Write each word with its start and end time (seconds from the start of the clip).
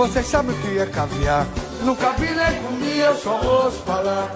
Vocês 0.00 0.28
sabem 0.28 0.56
o 0.56 0.62
que 0.62 0.78
é 0.78 0.86
caviar? 0.86 1.46
Nunca 1.84 2.12
vi 2.12 2.34
nem 2.34 2.62
comi, 2.62 2.98
eu 3.00 3.14
só 3.16 3.38
ouço 3.38 3.82
falar. 3.82 4.34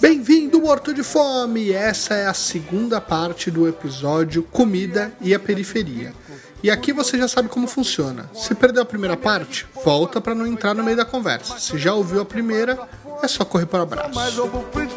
Bem-vindo, 0.00 0.60
Morto 0.60 0.94
de 0.94 1.02
Fome! 1.02 1.72
Essa 1.72 2.14
é 2.14 2.26
a 2.28 2.32
segunda 2.32 3.00
parte 3.00 3.50
do 3.50 3.66
episódio 3.66 4.40
Comida 4.44 5.12
e 5.20 5.34
a 5.34 5.38
Periferia. 5.40 6.14
E 6.62 6.70
aqui 6.70 6.92
você 6.92 7.18
já 7.18 7.26
sabe 7.26 7.48
como 7.48 7.66
funciona. 7.66 8.30
Se 8.32 8.54
perdeu 8.54 8.80
a 8.80 8.86
primeira 8.86 9.16
parte, 9.16 9.66
volta 9.84 10.20
para 10.20 10.32
não 10.32 10.46
entrar 10.46 10.74
no 10.74 10.84
meio 10.84 10.96
da 10.96 11.04
conversa. 11.04 11.58
Se 11.58 11.76
já 11.76 11.92
ouviu 11.92 12.20
a 12.20 12.24
primeira, 12.24 12.78
é 13.20 13.26
só 13.26 13.44
correr 13.44 13.66
para 13.66 13.80
o 13.80 13.82
abraço. 13.82 14.14
Mas 14.14 14.38
ovo 14.38 14.64
frito. 14.72 14.94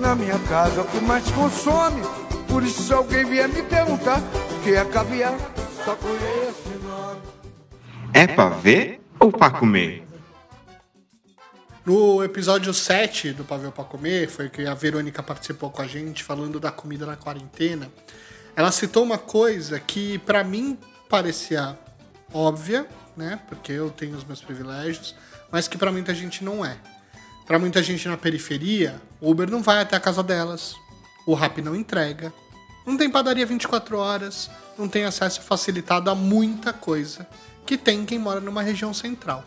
Na 0.00 0.14
minha 0.14 0.38
casa, 0.48 0.80
o 0.80 0.84
que 0.86 0.98
mais 1.02 1.30
consome. 1.32 2.00
Por 2.48 2.62
isso, 2.62 2.84
se 2.84 2.92
alguém 2.94 3.26
vier 3.26 3.50
me 3.50 3.62
perguntar 3.62 4.18
o 4.50 4.62
que 4.64 4.74
é 4.74 4.82
caviar, 4.86 5.36
só 5.84 5.94
conheço. 5.94 6.73
É 8.16 8.28
pra 8.28 8.48
ver 8.48 9.00
ou 9.18 9.32
pra 9.32 9.50
comer? 9.50 10.06
No 11.84 12.22
episódio 12.22 12.72
7 12.72 13.32
do 13.32 13.44
Pavel 13.44 13.72
para 13.72 13.82
Comer, 13.82 14.30
foi 14.30 14.48
que 14.48 14.64
a 14.64 14.72
Verônica 14.72 15.20
participou 15.20 15.68
com 15.68 15.82
a 15.82 15.86
gente 15.88 16.22
falando 16.22 16.60
da 16.60 16.70
comida 16.70 17.04
na 17.04 17.16
quarentena. 17.16 17.90
Ela 18.54 18.70
citou 18.70 19.02
uma 19.02 19.18
coisa 19.18 19.80
que 19.80 20.18
para 20.18 20.44
mim 20.44 20.78
parecia 21.10 21.76
óbvia, 22.32 22.86
né? 23.16 23.40
Porque 23.48 23.72
eu 23.72 23.90
tenho 23.90 24.16
os 24.16 24.22
meus 24.22 24.40
privilégios, 24.40 25.16
mas 25.50 25.66
que 25.66 25.76
para 25.76 25.90
muita 25.90 26.14
gente 26.14 26.44
não 26.44 26.64
é. 26.64 26.76
Para 27.44 27.58
muita 27.58 27.82
gente 27.82 28.06
na 28.06 28.16
periferia, 28.16 28.94
o 29.20 29.32
Uber 29.32 29.50
não 29.50 29.60
vai 29.60 29.80
até 29.80 29.96
a 29.96 30.00
casa 30.00 30.22
delas, 30.22 30.76
o 31.26 31.34
Rap 31.34 31.60
não 31.60 31.74
entrega, 31.74 32.32
não 32.86 32.96
tem 32.96 33.10
padaria 33.10 33.44
24 33.44 33.98
horas, 33.98 34.48
não 34.78 34.88
tem 34.88 35.02
acesso 35.02 35.42
facilitado 35.42 36.08
a 36.08 36.14
muita 36.14 36.72
coisa 36.72 37.26
que 37.64 37.76
tem 37.76 38.04
quem 38.04 38.18
mora 38.18 38.40
numa 38.40 38.62
região 38.62 38.92
central. 38.92 39.44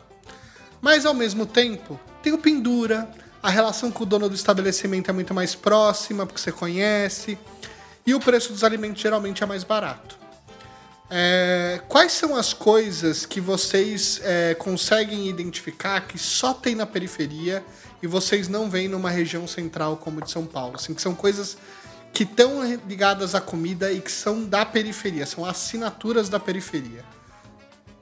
Mas 0.81 1.05
ao 1.05 1.13
mesmo 1.13 1.45
tempo, 1.45 1.99
tem 2.21 2.33
o 2.33 2.37
pendura, 2.37 3.09
a 3.41 3.49
relação 3.49 3.91
com 3.91 4.03
o 4.03 4.05
dono 4.05 4.29
do 4.29 4.35
estabelecimento 4.35 5.09
é 5.09 5.13
muito 5.13 5.33
mais 5.33 5.55
próxima, 5.55 6.25
porque 6.25 6.41
você 6.41 6.51
conhece, 6.51 7.37
e 8.05 8.13
o 8.13 8.19
preço 8.19 8.51
dos 8.51 8.63
alimentos 8.63 9.01
geralmente 9.01 9.43
é 9.43 9.45
mais 9.45 9.63
barato. 9.63 10.17
É, 11.09 11.81
quais 11.87 12.11
são 12.11 12.35
as 12.35 12.53
coisas 12.53 13.25
que 13.25 13.39
vocês 13.39 14.19
é, 14.23 14.53
conseguem 14.55 15.29
identificar 15.29 16.01
que 16.01 16.17
só 16.17 16.53
tem 16.53 16.75
na 16.75 16.85
periferia 16.85 17.63
e 18.03 18.07
vocês 18.07 18.49
não 18.49 18.69
veem 18.69 18.89
numa 18.89 19.09
região 19.09 19.47
central 19.47 19.95
como 19.97 20.21
de 20.21 20.29
São 20.29 20.45
Paulo? 20.45 20.75
Assim, 20.75 20.93
que 20.93 21.01
são 21.01 21.15
coisas 21.15 21.57
que 22.13 22.23
estão 22.23 22.61
ligadas 22.87 23.35
à 23.35 23.39
comida 23.39 23.91
e 23.91 24.01
que 24.01 24.11
são 24.11 24.43
da 24.43 24.65
periferia, 24.65 25.25
são 25.25 25.45
assinaturas 25.45 26.27
da 26.27 26.39
periferia 26.39 27.05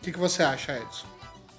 que, 0.06 0.12
que 0.12 0.20
você 0.20 0.44
acha, 0.44 0.74
Edson? 0.74 1.08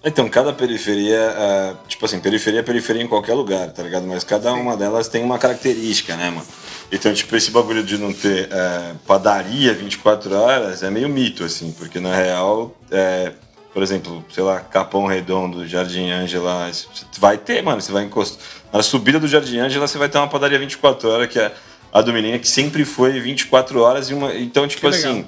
Então, 0.04 0.28
cada 0.28 0.52
periferia, 0.52 1.34
uh, 1.34 1.88
tipo 1.88 2.06
assim, 2.06 2.20
periferia 2.20 2.60
é 2.60 2.62
periferia 2.62 3.02
em 3.02 3.08
qualquer 3.08 3.34
lugar, 3.34 3.72
tá 3.72 3.82
ligado? 3.82 4.06
Mas 4.06 4.22
cada 4.22 4.52
uma 4.52 4.76
delas 4.76 5.08
tem 5.08 5.24
uma 5.24 5.36
característica, 5.36 6.14
né, 6.14 6.30
mano? 6.30 6.46
Então, 6.92 7.12
tipo, 7.12 7.34
esse 7.34 7.50
bagulho 7.50 7.82
de 7.82 7.98
não 7.98 8.12
ter 8.12 8.44
uh, 8.44 8.96
padaria 9.04 9.74
24 9.74 10.32
horas 10.32 10.84
é 10.84 10.90
meio 10.90 11.08
mito, 11.08 11.42
assim, 11.42 11.72
porque 11.72 11.98
na 11.98 12.14
real, 12.14 12.76
é, 12.88 13.32
por 13.74 13.82
exemplo, 13.82 14.24
sei 14.32 14.44
lá, 14.44 14.60
Capão 14.60 15.06
Redondo, 15.06 15.66
Jardim 15.66 16.08
Ângela, 16.10 16.70
vai 17.18 17.36
ter, 17.36 17.60
mano, 17.62 17.80
você 17.80 17.90
vai 17.90 18.04
encostar. 18.04 18.38
Na 18.72 18.84
subida 18.84 19.18
do 19.18 19.26
Jardim 19.26 19.58
Ângela, 19.58 19.88
você 19.88 19.98
vai 19.98 20.08
ter 20.08 20.18
uma 20.18 20.28
padaria 20.28 20.58
24 20.58 21.08
horas, 21.08 21.28
que 21.28 21.40
é 21.40 21.52
a 21.92 22.00
do 22.00 22.12
menino, 22.12 22.38
que 22.38 22.48
sempre 22.48 22.84
foi 22.84 23.18
24 23.18 23.80
horas 23.80 24.08
e 24.08 24.14
uma. 24.14 24.32
Então, 24.36 24.68
tipo 24.68 24.86
assim, 24.86 25.26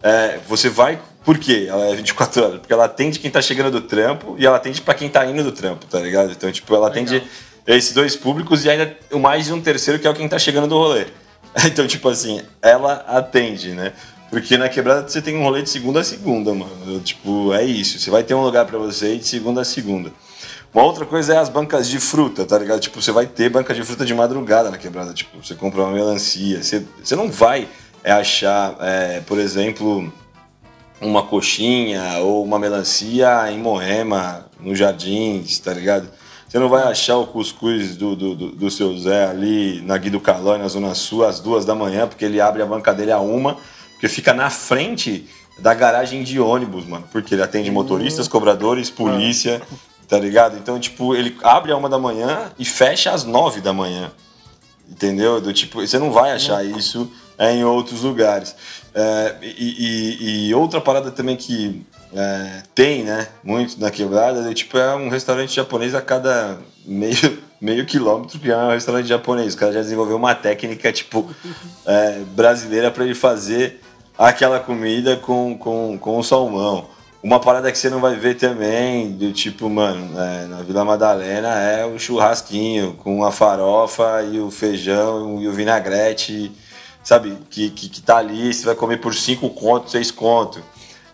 é, 0.00 0.38
você 0.46 0.68
vai 0.68 1.00
por 1.24 1.38
quê? 1.38 1.66
Ela 1.68 1.86
é 1.86 1.94
24 1.94 2.42
horas? 2.42 2.60
Porque 2.60 2.72
ela 2.72 2.84
atende 2.84 3.18
quem 3.18 3.30
tá 3.30 3.40
chegando 3.40 3.70
do 3.70 3.80
trampo 3.80 4.34
e 4.38 4.46
ela 4.46 4.56
atende 4.56 4.80
para 4.80 4.94
quem 4.94 5.08
tá 5.08 5.24
indo 5.24 5.42
do 5.44 5.52
trampo, 5.52 5.86
tá 5.86 6.00
ligado? 6.00 6.32
Então, 6.32 6.50
tipo, 6.50 6.74
ela 6.74 6.88
Legal. 6.88 7.04
atende 7.04 7.22
esses 7.66 7.92
dois 7.92 8.16
públicos 8.16 8.64
e 8.64 8.70
ainda 8.70 8.96
o 9.12 9.18
mais 9.18 9.46
de 9.46 9.52
um 9.52 9.60
terceiro 9.60 10.00
que 10.00 10.06
é 10.06 10.10
o 10.10 10.14
quem 10.14 10.28
tá 10.28 10.38
chegando 10.38 10.68
do 10.68 10.76
rolê. 10.76 11.06
Então, 11.66 11.86
tipo 11.86 12.08
assim, 12.08 12.40
ela 12.62 13.04
atende, 13.06 13.72
né? 13.72 13.92
Porque 14.30 14.56
na 14.56 14.70
quebrada 14.70 15.06
você 15.06 15.20
tem 15.20 15.36
um 15.36 15.42
rolê 15.42 15.60
de 15.60 15.68
segunda 15.68 16.00
a 16.00 16.04
segunda, 16.04 16.54
mano. 16.54 16.98
Tipo, 17.00 17.52
é 17.52 17.62
isso. 17.62 17.98
Você 17.98 18.10
vai 18.10 18.22
ter 18.22 18.32
um 18.32 18.42
lugar 18.42 18.64
para 18.64 18.78
você 18.78 19.18
de 19.18 19.28
segunda 19.28 19.60
a 19.60 19.64
segunda. 19.64 20.10
Uma 20.72 20.84
outra 20.84 21.04
coisa 21.04 21.34
é 21.34 21.36
as 21.36 21.50
bancas 21.50 21.86
de 21.86 22.00
fruta, 22.00 22.46
tá 22.46 22.58
ligado? 22.58 22.80
Tipo, 22.80 23.02
você 23.02 23.12
vai 23.12 23.26
ter 23.26 23.50
banca 23.50 23.74
de 23.74 23.84
fruta 23.84 24.06
de 24.06 24.14
madrugada 24.14 24.70
na 24.70 24.78
quebrada. 24.78 25.12
Tipo, 25.12 25.44
você 25.44 25.54
compra 25.54 25.82
uma 25.82 25.92
melancia. 25.92 26.62
Você, 26.62 26.82
você 27.04 27.14
não 27.14 27.30
vai 27.30 27.68
achar, 28.02 28.74
é, 28.80 29.20
por 29.20 29.38
exemplo 29.38 30.10
uma 31.02 31.22
coxinha 31.22 32.18
ou 32.20 32.44
uma 32.44 32.58
melancia 32.58 33.50
em 33.50 33.58
Moema, 33.58 34.46
no 34.60 34.74
Jardins, 34.74 35.58
tá 35.58 35.74
ligado? 35.74 36.08
Você 36.48 36.58
não 36.58 36.68
vai 36.68 36.82
achar 36.84 37.16
o 37.16 37.26
cuscuz 37.26 37.96
do, 37.96 38.14
do, 38.14 38.34
do, 38.34 38.50
do 38.50 38.70
seu 38.70 38.96
Zé 38.98 39.26
ali 39.26 39.80
na 39.80 39.96
Guido 39.96 40.20
Calói, 40.20 40.58
na 40.58 40.68
Zona 40.68 40.94
Sul, 40.94 41.24
às 41.24 41.40
duas 41.40 41.64
da 41.64 41.74
manhã, 41.74 42.06
porque 42.06 42.24
ele 42.24 42.40
abre 42.40 42.62
a 42.62 42.66
banca 42.66 42.92
dele 42.92 43.10
a 43.10 43.18
uma, 43.18 43.56
porque 43.92 44.06
fica 44.06 44.34
na 44.34 44.50
frente 44.50 45.26
da 45.58 45.72
garagem 45.74 46.22
de 46.22 46.38
ônibus, 46.38 46.84
mano. 46.84 47.06
Porque 47.10 47.34
ele 47.34 47.42
atende 47.42 47.70
motoristas, 47.70 48.28
cobradores, 48.28 48.90
polícia, 48.90 49.62
tá 50.06 50.18
ligado? 50.18 50.56
Então, 50.58 50.78
tipo, 50.78 51.14
ele 51.14 51.36
abre 51.42 51.72
a 51.72 51.76
uma 51.76 51.88
da 51.88 51.98
manhã 51.98 52.52
e 52.58 52.64
fecha 52.64 53.12
às 53.12 53.24
nove 53.24 53.60
da 53.60 53.72
manhã. 53.72 54.12
Entendeu? 54.90 55.40
Do 55.40 55.54
tipo, 55.54 55.80
você 55.80 55.98
não 55.98 56.12
vai 56.12 56.32
achar 56.32 56.62
isso 56.64 57.10
é, 57.38 57.54
em 57.54 57.64
outros 57.64 58.02
lugares. 58.02 58.54
É, 58.94 59.36
e, 59.40 59.46
e, 59.48 60.48
e, 60.48 60.54
outra 60.54 60.80
parada 60.80 61.10
também 61.10 61.34
que 61.36 61.84
é, 62.14 62.62
tem, 62.74 63.02
né, 63.02 63.26
muito 63.42 63.80
na 63.80 63.90
quebrada, 63.90 64.50
é, 64.50 64.54
tipo, 64.54 64.76
é 64.76 64.94
um 64.94 65.08
restaurante 65.08 65.54
japonês 65.54 65.94
a 65.94 66.02
cada 66.02 66.58
meio, 66.84 67.38
meio 67.60 67.86
quilômetro 67.86 68.38
que 68.38 68.50
é 68.50 68.56
um 68.56 68.70
restaurante 68.70 69.06
japonês. 69.06 69.54
O 69.54 69.58
cara 69.58 69.72
já 69.72 69.80
desenvolveu 69.80 70.16
uma 70.16 70.34
técnica, 70.34 70.92
tipo, 70.92 71.28
é, 71.86 72.20
brasileira 72.34 72.90
para 72.90 73.04
ele 73.04 73.14
fazer 73.14 73.80
aquela 74.18 74.60
comida 74.60 75.16
com, 75.16 75.56
com, 75.56 75.98
com 75.98 76.18
o 76.18 76.22
salmão. 76.22 76.86
Uma 77.22 77.38
parada 77.38 77.70
que 77.70 77.78
você 77.78 77.88
não 77.88 78.00
vai 78.00 78.16
ver 78.16 78.34
também, 78.34 79.12
do 79.12 79.32
tipo, 79.32 79.70
mano, 79.70 80.20
é, 80.20 80.46
na 80.46 80.62
Vila 80.62 80.84
Madalena 80.84 81.60
é 81.60 81.86
o 81.86 81.96
churrasquinho 81.98 82.94
com 82.94 83.24
a 83.24 83.30
farofa 83.30 84.22
e 84.30 84.40
o 84.40 84.50
feijão 84.50 85.40
e 85.40 85.46
o 85.46 85.52
vinagrete 85.52 86.50
sabe, 87.02 87.36
que, 87.50 87.70
que, 87.70 87.88
que 87.88 88.00
tá 88.00 88.18
ali, 88.18 88.52
você 88.52 88.64
vai 88.64 88.74
comer 88.74 88.98
por 88.98 89.14
5 89.14 89.48
conto, 89.50 89.90
6 89.90 90.10
conto. 90.10 90.62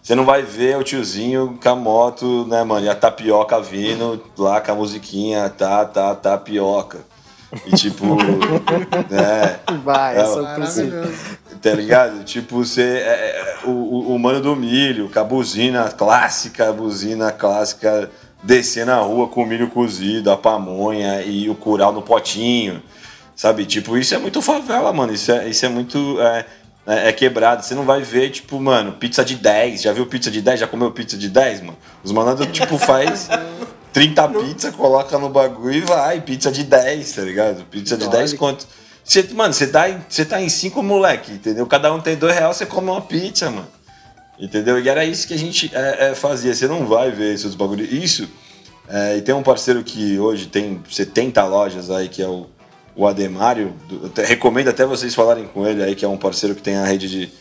Você 0.03 0.15
não 0.15 0.25
vai 0.25 0.43
ver 0.43 0.78
o 0.78 0.82
tiozinho 0.82 1.59
com 1.62 1.69
a 1.69 1.76
moto, 1.76 2.47
né, 2.47 2.65
mano? 2.65 2.87
E 2.87 2.88
a 2.88 2.94
tapioca 2.94 3.60
vindo 3.60 4.22
lá 4.38 4.60
com 4.60 4.72
a 4.72 4.75
musiquinha, 4.75 5.49
tá, 5.50 5.84
tá, 5.84 6.15
tapioca. 6.15 7.00
E 7.66 7.76
tipo. 7.76 8.16
né, 9.10 9.60
vai, 9.82 10.16
é, 10.16 10.21
é 10.21 10.25
Tá 11.60 11.71
ligado? 11.72 12.25
Tipo, 12.25 12.65
você. 12.65 12.82
É, 12.82 13.60
é, 13.65 13.66
o, 13.66 14.15
o 14.15 14.19
mano 14.19 14.41
do 14.41 14.55
milho, 14.56 15.10
com 15.10 15.19
a 15.19 15.25
buzina 15.25 15.91
clássica, 15.91 16.69
a 16.69 16.72
buzina 16.72 17.32
clássica 17.32 18.10
descer 18.43 18.87
na 18.87 18.97
rua 19.00 19.28
com 19.28 19.43
o 19.43 19.47
milho 19.47 19.69
cozido, 19.69 20.31
a 20.31 20.37
pamonha 20.37 21.22
e 21.22 21.50
o 21.50 21.55
curau 21.55 21.93
no 21.93 22.03
potinho. 22.03 22.82
Sabe? 23.38 23.65
Tipo, 23.66 23.97
isso 23.97 24.16
é 24.16 24.19
muito 24.19 24.43
favela, 24.43 24.93
mano. 24.93 25.12
Isso 25.12 25.31
é, 25.31 25.49
isso 25.49 25.65
é 25.65 25.69
muito. 25.69 26.21
É, 26.21 26.44
é, 26.84 27.09
é, 27.09 27.12
quebrado. 27.12 27.65
Você 27.65 27.72
não 27.72 27.84
vai 27.84 28.03
ver, 28.03 28.31
tipo, 28.31 28.59
mano, 28.59 28.94
pizza 28.94 29.25
de 29.25 29.37
10. 29.37 29.82
Já 29.82 29.93
viu 29.93 30.06
pizza 30.06 30.28
de 30.28 30.43
10? 30.43 30.59
Já 30.59 30.66
comeu 30.66 30.91
pizza 30.91 31.16
de 31.16 31.28
10, 31.28 31.60
mano? 31.60 31.78
Os 32.03 32.10
malandros, 32.10 32.49
tipo, 32.50 32.76
faz 32.78 33.28
30 33.94 34.28
pizzas, 34.31 34.75
coloca 34.75 35.16
no 35.21 35.28
bagulho 35.28 35.72
e 35.72 35.81
vai. 35.82 36.21
Pizza 36.21 36.50
de 36.50 36.65
10, 36.65 37.12
tá 37.12 37.23
ligado? 37.23 37.64
Pizza 37.67 37.96
de 37.96 38.08
10 38.08 38.32
quanto? 38.35 38.67
Você, 39.05 39.23
mano, 39.32 39.55
você 39.55 39.69
tá, 39.69 39.88
em, 39.88 40.00
você 40.08 40.25
tá 40.25 40.43
em 40.43 40.49
5 40.49 40.82
moleque, 40.82 41.31
entendeu? 41.31 41.64
Cada 41.69 41.94
um 41.94 42.00
tem 42.00 42.17
2 42.17 42.35
reais, 42.35 42.56
você 42.56 42.67
come 42.67 42.90
uma 42.90 43.00
pizza, 43.00 43.49
mano. 43.52 43.69
Entendeu? 44.37 44.81
E 44.81 44.88
era 44.88 45.05
isso 45.05 45.29
que 45.29 45.35
a 45.35 45.38
gente 45.38 45.70
é, 45.73 46.08
é, 46.11 46.14
fazia. 46.17 46.52
Você 46.52 46.67
não 46.67 46.87
vai 46.87 47.12
ver 47.12 47.35
esses 47.35 47.55
bagulhos. 47.55 47.88
Isso. 47.93 48.29
É, 48.88 49.17
e 49.17 49.23
tem 49.23 49.32
um 49.32 49.44
parceiro 49.44 49.85
que 49.85 50.19
hoje 50.19 50.46
tem 50.46 50.82
70 50.90 51.44
lojas 51.44 51.88
aí, 51.88 52.08
que 52.08 52.20
é 52.20 52.26
o 52.26 52.49
o 52.99 53.06
Ademário. 53.06 53.73
recomendo 54.27 54.69
até 54.69 54.85
vocês 54.85 55.15
falarem 55.15 55.47
com 55.47 55.65
ele 55.65 55.85
aí, 55.85 55.95
que 55.95 56.05
é 56.05 56.09
um 56.09 56.17
parceiro 56.17 56.53
que 56.56 56.61
tem 56.61 56.77
a 56.77 56.85
rede 56.85 57.09
de, 57.09 57.33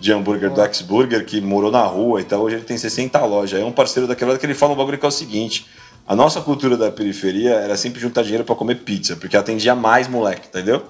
de 0.00 0.12
hambúrguer 0.12 0.50
do 0.50 0.60
X-Burger, 0.60 1.24
que 1.24 1.40
morou 1.40 1.70
na 1.70 1.84
rua 1.84 2.20
e 2.20 2.24
tal. 2.24 2.42
Hoje 2.42 2.56
ele 2.56 2.64
tem 2.64 2.76
60 2.76 3.24
lojas. 3.24 3.60
É 3.60 3.64
um 3.64 3.70
parceiro 3.70 4.08
daquela 4.08 4.36
que 4.36 4.44
ele 4.44 4.52
fala 4.52 4.72
um 4.72 4.76
bagulho 4.76 4.98
que 4.98 5.06
é 5.06 5.08
o 5.08 5.12
seguinte: 5.12 5.68
a 6.08 6.16
nossa 6.16 6.40
cultura 6.40 6.76
da 6.76 6.90
periferia 6.90 7.52
era 7.52 7.76
sempre 7.76 8.00
juntar 8.00 8.22
dinheiro 8.22 8.42
para 8.42 8.56
comer 8.56 8.80
pizza, 8.80 9.14
porque 9.14 9.36
atendia 9.36 9.76
mais 9.76 10.08
moleque, 10.08 10.48
entendeu? 10.48 10.82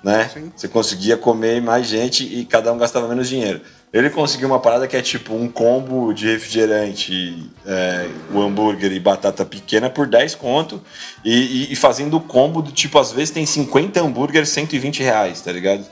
Né? 0.00 0.30
Você 0.54 0.68
conseguia 0.68 1.16
comer 1.16 1.60
mais 1.60 1.88
gente 1.88 2.22
e 2.22 2.44
cada 2.44 2.72
um 2.72 2.78
gastava 2.78 3.08
menos 3.08 3.28
dinheiro. 3.28 3.60
Ele 3.96 4.10
conseguiu 4.10 4.48
uma 4.48 4.60
parada 4.60 4.86
que 4.86 4.94
é 4.94 5.00
tipo 5.00 5.34
um 5.34 5.48
combo 5.48 6.12
de 6.12 6.26
refrigerante, 6.26 7.50
é, 7.64 8.06
o 8.30 8.42
hambúrguer 8.42 8.92
e 8.92 9.00
batata 9.00 9.42
pequena 9.42 9.88
por 9.88 10.06
10 10.06 10.34
conto. 10.34 10.82
E, 11.24 11.30
e, 11.32 11.72
e, 11.72 11.76
fazendo 11.76 12.18
o 12.18 12.20
combo 12.20 12.60
do 12.60 12.70
tipo, 12.70 12.98
às 12.98 13.10
vezes 13.10 13.30
tem 13.30 13.46
50 13.46 13.98
hambúrgueres, 13.98 14.50
120 14.50 15.02
reais, 15.02 15.40
tá 15.40 15.50
ligado? 15.50 15.82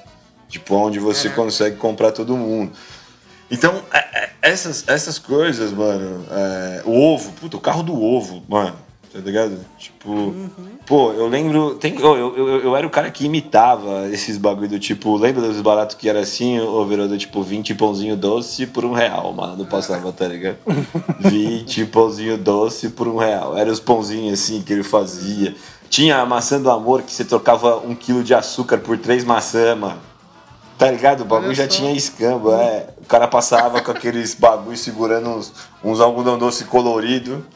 Tipo, 0.51 0.75
onde 0.75 0.99
você 0.99 1.31
consegue 1.31 1.77
comprar 1.77 2.13
todo 2.13 2.37
mundo. 2.37 2.73
Então, 3.51 3.83
é, 3.91 3.99
é, 3.99 4.31
essas, 4.43 4.87
essas 4.87 5.19
coisas, 5.19 5.73
mano. 5.73 6.27
é, 6.31 6.83
o 6.85 7.01
ovo, 7.01 7.33
puta, 7.33 7.57
o 7.57 7.61
carro 7.61 7.83
do 7.83 7.99
ovo, 7.99 8.45
mano. 8.47 8.77
Tá 9.15 9.21
ligado? 9.21 9.65
Tipo, 9.79 10.35
pô, 10.85 11.13
eu 11.13 11.29
lembro. 11.29 11.77
Tem, 11.77 11.95
eu, 11.95 12.37
eu, 12.37 12.61
eu, 12.63 12.77
era 12.77 12.85
o 12.85 12.91
cara 12.91 13.09
que 13.13 13.25
imitava 13.25 14.09
esses 14.09 14.37
bagulho 14.37 14.69
do 14.69 14.79
tipo. 14.81 15.17
Lembra 15.17 15.43
dos 15.43 15.61
baratos 15.61 15.95
que 15.95 16.09
era 16.09 16.19
assim, 16.19 16.59
ô 16.59 16.85
Verona, 16.85 17.17
tipo 17.17 17.41
20 17.41 17.77
pãozinho 17.77 18.17
doce 18.17 18.67
por 18.67 18.85
um 18.85 18.93
real, 18.93 19.33
mano. 19.33 19.57
Não 19.57 19.67
passava, 19.67 20.13
tá 20.13 20.27
ligado? 20.27 20.57
20 21.21 21.85
pãozinho 21.87 22.37
doce 22.37 22.89
por 22.89 23.07
um 23.07 23.17
real. 23.17 23.57
Era 23.57 23.71
os 23.71 23.79
pãozinhos 23.79 24.41
assim 24.41 24.61
que 24.63 24.73
ele 24.73 24.83
fazia. 24.83 25.55
Tinha 25.89 26.19
a 26.19 26.27
maçã 26.27 26.61
do 26.61 26.69
amor 26.69 27.03
que 27.03 27.13
você 27.13 27.25
trocava 27.25 27.77
um 27.87 27.95
quilo 27.95 28.25
de 28.25 28.35
açúcar 28.35 28.79
por 28.79 28.99
três 28.99 29.23
maçãs, 29.23 29.79
mano. 29.79 30.01
Tá 30.77 30.91
ligado? 30.91 31.21
O 31.21 31.25
bagulho 31.25 31.55
já 31.55 31.69
tinha 31.69 31.93
escambo, 31.93 32.53
é. 32.53 32.89
O 33.01 33.07
cara 33.07 33.29
passava 33.29 33.81
com 33.81 33.93
aqueles 33.93 34.35
bagulhos 34.35 34.81
segurando 34.81 35.29
uns, 35.31 35.53
uns 35.85 36.01
algodão 36.01 36.37
doce 36.37 36.65
colorido. 36.65 37.47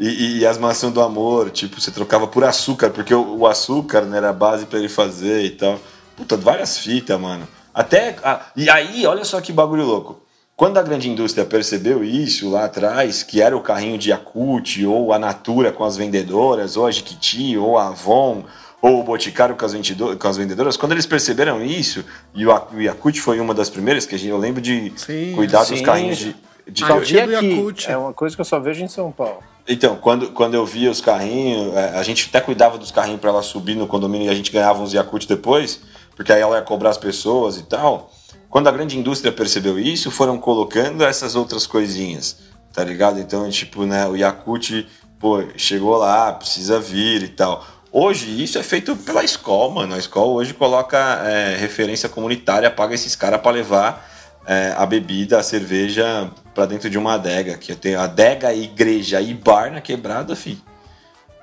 E, 0.00 0.08
e- 0.08 0.38
e 0.38 0.46
as 0.46 0.56
maçãs 0.56 0.90
do 0.92 1.00
amor, 1.02 1.50
tipo, 1.50 1.78
você 1.80 1.90
trocava 1.90 2.26
por 2.26 2.42
açúcar, 2.42 2.88
porque 2.90 3.14
o, 3.14 3.36
o 3.40 3.46
açúcar 3.46 4.00
né, 4.00 4.16
era 4.16 4.30
a 4.30 4.32
base 4.32 4.64
pra 4.64 4.78
ele 4.78 4.88
fazer 4.88 5.44
e 5.44 5.50
tal. 5.50 5.78
Puta, 6.16 6.36
várias 6.38 6.78
fitas, 6.78 7.20
mano. 7.20 7.46
Até. 7.74 8.16
a- 8.24 8.40
e 8.56 8.68
aí, 8.70 9.06
olha 9.06 9.24
só 9.24 9.40
que 9.42 9.52
bagulho 9.52 9.84
louco. 9.84 10.18
Quando 10.56 10.78
a 10.78 10.82
grande 10.82 11.08
indústria 11.08 11.44
percebeu 11.44 12.02
isso 12.04 12.50
lá 12.50 12.64
atrás, 12.64 13.22
que 13.22 13.40
era 13.40 13.56
o 13.56 13.60
carrinho 13.62 13.96
de 13.98 14.10
Yakut, 14.10 14.84
ou 14.86 15.12
a 15.12 15.18
Natura 15.18 15.70
com 15.72 15.84
as 15.84 15.96
vendedoras, 15.96 16.76
ou 16.76 16.86
a 16.86 16.90
Jiquiti, 16.90 17.56
ou 17.56 17.78
a 17.78 17.88
Avon, 17.88 18.44
ou 18.82 19.00
o 19.00 19.02
Boticário 19.02 19.54
com 19.56 19.64
as, 19.64 19.72
com 20.18 20.28
as 20.28 20.36
vendedoras, 20.36 20.76
quando 20.76 20.92
eles 20.92 21.06
perceberam 21.06 21.62
isso, 21.64 22.04
e 22.34 22.46
o, 22.46 22.52
Yakut 22.78 23.20
foi 23.20 23.38
uma 23.40 23.54
das 23.54 23.70
primeiras, 23.70 24.04
que 24.06 24.14
a 24.14 24.18
gente, 24.18 24.28
eu 24.30 24.36
lembro 24.38 24.60
de 24.60 24.92
Sim, 24.96 25.32
cuidar 25.34 25.60
dos 25.64 25.78
sim. 25.78 25.82
carrinhos 25.84 26.18
de. 26.18 26.36
de- 26.68 26.84
Ah, 26.84 26.88
do 26.88 26.94
aqui. 26.98 27.14
Yakult. 27.14 27.86
É 27.88 27.96
uma 27.96 28.12
coisa 28.12 28.34
que 28.36 28.40
eu 28.40 28.44
só 28.46 28.58
vejo 28.60 28.82
em 28.84 28.88
São 28.88 29.10
Paulo. 29.10 29.42
Então, 29.72 29.94
quando, 29.94 30.32
quando 30.32 30.54
eu 30.54 30.66
via 30.66 30.90
os 30.90 31.00
carrinhos, 31.00 31.72
é, 31.76 31.96
a 31.96 32.02
gente 32.02 32.28
até 32.28 32.40
cuidava 32.40 32.76
dos 32.76 32.90
carrinhos 32.90 33.20
para 33.20 33.30
ela 33.30 33.40
subir 33.40 33.76
no 33.76 33.86
condomínio 33.86 34.26
e 34.26 34.28
a 34.28 34.34
gente 34.34 34.50
ganhava 34.50 34.82
uns 34.82 34.92
Yakult 34.92 35.28
depois, 35.28 35.80
porque 36.16 36.32
aí 36.32 36.40
ela 36.40 36.56
ia 36.56 36.62
cobrar 36.62 36.90
as 36.90 36.98
pessoas 36.98 37.56
e 37.56 37.62
tal. 37.62 38.10
Quando 38.48 38.66
a 38.66 38.72
grande 38.72 38.98
indústria 38.98 39.30
percebeu 39.30 39.78
isso, 39.78 40.10
foram 40.10 40.38
colocando 40.38 41.04
essas 41.04 41.36
outras 41.36 41.68
coisinhas, 41.68 42.38
tá 42.72 42.82
ligado? 42.82 43.20
Então, 43.20 43.48
tipo, 43.48 43.86
né, 43.86 44.08
o 44.08 44.16
Yakult, 44.16 44.88
pô, 45.20 45.40
chegou 45.56 45.96
lá, 45.96 46.32
precisa 46.32 46.80
vir 46.80 47.22
e 47.22 47.28
tal. 47.28 47.64
Hoje, 47.92 48.42
isso 48.42 48.58
é 48.58 48.64
feito 48.64 48.96
pela 48.96 49.22
escola, 49.22 49.72
mano. 49.72 49.94
A 49.94 49.98
escola 49.98 50.32
hoje 50.32 50.52
coloca 50.52 50.98
é, 51.24 51.56
referência 51.56 52.08
comunitária, 52.08 52.68
paga 52.72 52.96
esses 52.96 53.14
caras 53.14 53.40
para 53.40 53.52
levar 53.52 54.10
é, 54.52 54.74
a 54.76 54.84
bebida, 54.84 55.38
a 55.38 55.44
cerveja 55.44 56.28
pra 56.52 56.66
dentro 56.66 56.90
de 56.90 56.98
uma 56.98 57.14
adega. 57.14 57.56
Que 57.56 57.72
tem 57.76 57.94
adega, 57.94 58.52
igreja 58.52 59.20
e 59.20 59.32
bar 59.32 59.70
na 59.70 59.80
quebrada, 59.80 60.34
fi. 60.34 60.60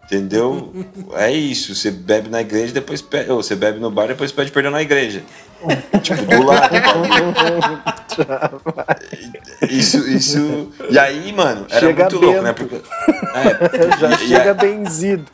Entendeu? 0.03 0.73
é 1.15 1.31
isso. 1.31 1.73
Você 1.73 1.89
bebe 1.89 2.27
na 2.29 2.41
igreja, 2.41 2.73
depois 2.73 3.01
pede. 3.01 3.31
Ou 3.31 3.41
você 3.41 3.55
bebe 3.55 3.79
no 3.79 3.89
bar, 3.89 4.07
depois 4.07 4.29
pede 4.33 4.51
perdão 4.51 4.71
na 4.73 4.81
igreja. 4.81 5.23
tipo, 6.01 6.21
do 6.27 6.43
lado. 6.43 6.75
isso, 9.69 9.97
isso. 10.09 10.71
E 10.89 10.97
aí, 10.99 11.31
mano, 11.33 11.65
era 11.69 11.79
Chega 11.79 12.03
muito 12.03 12.19
louco, 12.19 12.41
né? 12.41 12.53
bento. 12.53 12.67
Porque, 12.67 12.81
é, 13.37 13.97
Já 13.99 14.09
e- 14.11 14.13
e 14.13 14.27
chega 14.27 14.51
a- 14.51 14.53
benzido. 14.53 15.25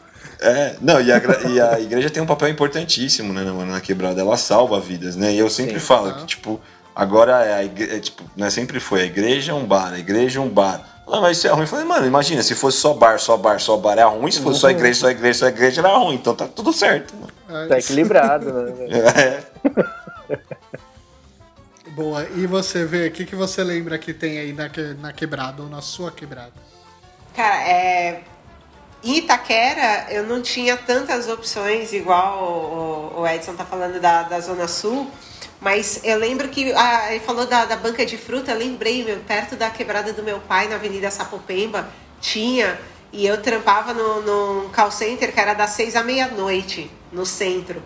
é, 0.42 0.76
não, 0.82 1.00
e 1.02 1.12
a, 1.12 1.22
e 1.50 1.62
a 1.62 1.80
igreja 1.80 2.10
tem 2.10 2.22
um 2.22 2.26
papel 2.28 2.50
importantíssimo, 2.50 3.34
né, 3.34 3.44
mano, 3.44 3.72
na 3.72 3.82
quebrada. 3.82 4.22
Ela 4.22 4.38
salva 4.38 4.80
vidas, 4.80 5.16
né? 5.16 5.34
E 5.34 5.40
eu 5.40 5.50
sempre 5.50 5.80
Sim. 5.80 5.86
falo 5.86 6.14
que, 6.16 6.26
tipo, 6.26 6.60
agora 6.96 7.44
é 7.46 7.54
a 7.56 7.64
igreja, 7.64 8.00
tipo, 8.00 8.24
né, 8.36 8.50
sempre 8.50 8.80
foi 8.80 9.02
a 9.02 9.06
igreja 9.06 9.52
é 9.52 9.56
um 9.56 9.66
bar, 9.66 9.94
a 9.94 10.00
igreja 10.00 10.40
é 10.40 10.42
um 10.42 10.50
bar. 10.50 10.90
Ah, 11.08 11.20
mas 11.20 11.38
isso 11.38 11.48
é 11.48 11.52
ruim. 11.52 11.62
Eu 11.64 11.68
falei, 11.68 11.86
mano, 11.86 12.08
imagina, 12.08 12.42
se 12.42 12.56
fosse 12.56 12.78
só 12.78 12.94
bar, 12.94 13.20
só 13.20 13.36
bar, 13.36 13.60
só 13.60 13.76
bar, 13.78 13.98
é 13.98 14.04
ruim. 14.04 14.32
Se 14.32 14.40
fosse 14.42 14.60
só 14.62 14.70
igreja, 14.70 15.02
só 15.02 15.10
igreja, 15.10 15.40
só 15.40 15.48
igreja, 15.48 15.82
era 15.82 15.98
ruim. 15.98 16.16
Então 16.16 16.34
tá 16.34 16.48
tudo 16.48 16.72
certo, 16.72 17.14
mano. 17.16 17.68
Tá 17.68 17.78
equilibrado, 17.78 18.52
né? 18.52 18.74
É. 20.30 20.34
Boa. 21.92 22.26
E 22.36 22.48
você 22.48 22.86
vê, 22.86 23.08
o 23.08 23.12
que, 23.12 23.26
que 23.26 23.36
você 23.36 23.64
lembra 23.64 23.98
que 24.00 24.14
tem 24.14 24.40
aí 24.40 24.54
na, 24.54 24.70
que- 24.70 24.96
na 25.00 25.12
quebrada 25.14 25.62
ou 25.62 25.70
na 25.70 25.82
sua 25.82 26.12
quebrada? 26.12 26.54
Cara, 27.36 27.68
é... 27.68 28.24
em 29.04 29.18
Itaquera 29.18 30.08
eu 30.10 30.24
não 30.24 30.42
tinha 30.42 30.78
tantas 30.78 31.28
opções, 31.28 31.92
igual 31.94 32.44
o, 33.16 33.22
o- 33.22 33.28
Edson 33.28 33.54
tá 33.54 33.66
falando 33.66 34.00
da, 34.00 34.24
da 34.24 34.40
Zona 34.40 34.68
Sul, 34.68 35.10
mas 35.60 36.00
eu 36.04 36.18
lembro 36.18 36.50
que 36.50 36.72
ah, 36.74 37.08
ele 37.12 37.20
falou 37.20 37.46
da, 37.46 37.66
da 37.66 37.76
banca 37.76 38.06
de 38.06 38.18
fruta, 38.18 38.54
lembrei, 38.54 39.04
meu, 39.04 39.18
perto 39.20 39.56
da 39.56 39.70
quebrada 39.70 40.12
do 40.14 40.24
meu 40.24 40.40
pai, 40.40 40.68
na 40.68 40.76
Avenida 40.76 41.10
Sapopemba, 41.12 41.88
tinha, 42.20 42.80
e 43.12 43.26
eu 43.26 43.42
trampava 43.42 43.94
no, 43.94 44.22
num 44.22 44.70
call 44.70 44.92
center 44.92 45.34
que 45.34 45.40
era 45.40 45.54
das 45.54 45.72
seis 45.72 45.96
à 45.96 46.04
meia-noite, 46.04 46.90
no 47.12 47.26
centro. 47.26 47.82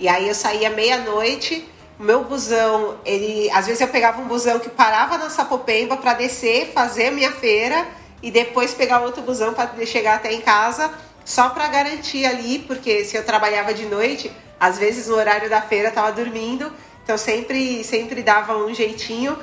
E 0.00 0.08
aí 0.08 0.28
eu 0.28 0.34
saía 0.34 0.70
meia-noite, 0.70 1.68
meu 1.98 2.22
busão, 2.24 2.96
ele. 3.04 3.50
Às 3.50 3.66
vezes 3.66 3.80
eu 3.80 3.88
pegava 3.88 4.20
um 4.22 4.28
busão 4.28 4.58
que 4.60 4.68
parava 4.68 5.18
na 5.18 5.28
Sapopemba 5.28 5.96
para 5.96 6.14
descer, 6.14 6.70
fazer 6.72 7.08
a 7.08 7.10
minha 7.10 7.32
feira 7.32 7.84
e 8.22 8.30
depois 8.30 8.74
pegar 8.74 9.00
outro 9.00 9.22
busão 9.22 9.54
para 9.54 9.68
chegar 9.86 10.16
até 10.16 10.32
em 10.32 10.40
casa, 10.40 10.90
só 11.24 11.50
para 11.50 11.66
garantir 11.68 12.24
ali, 12.26 12.60
porque 12.60 13.04
se 13.04 13.16
eu 13.16 13.24
trabalhava 13.24 13.72
de 13.74 13.84
noite, 13.86 14.30
às 14.58 14.78
vezes 14.78 15.08
no 15.08 15.14
horário 15.16 15.48
da 15.48 15.60
feira 15.60 15.88
eu 15.88 15.92
tava 15.92 16.10
dormindo, 16.12 16.72
então 17.04 17.16
sempre, 17.18 17.84
sempre 17.84 18.22
dava 18.22 18.56
um 18.56 18.74
jeitinho. 18.74 19.38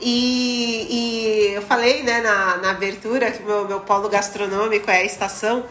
E, 0.00 0.86
e 0.90 1.54
eu 1.54 1.62
falei 1.62 2.02
né, 2.02 2.20
na, 2.20 2.56
na 2.58 2.70
abertura 2.70 3.30
que 3.30 3.42
meu, 3.42 3.66
meu 3.66 3.80
polo 3.80 4.08
gastronômico 4.08 4.90
é 4.90 4.98
a 4.98 5.04
estação. 5.04 5.64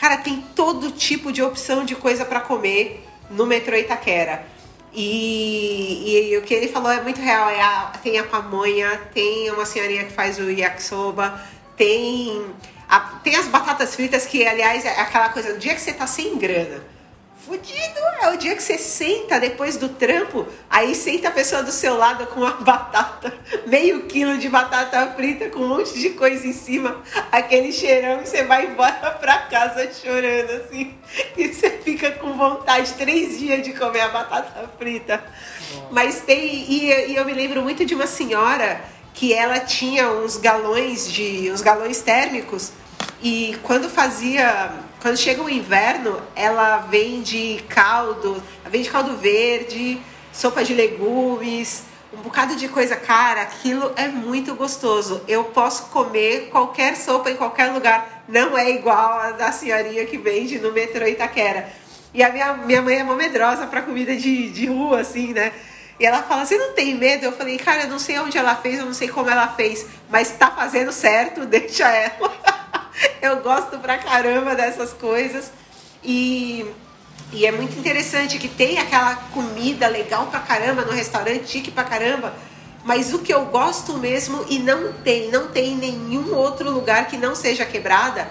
Cara, 0.00 0.16
tem 0.18 0.40
todo 0.54 0.90
tipo 0.92 1.32
de 1.32 1.42
opção 1.42 1.84
de 1.84 1.94
coisa 1.96 2.24
para 2.24 2.40
comer 2.40 3.04
no 3.30 3.46
metrô 3.46 3.76
Itaquera. 3.76 4.44
E, 4.94 6.30
e 6.32 6.36
o 6.36 6.42
que 6.42 6.52
ele 6.54 6.68
falou 6.68 6.90
é 6.90 7.00
muito 7.00 7.20
real. 7.20 7.48
É 7.50 7.60
a- 7.60 7.92
tem 8.02 8.18
a 8.18 8.24
pamonha, 8.24 9.00
tem 9.14 9.50
uma 9.50 9.64
senhorinha 9.66 10.04
que 10.04 10.12
faz 10.12 10.38
o 10.38 10.50
yakisoba, 10.50 11.40
tem, 11.76 12.44
a- 12.88 13.20
tem 13.22 13.36
as 13.36 13.46
batatas 13.48 13.94
fritas, 13.94 14.26
que 14.26 14.46
aliás 14.46 14.84
é 14.84 15.00
aquela 15.00 15.28
coisa, 15.30 15.54
o 15.54 15.58
dia 15.58 15.74
que 15.74 15.80
você 15.80 15.92
tá 15.92 16.06
sem 16.06 16.36
grana, 16.36 16.82
fudido 17.44 17.98
é 18.22 18.30
o 18.30 18.36
dia 18.36 18.54
que 18.54 18.62
você 18.62 18.78
senta 18.78 19.40
depois 19.40 19.76
do 19.76 19.88
trampo, 19.88 20.46
aí 20.70 20.94
senta 20.94 21.26
a 21.26 21.30
pessoa 21.32 21.60
do 21.64 21.72
seu 21.72 21.96
lado 21.96 22.24
com 22.28 22.38
uma 22.40 22.52
batata, 22.62 23.34
meio 23.66 24.04
quilo 24.04 24.38
de 24.38 24.48
batata 24.48 25.12
frita 25.16 25.48
com 25.50 25.58
um 25.58 25.68
monte 25.68 25.98
de 25.98 26.10
coisa 26.10 26.46
em 26.46 26.52
cima, 26.52 27.02
aquele 27.32 27.72
cheirão 27.72 28.22
e 28.22 28.26
você 28.26 28.44
vai 28.44 28.66
embora 28.66 29.10
pra 29.20 29.38
casa 29.38 29.90
chorando 29.92 30.50
assim. 30.50 30.94
E 31.36 31.48
você 31.52 31.70
fica 31.70 32.10
com 32.12 32.34
vontade 32.34 32.92
três 32.94 33.38
dias 33.38 33.62
de 33.62 33.72
comer 33.74 34.00
a 34.00 34.08
batata 34.08 34.70
frita. 34.78 35.22
Mas 35.90 36.20
tem. 36.20 36.40
E, 36.70 37.10
e 37.10 37.16
eu 37.16 37.24
me 37.24 37.32
lembro 37.34 37.60
muito 37.62 37.84
de 37.84 37.94
uma 37.94 38.06
senhora 38.06 38.80
que 39.14 39.32
ela 39.32 39.60
tinha 39.60 40.10
uns 40.10 40.36
galões 40.36 41.10
de. 41.10 41.50
uns 41.50 41.60
galões 41.60 42.02
térmicos 42.02 42.72
e 43.22 43.56
quando 43.62 43.88
fazia. 43.88 44.70
Quando 45.00 45.16
chega 45.16 45.42
o 45.42 45.50
inverno, 45.50 46.22
ela 46.36 46.78
vende 46.78 47.64
caldo, 47.68 48.40
ela 48.60 48.70
vende 48.70 48.88
caldo 48.88 49.16
verde, 49.16 50.00
sopa 50.32 50.62
de 50.62 50.72
legumes, 50.74 51.82
um 52.12 52.18
bocado 52.18 52.54
de 52.54 52.68
coisa. 52.68 52.94
Cara, 52.94 53.42
aquilo 53.42 53.92
é 53.96 54.06
muito 54.06 54.54
gostoso. 54.54 55.20
Eu 55.26 55.44
posso 55.44 55.86
comer 55.86 56.50
qualquer 56.50 56.96
sopa 56.96 57.30
em 57.30 57.36
qualquer 57.36 57.72
lugar. 57.72 58.24
Não 58.28 58.56
é 58.56 58.70
igual 58.70 59.14
a 59.14 59.32
da 59.32 59.50
senhorinha 59.50 60.06
que 60.06 60.18
vende 60.18 60.60
no 60.60 60.70
metrô 60.70 61.04
Itaquera. 61.04 61.68
E 62.14 62.22
a 62.22 62.30
minha, 62.30 62.52
minha 62.54 62.82
mãe 62.82 62.98
é 62.98 63.04
mó 63.04 63.14
medrosa 63.14 63.66
pra 63.66 63.82
comida 63.82 64.14
de, 64.14 64.50
de 64.50 64.66
rua, 64.66 65.00
assim, 65.00 65.32
né? 65.32 65.52
E 65.98 66.06
ela 66.06 66.22
fala, 66.22 66.44
você 66.44 66.56
não 66.56 66.72
tem 66.72 66.94
medo? 66.94 67.24
Eu 67.24 67.32
falei, 67.32 67.56
cara, 67.58 67.82
eu 67.82 67.88
não 67.88 67.98
sei 67.98 68.18
onde 68.18 68.36
ela 68.36 68.56
fez, 68.56 68.78
eu 68.78 68.86
não 68.86 68.94
sei 68.94 69.08
como 69.08 69.30
ela 69.30 69.48
fez, 69.48 69.86
mas 70.10 70.32
tá 70.32 70.50
fazendo 70.50 70.92
certo, 70.92 71.44
deixa 71.46 71.88
ela. 71.88 72.32
eu 73.20 73.40
gosto 73.40 73.78
pra 73.78 73.98
caramba 73.98 74.54
dessas 74.54 74.92
coisas. 74.92 75.52
E, 76.02 76.66
e 77.32 77.46
é 77.46 77.52
muito 77.52 77.78
interessante 77.78 78.38
que 78.38 78.48
tem 78.48 78.78
aquela 78.78 79.14
comida 79.32 79.86
legal 79.86 80.26
pra 80.26 80.40
caramba 80.40 80.82
no 80.82 80.92
restaurante, 80.92 81.48
chique 81.48 81.70
pra 81.70 81.84
caramba. 81.84 82.34
Mas 82.84 83.14
o 83.14 83.20
que 83.20 83.32
eu 83.32 83.44
gosto 83.46 83.96
mesmo 83.98 84.44
e 84.48 84.58
não 84.58 84.92
tem, 84.92 85.30
não 85.30 85.48
tem 85.48 85.74
em 85.74 85.76
nenhum 85.76 86.34
outro 86.34 86.68
lugar 86.70 87.06
que 87.06 87.16
não 87.16 87.34
seja 87.34 87.64
quebrada, 87.64 88.28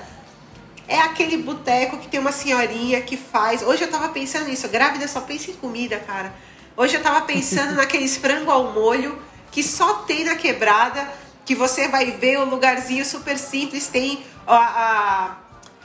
é 0.88 1.00
aquele 1.00 1.38
boteco 1.38 1.98
que 1.98 2.10
tem 2.10 2.20
uma 2.20 2.34
senhorinha 2.34 3.00
que 3.02 3.16
faz. 3.16 3.62
Hoje 3.62 3.84
eu 3.84 3.90
tava 3.90 4.10
pensando 4.10 4.50
nisso, 4.50 4.68
grávida 4.68 5.08
só 5.08 5.22
pensa 5.22 5.52
em 5.52 5.54
comida, 5.54 5.98
cara. 6.00 6.34
Hoje 6.76 6.96
eu 6.96 7.04
tava 7.04 7.22
pensando 7.22 7.76
naqueles 7.76 8.16
frango 8.18 8.50
ao 8.50 8.72
molho 8.72 9.22
que 9.52 9.62
só 9.62 9.96
tem 9.96 10.24
na 10.24 10.36
quebrada, 10.36 11.06
que 11.46 11.54
você 11.54 11.90
vai 11.90 12.12
ver 12.12 12.40
o 12.40 12.46
lugarzinho 12.46 13.04
super 13.04 13.38
simples, 13.38 13.88
tem 13.88 14.24
ó, 14.48 14.56
a, 14.56 15.38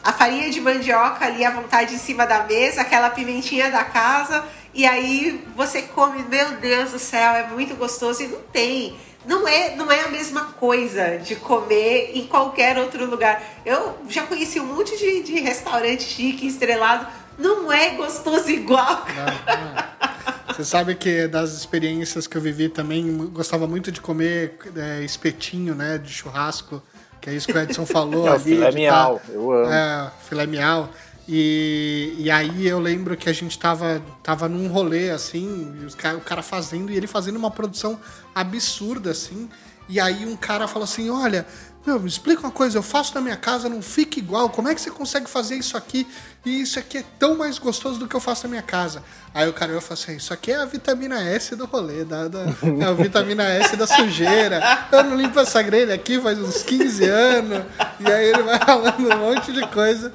a 0.05 0.13
farinha 0.13 0.49
de 0.49 0.61
mandioca 0.61 1.27
ali 1.27 1.45
à 1.45 1.51
vontade 1.51 1.95
em 1.95 1.99
cima 1.99 2.25
da 2.25 2.45
mesa, 2.45 2.83
aquela 2.83 3.11
pimentinha 3.11 3.69
da 3.69 3.83
casa, 3.83 4.45
e 4.73 4.87
aí 4.87 5.45
você 5.57 5.83
come, 5.83 6.23
meu 6.23 6.53
Deus 6.53 6.93
do 6.93 6.99
céu, 7.01 7.35
é 7.35 7.49
muito 7.49 7.75
gostoso 7.75 8.23
e 8.23 8.29
não 8.29 8.41
tem. 8.53 8.97
não 9.25 9.49
é, 9.49 9.75
não 9.75 9.91
é 9.91 10.03
a 10.03 10.09
mesma 10.09 10.53
coisa 10.59 11.19
de 11.19 11.35
comer 11.35 12.13
em 12.15 12.29
qualquer 12.29 12.79
outro 12.79 13.05
lugar. 13.07 13.43
Eu 13.65 13.99
já 14.09 14.23
conheci 14.23 14.61
um 14.61 14.67
monte 14.67 14.97
de, 14.97 15.25
de 15.25 15.41
restaurante 15.41 16.05
chique, 16.05 16.47
estrelado. 16.47 17.07
Não 17.37 17.73
é 17.73 17.91
gostoso 17.91 18.49
igual. 18.51 19.05
Não, 19.15 19.25
não. 19.25 20.16
Você 20.49 20.65
sabe 20.65 20.95
que 20.95 21.27
das 21.29 21.53
experiências 21.53 22.27
que 22.27 22.37
eu 22.37 22.41
vivi 22.41 22.69
também, 22.69 23.17
gostava 23.33 23.67
muito 23.67 23.93
de 23.93 24.01
comer 24.01 24.59
é, 24.75 25.03
espetinho, 25.03 25.75
né? 25.75 25.99
De 25.99 26.13
churrasco, 26.13 26.83
que 27.21 27.31
é 27.31 27.35
isso 27.35 27.47
que 27.47 27.53
o 27.53 27.61
Edson 27.61 27.85
falou. 27.85 28.27
É, 28.27 28.31
ali, 28.33 28.43
filé 28.45 28.71
de 28.71 28.77
miau, 28.77 29.17
tá- 29.19 29.33
eu 29.33 29.53
amo. 29.53 29.71
É, 29.73 30.11
filé 30.29 30.47
miau. 30.47 30.89
E, 31.29 32.15
e 32.19 32.31
aí 32.31 32.67
eu 32.67 32.79
lembro 32.79 33.17
que 33.17 33.29
a 33.29 33.33
gente 33.33 33.59
tava, 33.59 34.01
tava 34.23 34.49
num 34.49 34.69
rolê, 34.69 35.11
assim, 35.11 35.75
cara, 35.99 36.17
o 36.17 36.21
cara 36.21 36.41
fazendo, 36.43 36.91
e 36.93 36.97
ele 36.97 37.09
fazendo 37.09 37.37
uma 37.37 37.51
produção 37.51 37.99
absurda, 38.35 39.11
assim. 39.11 39.49
E 39.89 39.99
aí 40.01 40.25
um 40.25 40.37
cara 40.37 40.69
falou 40.69 40.85
assim, 40.85 41.11
olha, 41.11 41.47
meu, 41.87 42.01
me 42.01 42.09
explica 42.09 42.41
uma 42.43 42.51
coisa, 42.51 42.77
eu 42.79 42.83
faço 42.83 43.15
na 43.15 43.21
minha 43.21 43.37
casa, 43.37 43.69
não 43.69 43.81
fica 43.81 44.19
igual, 44.19 44.49
como 44.51 44.69
é 44.69 44.75
que 44.75 44.81
você 44.81 44.91
consegue 44.91 45.29
fazer 45.31 45.55
isso 45.55 45.77
aqui? 45.77 46.07
E 46.45 46.61
isso 46.61 46.79
aqui 46.79 46.99
é 46.99 47.05
tão 47.19 47.37
mais 47.37 47.59
gostoso 47.59 47.99
do 47.99 48.09
que 48.09 48.15
eu 48.17 48.21
faço 48.21 48.45
na 48.45 48.51
minha 48.51 48.63
casa. 48.63 49.03
Aí 49.33 49.49
o 49.49 49.53
cara 49.53 49.73
eu 49.73 49.81
falou 49.81 49.95
assim, 50.03 50.17
isso 50.17 50.33
aqui 50.33 50.51
é 50.53 50.57
a 50.57 50.65
vitamina 50.65 51.23
S 51.23 51.55
do 51.55 51.65
rolê, 51.67 52.05
da, 52.05 52.27
da, 52.29 52.41
é 52.81 52.85
a 52.85 52.93
vitamina 52.93 53.45
S 53.45 53.77
da 53.77 53.87
sujeira. 53.87 54.61
Eu 54.91 55.05
não 55.05 55.17
limpo 55.17 55.39
essa 55.39 55.63
grelha 55.63 55.95
aqui 55.95 56.21
faz 56.21 56.39
uns 56.39 56.63
15 56.63 57.05
anos. 57.05 57.65
E 58.01 58.11
aí 58.11 58.29
ele 58.31 58.43
vai 58.43 58.59
falando 58.59 59.09
um 59.13 59.19
monte 59.19 59.53
de 59.53 59.67
coisa. 59.69 60.13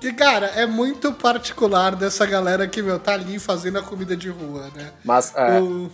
Que, 0.00 0.12
cara, 0.12 0.46
é 0.56 0.66
muito 0.66 1.12
particular 1.12 1.94
dessa 1.94 2.26
galera 2.26 2.66
que, 2.66 2.82
meu, 2.82 2.98
tá 2.98 3.12
ali 3.12 3.38
fazendo 3.38 3.78
a 3.78 3.82
comida 3.82 4.16
de 4.16 4.28
rua, 4.28 4.68
né? 4.74 4.90
Mas 5.04 5.32
é, 5.36 5.60
O- 5.60 5.88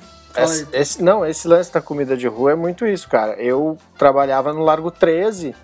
esse, 0.44 0.66
esse- 0.72 1.02
não, 1.02 1.24
esse 1.26 1.46
lance 1.48 1.72
da 1.72 1.80
comida 1.80 2.16
de 2.16 2.26
rua 2.26 2.52
é 2.52 2.54
muito 2.54 2.86
isso, 2.86 3.08
cara. 3.08 3.32
Eu 3.40 3.76
trabalhava 3.98 4.52
no 4.52 4.62
Largo 4.62 4.90
13 4.90 5.54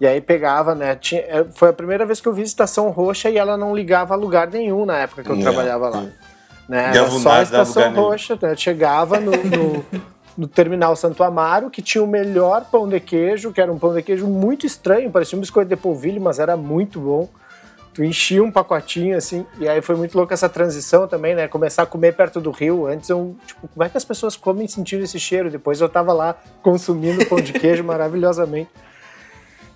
e 0.00 0.06
aí 0.06 0.20
pegava, 0.20 0.74
né? 0.74 0.94
Tinha, 0.96 1.20
é, 1.22 1.44
foi 1.54 1.68
a 1.70 1.72
primeira 1.72 2.04
vez 2.06 2.20
que 2.20 2.28
eu 2.28 2.32
vi 2.32 2.42
Estação 2.42 2.90
Roxa 2.90 3.28
e 3.30 3.36
ela 3.38 3.56
não 3.56 3.74
ligava 3.74 4.14
a 4.14 4.16
lugar 4.16 4.48
nenhum 4.48 4.84
na 4.86 4.98
época 4.98 5.22
que 5.22 5.30
eu 5.30 5.36
Não, 5.36 5.42
trabalhava 5.42 5.88
lá. 5.88 6.00
não. 6.02 6.12
Né? 6.68 6.92
Era 6.94 7.08
só 7.10 7.30
a 7.32 7.42
Estação. 7.42 7.94
Roxa, 7.94 8.38
né? 8.40 8.54
Chegava 8.54 9.18
no, 9.18 9.30
no, 9.32 9.84
no 10.36 10.46
Terminal 10.46 10.94
Santo 10.94 11.24
Amaro, 11.24 11.70
que 11.70 11.80
tinha 11.80 12.04
o 12.04 12.06
melhor 12.06 12.66
pão 12.70 12.86
de 12.88 13.00
queijo, 13.00 13.52
que 13.52 13.60
era 13.60 13.72
um 13.72 13.78
pão 13.78 13.94
de 13.94 14.02
queijo 14.02 14.26
muito 14.26 14.66
estranho, 14.66 15.10
parecia 15.10 15.36
um 15.36 15.40
biscoito 15.40 15.68
de 15.70 15.76
polvilho, 15.76 16.20
mas 16.20 16.38
era 16.38 16.56
muito 16.58 17.00
bom. 17.00 17.28
Tu 17.98 18.04
enchia 18.04 18.44
um 18.44 18.48
pacotinho 18.48 19.16
assim, 19.16 19.44
e 19.58 19.68
aí 19.68 19.82
foi 19.82 19.96
muito 19.96 20.16
louco 20.16 20.32
essa 20.32 20.48
transição 20.48 21.08
também, 21.08 21.34
né? 21.34 21.48
Começar 21.48 21.82
a 21.82 21.86
comer 21.86 22.14
perto 22.14 22.40
do 22.40 22.52
rio. 22.52 22.86
Antes 22.86 23.10
eu, 23.10 23.34
tipo, 23.44 23.66
como 23.66 23.82
é 23.82 23.88
que 23.88 23.96
as 23.96 24.04
pessoas 24.04 24.36
comem 24.36 24.68
sentindo 24.68 25.02
esse 25.02 25.18
cheiro? 25.18 25.50
Depois 25.50 25.80
eu 25.80 25.88
tava 25.88 26.12
lá 26.12 26.36
consumindo 26.62 27.26
pão 27.26 27.40
de 27.40 27.52
queijo 27.52 27.82
maravilhosamente. 27.82 28.70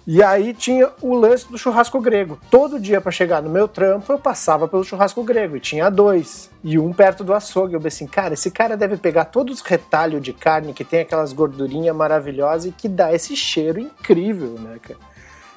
E 0.06 0.22
aí 0.22 0.54
tinha 0.54 0.88
o 1.00 1.14
lance 1.14 1.50
do 1.50 1.58
churrasco 1.58 2.00
grego. 2.00 2.38
Todo 2.48 2.78
dia 2.78 3.00
para 3.00 3.10
chegar 3.10 3.42
no 3.42 3.50
meu 3.50 3.66
trampo 3.66 4.12
eu 4.12 4.20
passava 4.20 4.68
pelo 4.68 4.84
churrasco 4.84 5.24
grego 5.24 5.56
e 5.56 5.60
tinha 5.60 5.90
dois. 5.90 6.48
E 6.62 6.78
um 6.78 6.92
perto 6.92 7.24
do 7.24 7.34
açougue. 7.34 7.74
Eu 7.74 7.80
pensei, 7.80 8.06
cara, 8.06 8.34
esse 8.34 8.52
cara 8.52 8.76
deve 8.76 8.98
pegar 8.98 9.24
todos 9.24 9.56
os 9.56 9.66
retalhos 9.66 10.22
de 10.22 10.32
carne 10.32 10.72
que 10.72 10.84
tem 10.84 11.00
aquelas 11.00 11.32
gordurinhas 11.32 11.96
maravilhosas 11.96 12.66
e 12.66 12.70
que 12.70 12.88
dá 12.88 13.12
esse 13.12 13.34
cheiro 13.34 13.80
incrível, 13.80 14.60
né, 14.60 14.78
cara? 14.80 15.00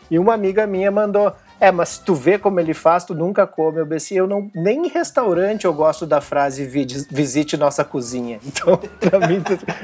E 0.10 0.20
uma 0.20 0.34
amiga 0.34 0.68
minha 0.68 0.92
mandou, 0.92 1.32
é, 1.60 1.72
mas 1.72 1.90
se 1.90 2.02
tu 2.04 2.14
vê 2.14 2.38
como 2.38 2.60
ele 2.60 2.74
faz, 2.74 3.04
tu 3.06 3.14
nunca 3.16 3.46
come. 3.48 3.80
Eu 3.80 3.88
pensei, 3.88 4.20
eu 4.20 4.28
não, 4.28 4.50
nem 4.54 4.86
em 4.86 4.90
restaurante 4.90 5.66
eu 5.66 5.74
gosto 5.74 6.06
da 6.06 6.20
frase 6.22 6.66
"Vide- 6.66 7.08
visite 7.10 7.56
nossa 7.58 7.84
cozinha. 7.84 8.40
Então, 8.46 8.78
pra 9.00 9.28
mim, 9.28 9.42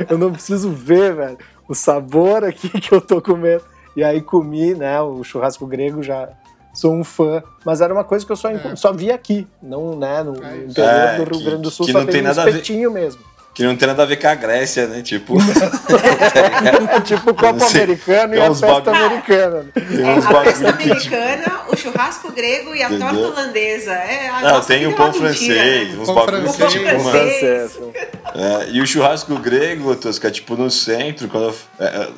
eu 0.09 0.17
não 0.17 0.31
preciso 0.31 0.71
ver, 0.71 1.13
velho, 1.15 1.37
o 1.67 1.73
sabor 1.75 2.43
aqui 2.43 2.67
que 2.79 2.91
eu 2.93 2.99
tô 3.01 3.21
comendo. 3.21 3.63
E 3.95 4.03
aí 4.03 4.21
comi, 4.21 4.73
né, 4.73 5.01
o 5.01 5.23
churrasco 5.23 5.65
grego, 5.67 6.01
já 6.01 6.29
sou 6.73 6.93
um 6.93 7.03
fã. 7.03 7.43
Mas 7.65 7.81
era 7.81 7.93
uma 7.93 8.03
coisa 8.05 8.25
que 8.25 8.31
eu 8.31 8.35
só, 8.37 8.49
enco- 8.51 8.75
só 8.77 8.93
vi 8.93 9.11
aqui, 9.11 9.45
não, 9.61 9.97
né, 9.97 10.23
no 10.23 10.33
É, 10.43 10.57
interior 10.57 10.89
é, 10.89 11.17
do 11.17 11.23
Rio 11.23 11.31
que- 11.39 11.43
Grande 11.43 11.61
do 11.63 11.71
Sul, 11.71 11.85
que 11.85 11.91
só 11.91 11.99
não 11.99 12.05
tem 12.05 12.13
tem 12.13 12.21
um 12.21 12.25
nada 12.27 12.41
a 12.41 12.45
ver- 12.45 12.51
espetinho 12.51 12.89
mesmo. 12.91 13.21
Que 13.53 13.63
não 13.63 13.75
tem 13.75 13.85
nada 13.87 14.03
a 14.03 14.05
ver 14.05 14.15
com 14.15 14.27
a 14.27 14.35
Grécia, 14.35 14.87
né? 14.87 15.01
Tipo, 15.01 15.35
É 15.37 16.99
tipo 17.03 17.31
o 17.31 17.59
sei, 17.69 17.81
americano 17.83 18.33
e 18.35 18.39
a 18.39 18.47
festa 18.55 18.67
bagulho- 18.67 19.05
americana. 19.05 19.65
tem 19.73 20.01
É, 20.09 20.13
uns 20.13 20.25
a 20.25 20.43
festa 20.43 20.73
que, 20.73 20.83
tipo, 20.95 21.15
americana, 21.15 21.61
o 21.67 21.75
churrasco 21.75 22.31
grego 22.31 22.73
e 22.73 22.81
a 22.81 22.87
Entendeu? 22.87 23.09
torta 23.09 23.27
holandesa. 23.41 23.91
É, 23.91 24.29
a 24.29 24.41
Não, 24.41 24.49
nossa 24.51 24.67
tem 24.69 24.87
o 24.87 24.91
é 24.91 24.93
pão 24.93 25.07
mentira, 25.07 25.27
francês, 25.33 25.89
né? 25.93 25.99
uns 26.01 26.05
Pão 26.05 26.15
bagulhos 26.15 26.51
que, 26.51 26.57
francês. 26.57 26.81
tipo, 26.81 27.03
mano, 27.03 27.09
francês. 27.11 27.71
Francês. 27.73 28.07
É, 28.35 28.69
e 28.71 28.81
o 28.81 28.87
churrasco 28.87 29.35
grego, 29.37 29.95
Tosca, 29.97 30.31
tipo, 30.31 30.55
no 30.55 30.71
centro, 30.71 31.27
quando 31.27 31.43
eu, 31.47 31.55
é, 31.79 31.85
é, 32.03 32.09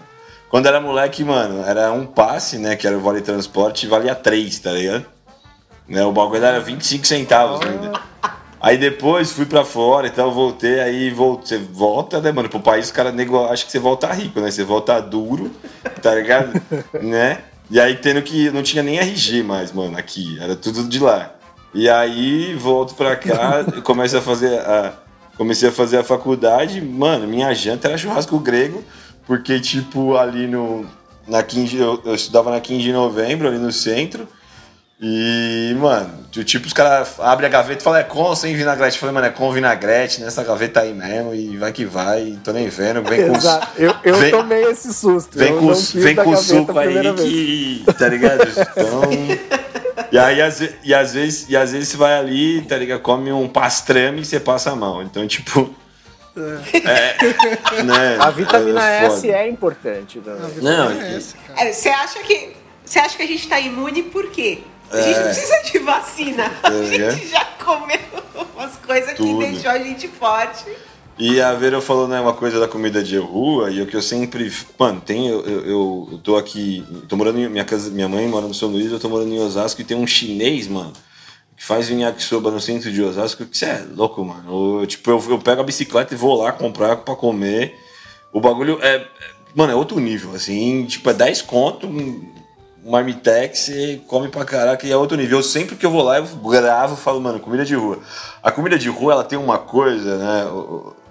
quando 0.50 0.68
era 0.68 0.80
moleque, 0.80 1.24
mano, 1.24 1.66
era 1.68 1.92
um 1.92 2.06
passe, 2.06 2.60
né, 2.60 2.76
que 2.76 2.86
era 2.86 2.96
o 2.96 3.02
vale 3.02 3.22
transporte, 3.22 3.88
e 3.88 3.90
valia 3.90 4.14
três, 4.14 4.60
tá 4.60 4.72
ligado? 4.72 5.06
Né, 5.88 6.06
o 6.06 6.12
bagulho 6.12 6.46
era 6.46 6.60
25 6.60 7.08
centavos 7.08 7.60
ainda. 7.66 7.92
Aí 8.64 8.78
depois 8.78 9.34
fui 9.34 9.46
pra 9.46 9.66
fora, 9.66 10.08
então 10.08 10.32
voltei, 10.32 10.80
aí 10.80 11.10
vol- 11.10 11.42
você 11.44 11.58
volta, 11.58 12.22
né, 12.22 12.32
mano, 12.32 12.48
pro 12.48 12.62
país, 12.62 12.90
o 12.90 12.94
cara 12.94 13.12
nego, 13.12 13.44
acha 13.44 13.66
que 13.66 13.72
você 13.74 13.78
volta 13.78 14.08
rico, 14.14 14.40
né? 14.40 14.50
Você 14.50 14.64
volta 14.64 15.02
duro, 15.02 15.52
tá 16.02 16.16
ligado? 16.16 16.54
né? 17.04 17.40
E 17.70 17.78
aí 17.78 17.96
tendo 17.98 18.22
que. 18.22 18.50
Não 18.52 18.64
tinha 18.64 18.82
nem 18.82 19.00
RG 19.00 19.44
mais, 19.44 19.74
mano, 19.74 19.98
aqui. 19.98 20.38
Era 20.40 20.56
tudo 20.56 20.86
de 20.88 20.98
lá. 20.98 21.36
E 21.74 21.90
aí 21.90 22.54
volto 22.56 22.96
pra 22.96 23.18
cá 23.18 23.66
começo 23.84 24.16
a 24.18 24.22
fazer 24.22 24.58
a. 24.62 24.94
Comecei 25.36 25.68
a 25.68 25.72
fazer 25.72 25.98
a 25.98 26.04
faculdade, 26.04 26.80
mano, 26.80 27.28
minha 27.28 27.52
janta 27.56 27.88
era 27.90 27.98
churrasco 27.98 28.38
grego, 28.40 28.82
porque, 29.28 29.60
tipo, 29.60 30.16
ali 30.16 30.48
no. 30.48 30.86
Na 31.28 31.42
15, 31.44 31.76
eu, 31.78 32.02
eu 32.06 32.16
estudava 32.16 32.50
na 32.52 32.62
15 32.62 32.82
de 32.82 32.94
novembro, 32.94 33.48
ali 33.50 33.58
no 33.58 33.72
centro. 33.74 34.26
E, 35.06 35.76
mano, 35.78 36.10
tipo, 36.32 36.66
os 36.66 36.72
caras 36.72 37.20
abrem 37.20 37.48
a 37.50 37.52
gaveta 37.52 37.82
e 37.82 37.84
falam, 37.84 38.00
é 38.00 38.04
com 38.04 38.20
ou 38.20 38.38
sem 38.38 38.56
vinagrete? 38.56 38.96
Eu 38.96 39.00
falei, 39.02 39.14
mano, 39.14 39.28
é 39.28 39.32
com 39.32 39.52
vinagrete, 39.52 40.22
nessa 40.22 40.46
gaveta 40.46 40.80
aí 40.80 40.94
mesmo, 40.94 41.36
e 41.36 41.58
vai 41.58 41.74
que 41.74 41.84
vai, 41.84 42.40
tô 42.42 42.54
nem 42.54 42.70
vendo, 42.70 43.04
vem 43.04 43.28
com. 43.28 43.36
Exato. 43.36 43.68
Eu, 43.78 43.94
eu 44.02 44.16
vem- 44.16 44.32
tomei 44.32 44.64
esse 44.64 44.94
susto. 44.94 45.38
Vem 45.38 45.58
com, 45.58 45.66
não 45.66 45.76
vem 45.76 46.16
com 46.16 46.38
suco 46.38 46.80
aí 46.80 47.14
que. 47.16 47.84
Tá 48.00 48.08
ligado? 48.08 48.44
Então. 48.78 49.02
E 50.10 50.18
aí, 50.18 50.42
às, 50.42 50.62
e, 50.62 50.94
às 50.94 51.14
vezes, 51.14 51.50
e 51.50 51.58
às 51.58 51.72
vezes 51.74 51.90
você 51.90 51.98
vai 51.98 52.18
ali, 52.18 52.62
tá 52.62 52.78
ligado? 52.78 53.02
Come 53.02 53.32
um 53.34 53.48
pastrame 53.50 54.22
e 54.22 54.26
você 54.26 54.40
passa 54.40 54.72
a 54.72 54.76
mão. 54.76 55.02
Então, 55.04 55.28
tipo. 55.28 55.76
É. 56.38 57.84
né, 57.84 58.18
A 58.20 58.30
vitamina 58.30 58.88
é 58.90 59.06
S 59.06 59.30
é 59.30 59.50
importante. 59.50 60.20
Né? 60.20 60.34
Não, 60.62 60.92
é. 60.92 61.20
É, 61.58 61.74
Você 61.74 61.90
acha 61.90 62.20
que 62.20 62.56
você 62.86 63.00
acha 63.00 63.16
que 63.18 63.24
a 63.24 63.28
gente 63.28 63.48
tá 63.48 63.60
imune 63.60 64.04
por 64.04 64.30
quê? 64.30 64.60
A 64.92 65.02
gente 65.02 65.16
É. 65.16 65.18
não 65.20 65.24
precisa 65.26 65.62
de 65.72 65.80
vacina. 65.80 66.52
A 66.64 66.70
É. 66.74 67.12
gente 67.12 67.28
já 67.28 67.46
comeu 67.64 68.00
umas 68.56 68.76
coisas 68.78 69.14
que 69.14 69.34
deixou 69.38 69.72
a 69.72 69.78
gente 69.80 70.08
forte. 70.08 70.66
E 71.18 71.40
a 71.40 71.54
Vera 71.54 71.80
falou, 71.80 72.08
né, 72.08 72.20
uma 72.20 72.34
coisa 72.34 72.60
da 72.60 72.68
comida 72.68 73.04
de 73.04 73.18
rua, 73.18 73.70
e 73.70 73.80
o 73.82 73.86
que 73.86 73.96
eu 73.96 74.02
sempre. 74.02 74.52
Mano, 74.80 75.00
tem. 75.00 75.28
Eu, 75.28 75.42
eu, 75.46 76.08
eu 76.12 76.20
tô 76.24 76.36
aqui. 76.38 76.84
Tô 77.08 77.16
morando 77.16 77.40
em. 77.40 77.48
Minha, 77.48 77.64
casa, 77.64 77.92
minha 77.92 78.10
mãe 78.10 78.28
mora 78.28 78.48
no 78.48 78.54
São 78.54 78.70
Luís, 78.70 78.92
eu 78.92 79.00
tô 79.00 79.10
morando 79.10 79.32
em 79.32 79.40
Osasco 79.40 79.80
e 79.80 79.84
tem 79.84 79.96
um 79.96 80.08
chinês, 80.08 80.68
mano, 80.68 80.92
que 81.56 81.64
faz 81.64 81.90
um 81.92 82.00
yakisoba 82.00 82.50
no 82.50 82.60
centro 82.60 82.92
de 82.92 83.00
Osasco, 83.04 83.46
que 83.46 83.56
você 83.56 83.66
é 83.66 83.86
louco, 83.96 84.26
mano. 84.26 84.82
Eu, 84.82 84.88
tipo, 84.88 85.08
eu, 85.12 85.24
eu 85.30 85.38
pego 85.40 85.62
a 85.62 85.64
bicicleta 85.64 86.16
e 86.16 86.18
vou 86.18 86.36
lá 86.42 86.52
comprar 86.52 86.96
pra 86.98 87.16
comer. 87.16 87.76
O 88.32 88.42
bagulho 88.42 88.80
é. 88.82 88.96
é- 88.96 89.08
Mano, 89.56 89.72
é 89.72 89.76
outro 89.76 90.00
nível, 90.00 90.34
assim. 90.34 90.84
Tipo, 90.86 91.12
é 91.12 91.14
10 91.14 91.44
conto, 91.44 91.88
marmitex, 92.86 93.60
você 93.60 94.02
come 94.08 94.28
pra 94.28 94.46
caraca 94.46 94.86
e 94.86 94.92
é 94.92 94.98
outro 94.98 95.18
nível. 95.18 95.40
Eu 95.40 95.44
sempre 95.44 95.76
que 95.76 95.86
eu 95.86 95.92
vou 95.92 96.04
lá, 96.04 96.18
eu 96.18 96.26
gravo 96.26 96.96
e 96.96 96.98
falo, 96.98 97.22
mano, 97.22 97.40
comida 97.40 97.64
de 97.64 97.76
rua. 97.76 98.00
A 98.42 98.52
comida 98.52 98.78
de 98.78 98.90
rua, 98.90 99.14
ela 99.14 99.24
tem 99.24 99.38
uma 99.38 99.58
coisa, 99.58 100.18
né, 100.18 100.46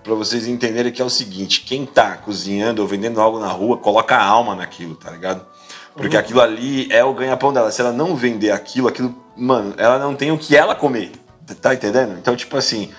pra 0.02 0.14
vocês 0.14 0.47
entenderem 0.47 0.93
que 0.93 1.00
é 1.00 1.05
o 1.05 1.11
seguinte, 1.11 1.62
quem 1.62 1.87
tá 1.87 2.17
cozinhando 2.17 2.83
ou 2.83 2.88
vendendo 2.88 3.21
algo 3.21 3.38
na 3.38 3.49
rua, 3.49 3.79
coloca 3.79 4.17
a 4.17 4.25
alma 4.25 4.55
naquilo, 4.55 4.95
tá 4.95 5.11
ligado? 5.11 5.47
Porque 5.95 6.17
aquilo 6.17 6.41
ali 6.41 6.91
é 6.91 7.05
o 7.05 7.12
ganha-pão 7.12 7.52
dela. 7.52 7.71
Se 7.71 7.81
ela 7.81 7.93
não 7.93 8.17
vender 8.17 8.50
aquilo, 8.50 8.88
aquilo, 8.88 9.14
mano, 9.37 9.75
ela 9.76 9.99
não 9.99 10.14
tem 10.14 10.33
o 10.33 10.38
que 10.38 10.57
ela 10.57 10.75
comer. 10.75 11.12
Tá 11.61 11.75
entendendo? 11.75 12.17
Então, 12.19 12.35
tipo 12.35 12.57
assim, 12.57 12.91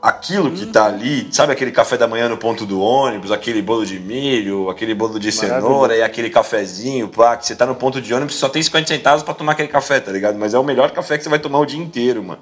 aquilo 0.00 0.50
que 0.52 0.66
tá 0.66 0.86
ali, 0.86 1.28
sabe 1.32 1.52
aquele 1.52 1.72
café 1.72 1.96
da 1.96 2.06
manhã 2.06 2.28
no 2.28 2.36
ponto 2.36 2.64
do 2.64 2.80
ônibus, 2.80 3.32
aquele 3.32 3.60
bolo 3.60 3.84
de 3.84 3.98
milho, 3.98 4.70
aquele 4.70 4.94
bolo 4.94 5.18
de 5.18 5.32
cenoura 5.32 5.96
e 5.96 6.02
aquele 6.02 6.30
cafezinho, 6.30 7.08
pá, 7.08 7.36
que 7.36 7.46
você 7.46 7.56
tá 7.56 7.66
no 7.66 7.74
ponto 7.74 8.00
de 8.00 8.14
ônibus 8.14 8.36
só 8.36 8.48
tem 8.48 8.62
50 8.62 8.86
centavos 8.86 9.22
pra 9.22 9.34
tomar 9.34 9.52
aquele 9.52 9.68
café, 9.68 9.98
tá 9.98 10.12
ligado? 10.12 10.38
Mas 10.38 10.54
é 10.54 10.58
o 10.58 10.64
melhor 10.64 10.90
café 10.92 11.18
que 11.18 11.24
você 11.24 11.30
vai 11.30 11.38
tomar 11.38 11.58
o 11.58 11.66
dia 11.66 11.80
inteiro, 11.80 12.22
mano. 12.22 12.40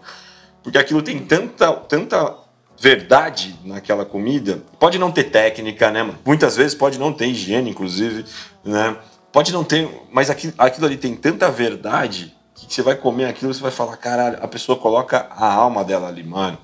Porque 0.63 0.79
aquilo 0.79 1.01
tem 1.01 1.19
tanta, 1.19 1.73
tanta 1.73 2.35
verdade 2.79 3.59
naquela 3.65 4.05
comida. 4.05 4.63
Pode 4.79 4.99
não 4.99 5.11
ter 5.11 5.25
técnica, 5.25 5.91
né? 5.91 6.03
mano? 6.03 6.19
Muitas 6.25 6.57
vezes 6.57 6.75
pode 6.75 6.99
não 6.99 7.13
ter 7.13 7.27
higiene, 7.27 7.71
inclusive, 7.71 8.25
né? 8.65 8.97
Pode 9.33 9.53
não 9.53 9.65
ter, 9.65 9.89
mas 10.11 10.31
aquilo, 10.31 10.55
aquilo 10.59 10.87
ali 10.87 10.97
tem 10.97 11.15
tanta 11.15 11.51
verdade 11.51 12.35
que 12.55 12.73
você 12.73 12.83
vai 12.83 12.95
comer 12.97 13.27
aquilo 13.27 13.51
e 13.51 13.55
você 13.55 13.61
vai 13.63 13.71
falar, 13.71 13.97
caralho, 13.97 14.39
a 14.41 14.49
pessoa 14.49 14.79
coloca 14.79 15.27
a 15.31 15.53
alma 15.53 15.85
dela 15.85 16.09
ali, 16.09 16.23
mano. 16.23 16.59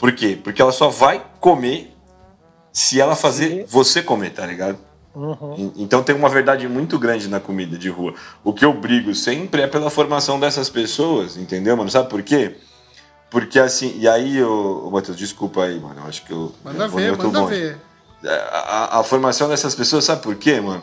Por 0.00 0.12
quê? 0.12 0.36
Porque 0.42 0.62
ela 0.62 0.72
só 0.72 0.88
vai 0.88 1.22
comer 1.38 1.94
se 2.72 2.98
ela 2.98 3.14
fazer 3.14 3.66
você 3.68 4.02
comer, 4.02 4.30
tá 4.30 4.46
ligado? 4.46 4.78
Uhum. 5.14 5.72
Então 5.76 6.02
tem 6.02 6.16
uma 6.16 6.28
verdade 6.28 6.66
muito 6.66 6.98
grande 6.98 7.28
na 7.28 7.38
comida 7.38 7.76
de 7.76 7.90
rua. 7.90 8.14
O 8.42 8.54
que 8.54 8.64
eu 8.64 8.72
brigo 8.72 9.14
sempre 9.14 9.60
é 9.60 9.66
pela 9.66 9.90
formação 9.90 10.40
dessas 10.40 10.70
pessoas, 10.70 11.36
entendeu, 11.36 11.76
mano? 11.76 11.90
Sabe 11.90 12.08
por 12.08 12.22
quê? 12.22 12.56
Porque 13.28 13.58
assim, 13.58 13.94
e 13.98 14.08
aí, 14.08 14.42
ô, 14.42 14.88
Matheus, 14.90 15.18
desculpa 15.18 15.64
aí, 15.64 15.78
mano. 15.78 16.00
Eu 16.00 16.08
acho 16.08 16.24
que 16.24 16.32
eu. 16.32 16.52
Manda 16.64 16.84
eu 16.84 16.90
ver, 16.90 17.16
manda 17.16 17.46
ver. 17.46 17.78
É, 18.24 18.34
a, 18.52 19.00
a, 19.00 19.02
formação 19.02 19.48
dessas 19.48 19.74
pessoas, 19.74 20.04
sabe 20.04 20.22
por 20.22 20.34
quê, 20.34 20.60
mano? 20.60 20.82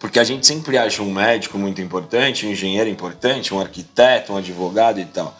Porque 0.00 0.18
a 0.18 0.24
gente 0.24 0.46
sempre 0.46 0.78
acha 0.78 1.02
um 1.02 1.12
médico 1.12 1.58
muito 1.58 1.80
importante, 1.80 2.46
um 2.46 2.50
engenheiro 2.50 2.88
importante, 2.88 3.54
um 3.54 3.60
arquiteto, 3.60 4.32
um 4.32 4.36
advogado 4.36 4.98
e 4.98 5.04
tal. 5.04 5.38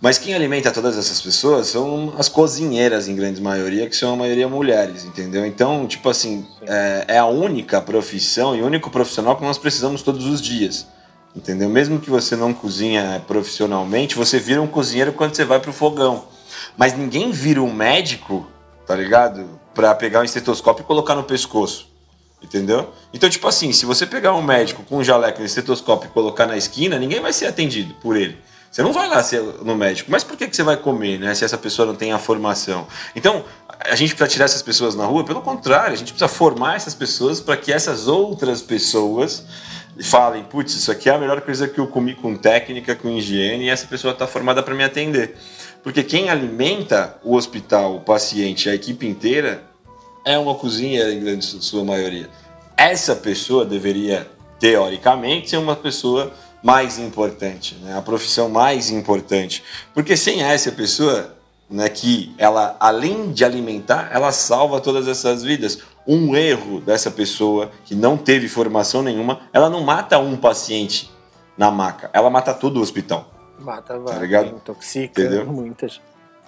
Mas 0.00 0.18
quem 0.18 0.34
alimenta 0.34 0.70
todas 0.70 0.98
essas 0.98 1.20
pessoas 1.20 1.68
são 1.68 2.12
as 2.18 2.28
cozinheiras, 2.28 3.08
em 3.08 3.16
grande 3.16 3.40
maioria, 3.40 3.88
que 3.88 3.96
são 3.96 4.12
a 4.12 4.16
maioria 4.16 4.46
mulheres, 4.46 5.04
entendeu? 5.04 5.46
Então, 5.46 5.86
tipo 5.86 6.08
assim, 6.08 6.46
é, 6.66 7.04
é, 7.08 7.18
a 7.18 7.26
única 7.26 7.80
profissão 7.80 8.54
e 8.54 8.60
o 8.60 8.66
único 8.66 8.90
profissional 8.90 9.36
que 9.36 9.42
nós 9.42 9.56
precisamos 9.56 10.02
todos 10.02 10.26
os 10.26 10.42
dias, 10.42 10.86
entendeu? 11.34 11.68
Mesmo 11.70 11.98
que 11.98 12.10
você 12.10 12.36
não 12.36 12.52
cozinha 12.52 13.24
profissionalmente, 13.26 14.16
você 14.16 14.38
vira 14.38 14.60
um 14.60 14.66
cozinheiro 14.66 15.14
quando 15.14 15.34
você 15.34 15.46
vai 15.46 15.60
pro 15.60 15.72
fogão. 15.72 16.24
Mas 16.76 16.96
ninguém 16.96 17.32
vira 17.32 17.62
um 17.62 17.72
médico, 17.72 18.46
tá 18.86 18.94
ligado? 18.94 19.58
Pra 19.74 19.94
pegar 19.94 20.20
um 20.20 20.24
estetoscópio 20.24 20.82
e 20.82 20.86
colocar 20.86 21.14
no 21.14 21.24
pescoço. 21.24 21.88
Entendeu? 22.42 22.92
Então, 23.14 23.30
tipo 23.30 23.48
assim, 23.48 23.72
se 23.72 23.86
você 23.86 24.06
pegar 24.06 24.34
um 24.34 24.42
médico 24.42 24.84
com 24.84 24.98
um 24.98 25.04
jaleco 25.04 25.40
e 25.40 25.42
um 25.42 25.46
estetoscópio 25.46 26.08
e 26.08 26.12
colocar 26.12 26.46
na 26.46 26.56
esquina, 26.56 26.98
ninguém 26.98 27.18
vai 27.18 27.32
ser 27.32 27.46
atendido 27.46 27.94
por 27.94 28.14
ele. 28.14 28.36
Você 28.76 28.82
não 28.82 28.92
vai 28.92 29.08
lá 29.08 29.24
no 29.64 29.74
médico. 29.74 30.10
Mas 30.10 30.22
por 30.22 30.36
que, 30.36 30.46
que 30.46 30.54
você 30.54 30.62
vai 30.62 30.76
comer, 30.76 31.18
né? 31.18 31.34
Se 31.34 31.46
essa 31.46 31.56
pessoa 31.56 31.86
não 31.86 31.94
tem 31.94 32.12
a 32.12 32.18
formação. 32.18 32.86
Então, 33.14 33.42
a 33.80 33.94
gente 33.94 34.10
precisa 34.10 34.28
tirar 34.28 34.44
essas 34.44 34.60
pessoas 34.60 34.94
na 34.94 35.06
rua? 35.06 35.24
Pelo 35.24 35.40
contrário, 35.40 35.94
a 35.94 35.96
gente 35.96 36.12
precisa 36.12 36.28
formar 36.28 36.76
essas 36.76 36.94
pessoas 36.94 37.40
para 37.40 37.56
que 37.56 37.72
essas 37.72 38.06
outras 38.06 38.60
pessoas 38.60 39.46
falem: 40.02 40.44
putz, 40.44 40.74
isso 40.74 40.92
aqui 40.92 41.08
é 41.08 41.14
a 41.14 41.18
melhor 41.18 41.40
coisa 41.40 41.66
que 41.66 41.78
eu 41.78 41.86
comi 41.86 42.14
com 42.14 42.36
técnica, 42.36 42.94
com 42.94 43.08
higiene, 43.08 43.64
e 43.64 43.68
essa 43.70 43.86
pessoa 43.86 44.12
está 44.12 44.26
formada 44.26 44.62
para 44.62 44.74
me 44.74 44.84
atender. 44.84 45.38
Porque 45.82 46.02
quem 46.02 46.28
alimenta 46.28 47.16
o 47.24 47.34
hospital, 47.34 47.96
o 47.96 48.00
paciente, 48.00 48.68
a 48.68 48.74
equipe 48.74 49.06
inteira, 49.06 49.64
é 50.22 50.36
uma 50.36 50.54
cozinha 50.54 51.10
em 51.10 51.20
grande 51.20 51.46
sua 51.46 51.82
maioria. 51.82 52.28
Essa 52.76 53.16
pessoa 53.16 53.64
deveria, 53.64 54.30
teoricamente, 54.60 55.48
ser 55.48 55.56
uma 55.56 55.76
pessoa 55.76 56.30
mais 56.66 56.98
importante, 56.98 57.76
né? 57.76 57.96
a 57.96 58.02
profissão 58.02 58.48
mais 58.48 58.90
importante. 58.90 59.62
Porque 59.94 60.16
sem 60.16 60.42
essa 60.42 60.72
pessoa, 60.72 61.32
né, 61.70 61.88
que 61.88 62.34
ela, 62.36 62.76
além 62.80 63.30
de 63.30 63.44
alimentar, 63.44 64.10
ela 64.12 64.32
salva 64.32 64.80
todas 64.80 65.06
essas 65.06 65.44
vidas. 65.44 65.78
Um 66.04 66.34
erro 66.34 66.80
dessa 66.80 67.08
pessoa 67.08 67.70
que 67.84 67.94
não 67.94 68.16
teve 68.16 68.48
formação 68.48 69.00
nenhuma, 69.00 69.42
ela 69.52 69.70
não 69.70 69.84
mata 69.84 70.18
um 70.18 70.36
paciente 70.36 71.08
na 71.56 71.70
maca, 71.70 72.10
ela 72.12 72.28
mata 72.28 72.52
todo 72.52 72.78
o 72.78 72.80
hospital. 72.80 73.30
Mata 73.60 73.94
tá 73.94 73.98
vários, 74.00 74.30
tá 74.30 74.46
intoxica 74.46 75.22
Entendeu? 75.22 75.46
muitas. 75.46 76.00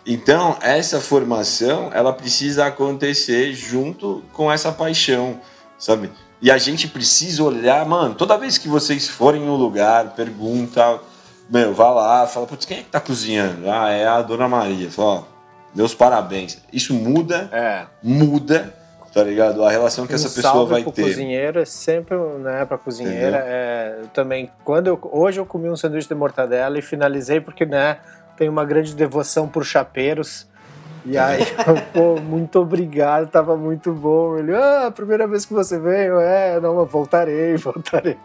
Então, 0.05 0.57
essa 0.61 1.01
formação, 1.01 1.91
ela 1.93 2.13
precisa 2.13 2.67
acontecer 2.67 3.53
junto 3.53 4.25
com 4.33 4.51
essa 4.51 4.73
paixão, 4.73 5.41
sabe? 5.79 6.11
E 6.41 6.51
a 6.51 6.59
gente 6.59 6.87
precisa 6.87 7.43
olhar, 7.43 7.85
mano, 7.85 8.15
toda 8.15 8.39
vez 8.39 8.59
que 8.59 8.69
vocês 8.69 9.09
forem 9.09 9.43
em 9.43 9.49
um 9.49 9.57
lugar, 9.57 10.15
pergunta, 10.15 11.01
meu, 11.51 11.75
vá 11.75 11.91
lá, 11.91 12.27
fala, 12.27 12.47
putz, 12.47 12.65
quem 12.65 12.79
é 12.79 12.83
que 12.83 12.91
tá 12.91 13.01
cozinhando? 13.01 13.69
Ah, 13.69 13.91
é 13.91 14.07
a 14.07 14.23
dona 14.23 14.47
Maria. 14.47 14.91
Fala, 14.91 15.09
ó, 15.09 15.23
meus 15.75 15.95
parabéns. 15.95 16.63
Isso 16.73 16.95
muda, 16.95 17.49
é. 17.53 17.87
muda, 18.03 18.73
tá 19.13 19.25
ligado? 19.25 19.65
A 19.65 19.71
relação 19.71 20.07
que 20.07 20.13
um 20.13 20.17
essa 20.17 20.29
pessoa 20.29 20.65
vai 20.65 20.83
pro 20.83 20.93
ter. 20.93 21.03
cozinheiro 21.03 21.59
é 21.59 21.65
sempre, 21.65 22.17
né, 22.17 22.65
pra 22.65 22.79
cozinheira, 22.79 23.43
é, 23.45 23.99
eu 24.03 24.09
também, 24.09 24.51
quando 24.65 24.87
eu, 24.87 24.99
hoje 25.11 25.41
eu 25.41 25.47
comi 25.47 25.69
um 25.69 25.77
sanduíche 25.77 26.09
de 26.09 26.15
mortadela 26.15 26.79
e 26.79 26.83
finalizei 26.83 27.41
porque, 27.41 27.67
né, 27.67 27.99
tem 28.37 28.49
uma 28.49 28.65
grande 28.65 28.95
devoção 28.95 29.49
por 29.49 29.65
chapeiros, 29.65 30.47
e 31.05 31.17
aí, 31.17 31.45
pô, 31.93 32.21
muito 32.21 32.59
obrigado, 32.61 33.29
tava 33.29 33.57
muito 33.57 33.93
bom. 33.93 34.39
Ele, 34.39 34.55
ah, 34.55 34.93
primeira 34.95 35.27
vez 35.27 35.45
que 35.45 35.53
você 35.53 35.79
veio, 35.79 36.19
é, 36.19 36.61
não, 36.61 36.85
voltarei, 36.85 37.57
voltarei. 37.59 38.17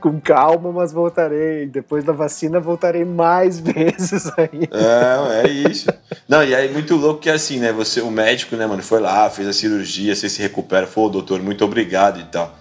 Com 0.00 0.20
calma, 0.20 0.72
mas 0.72 0.92
voltarei. 0.92 1.66
Depois 1.66 2.04
da 2.04 2.12
vacina, 2.12 2.60
voltarei 2.60 3.04
mais 3.04 3.58
vezes 3.60 4.30
aí. 4.36 4.68
É, 4.70 5.46
é 5.46 5.48
isso. 5.48 5.88
Não, 6.28 6.42
e 6.42 6.54
aí, 6.54 6.72
muito 6.72 6.96
louco 6.96 7.20
que 7.20 7.30
é 7.30 7.34
assim, 7.34 7.58
né? 7.58 7.72
Você, 7.72 8.00
o 8.00 8.10
médico, 8.10 8.56
né, 8.56 8.66
mano, 8.66 8.82
foi 8.82 9.00
lá, 9.00 9.28
fez 9.30 9.48
a 9.48 9.52
cirurgia, 9.52 10.14
você 10.14 10.28
se 10.28 10.42
recupera, 10.42 10.86
falou, 10.86 11.10
doutor, 11.10 11.40
muito 11.42 11.64
obrigado 11.64 12.20
e 12.20 12.24
tal. 12.24 12.54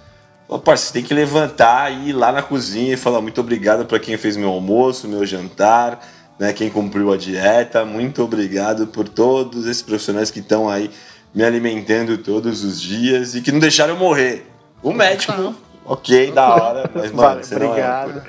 Parceiro, 0.47 0.77
você 0.77 0.93
tem 0.93 1.03
que 1.03 1.13
levantar 1.13 1.91
e 1.91 2.09
ir 2.09 2.13
lá 2.13 2.31
na 2.31 2.43
cozinha 2.43 2.93
e 2.93 2.97
falar 2.97 3.19
muito 3.19 3.41
obrigado 3.41 3.85
para 3.85 3.97
quem 3.97 4.15
fez 4.15 4.37
meu 4.37 4.49
almoço, 4.49 5.07
meu 5.07 5.25
jantar 5.25 5.99
né, 6.39 6.53
quem 6.53 6.69
cumpriu 6.69 7.11
a 7.11 7.17
dieta. 7.17 7.85
Muito 7.85 8.23
obrigado 8.23 8.87
por 8.87 9.07
todos 9.07 9.65
esses 9.65 9.81
profissionais 9.81 10.29
que 10.29 10.39
estão 10.39 10.69
aí 10.69 10.91
me 11.33 11.43
alimentando 11.43 12.17
todos 12.17 12.63
os 12.63 12.79
dias 12.79 13.35
e 13.35 13.41
que 13.41 13.51
não 13.51 13.59
deixaram 13.59 13.93
eu 13.93 13.99
morrer. 13.99 14.49
O 14.81 14.93
médico, 14.93 15.55
ok, 15.83 16.31
da 16.31 16.55
hora, 16.55 16.91
mas 16.93 17.11
mano, 17.11 17.43
você 17.43 17.55
obrigado. 17.55 18.23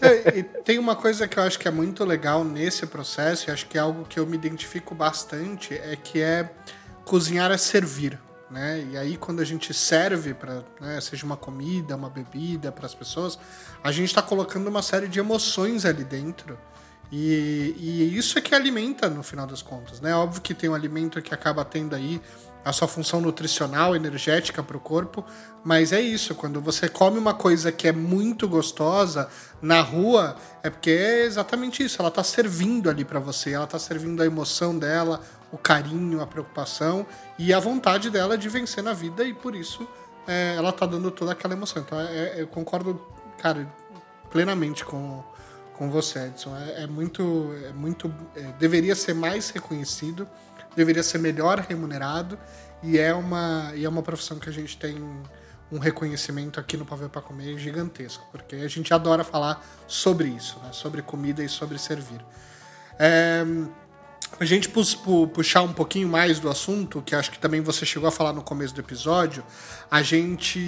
É. 0.00 0.06
é. 0.06 0.38
e 0.38 0.42
tem 0.42 0.78
uma 0.78 0.94
coisa 0.94 1.26
que 1.26 1.38
eu 1.38 1.42
acho 1.42 1.58
que 1.58 1.68
é 1.68 1.70
muito 1.70 2.04
legal 2.04 2.44
nesse 2.44 2.86
processo, 2.86 3.48
e 3.48 3.52
acho 3.52 3.66
que 3.66 3.78
é 3.78 3.80
algo 3.80 4.04
que 4.04 4.18
eu 4.18 4.26
me 4.26 4.36
identifico 4.36 4.94
bastante, 4.94 5.74
é 5.74 5.96
que 5.96 6.20
é 6.20 6.50
cozinhar 7.04 7.50
é 7.50 7.56
servir. 7.56 8.18
Né? 8.50 8.86
E 8.92 8.98
aí 8.98 9.16
quando 9.16 9.40
a 9.40 9.44
gente 9.44 9.72
serve 9.72 10.34
para, 10.34 10.62
né, 10.78 11.00
seja 11.00 11.24
uma 11.24 11.38
comida, 11.38 11.96
uma 11.96 12.10
bebida 12.10 12.70
para 12.70 12.84
as 12.84 12.94
pessoas, 12.94 13.38
a 13.82 13.90
gente 13.90 14.08
está 14.08 14.20
colocando 14.20 14.68
uma 14.68 14.82
série 14.82 15.08
de 15.08 15.18
emoções 15.18 15.86
ali 15.86 16.04
dentro 16.04 16.58
e, 17.12 17.76
e, 17.78 18.16
isso 18.16 18.38
é 18.38 18.40
que 18.40 18.54
alimenta 18.54 19.06
no 19.10 19.22
final 19.22 19.46
das 19.46 19.60
contas, 19.60 20.00
né? 20.00 20.14
Óbvio 20.14 20.40
que 20.40 20.54
tem 20.54 20.70
um 20.70 20.74
alimento 20.74 21.20
que 21.20 21.34
acaba 21.34 21.62
tendo 21.62 21.94
aí 21.94 22.18
a 22.64 22.72
sua 22.72 22.88
função 22.88 23.20
nutricional, 23.20 23.94
energética 23.94 24.62
para 24.62 24.78
o 24.78 24.80
corpo, 24.80 25.22
mas 25.62 25.92
é 25.92 26.00
isso. 26.00 26.34
Quando 26.34 26.58
você 26.58 26.88
come 26.88 27.18
uma 27.18 27.34
coisa 27.34 27.70
que 27.70 27.86
é 27.86 27.92
muito 27.92 28.48
gostosa 28.48 29.28
na 29.60 29.82
rua, 29.82 30.36
é 30.62 30.70
porque 30.70 30.90
é 30.90 31.24
exatamente 31.24 31.84
isso. 31.84 32.00
Ela 32.00 32.08
está 32.08 32.24
servindo 32.24 32.88
ali 32.88 33.04
para 33.04 33.20
você, 33.20 33.52
ela 33.52 33.64
está 33.64 33.78
servindo 33.78 34.22
a 34.22 34.26
emoção 34.26 34.78
dela, 34.78 35.20
o 35.50 35.58
carinho, 35.58 36.22
a 36.22 36.26
preocupação 36.26 37.06
e 37.38 37.52
a 37.52 37.60
vontade 37.60 38.08
dela 38.08 38.38
de 38.38 38.48
vencer 38.48 38.82
na 38.82 38.94
vida 38.94 39.22
e 39.22 39.34
por 39.34 39.54
isso 39.54 39.86
é, 40.26 40.54
ela 40.56 40.70
está 40.70 40.86
dando 40.86 41.10
toda 41.10 41.32
aquela 41.32 41.52
emoção. 41.52 41.82
Então 41.82 42.00
é, 42.00 42.40
eu 42.40 42.46
concordo, 42.46 42.98
cara, 43.36 43.70
plenamente 44.30 44.82
com 44.82 45.22
com 45.82 45.90
você, 45.90 46.26
Edson. 46.26 46.56
É, 46.56 46.84
é 46.84 46.86
muito, 46.86 47.52
é 47.68 47.72
muito, 47.72 48.14
é, 48.36 48.42
deveria 48.52 48.94
ser 48.94 49.14
mais 49.14 49.50
reconhecido, 49.50 50.28
deveria 50.76 51.02
ser 51.02 51.18
melhor 51.18 51.58
remunerado 51.58 52.38
e 52.84 52.98
é 52.98 53.12
uma, 53.12 53.72
e 53.74 53.84
é 53.84 53.88
uma 53.88 54.02
profissão 54.02 54.38
que 54.38 54.48
a 54.48 54.52
gente 54.52 54.76
tem 54.76 54.96
um 55.72 55.78
reconhecimento 55.78 56.60
aqui 56.60 56.76
no 56.76 56.86
Pavel 56.86 57.08
para 57.08 57.20
Comer 57.20 57.58
gigantesco, 57.58 58.24
porque 58.30 58.56
a 58.56 58.68
gente 58.68 58.94
adora 58.94 59.24
falar 59.24 59.64
sobre 59.88 60.28
isso, 60.28 60.56
né? 60.62 60.68
sobre 60.70 61.02
comida 61.02 61.42
e 61.42 61.48
sobre 61.48 61.78
servir. 61.78 62.24
É, 62.96 63.44
a 64.38 64.44
gente 64.44 64.68
puxar 64.68 65.62
um 65.62 65.72
pouquinho 65.72 66.08
mais 66.08 66.38
do 66.38 66.48
assunto, 66.48 67.02
que 67.02 67.16
acho 67.16 67.32
que 67.32 67.40
também 67.40 67.60
você 67.60 67.84
chegou 67.84 68.08
a 68.08 68.12
falar 68.12 68.32
no 68.32 68.42
começo 68.42 68.72
do 68.72 68.80
episódio, 68.80 69.42
a 69.90 70.00
gente 70.00 70.60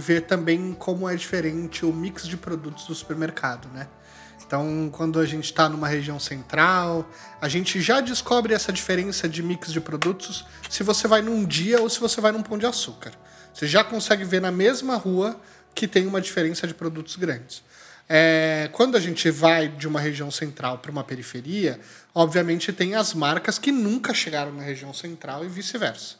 vê 0.00 0.20
também 0.20 0.72
como 0.72 1.08
é 1.08 1.14
diferente 1.14 1.86
o 1.86 1.92
mix 1.92 2.26
de 2.26 2.36
produtos 2.36 2.86
do 2.86 2.94
supermercado, 2.94 3.68
né? 3.68 3.86
Então, 4.48 4.88
quando 4.90 5.20
a 5.20 5.26
gente 5.26 5.44
está 5.44 5.68
numa 5.68 5.86
região 5.86 6.18
central, 6.18 7.06
a 7.38 7.50
gente 7.50 7.82
já 7.82 8.00
descobre 8.00 8.54
essa 8.54 8.72
diferença 8.72 9.28
de 9.28 9.42
mix 9.42 9.70
de 9.70 9.78
produtos 9.78 10.46
se 10.70 10.82
você 10.82 11.06
vai 11.06 11.20
num 11.20 11.44
dia 11.44 11.82
ou 11.82 11.90
se 11.90 12.00
você 12.00 12.18
vai 12.18 12.32
num 12.32 12.42
pão 12.42 12.56
de 12.56 12.64
açúcar. 12.64 13.12
Você 13.52 13.66
já 13.66 13.84
consegue 13.84 14.24
ver 14.24 14.40
na 14.40 14.50
mesma 14.50 14.96
rua 14.96 15.38
que 15.74 15.86
tem 15.86 16.06
uma 16.06 16.18
diferença 16.18 16.66
de 16.66 16.72
produtos 16.72 17.16
grandes. 17.16 17.62
É, 18.08 18.70
quando 18.72 18.96
a 18.96 19.00
gente 19.00 19.30
vai 19.30 19.68
de 19.68 19.86
uma 19.86 20.00
região 20.00 20.30
central 20.30 20.78
para 20.78 20.90
uma 20.90 21.04
periferia, 21.04 21.78
obviamente 22.14 22.72
tem 22.72 22.94
as 22.94 23.12
marcas 23.12 23.58
que 23.58 23.70
nunca 23.70 24.14
chegaram 24.14 24.50
na 24.54 24.62
região 24.62 24.94
central 24.94 25.44
e 25.44 25.48
vice-versa. 25.48 26.16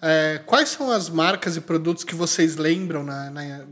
É, 0.00 0.40
quais 0.46 0.68
são 0.68 0.92
as 0.92 1.08
marcas 1.08 1.56
e 1.56 1.60
produtos 1.60 2.04
que 2.04 2.14
vocês 2.14 2.54
lembram 2.54 3.02
na, 3.02 3.30
na, 3.30 3.64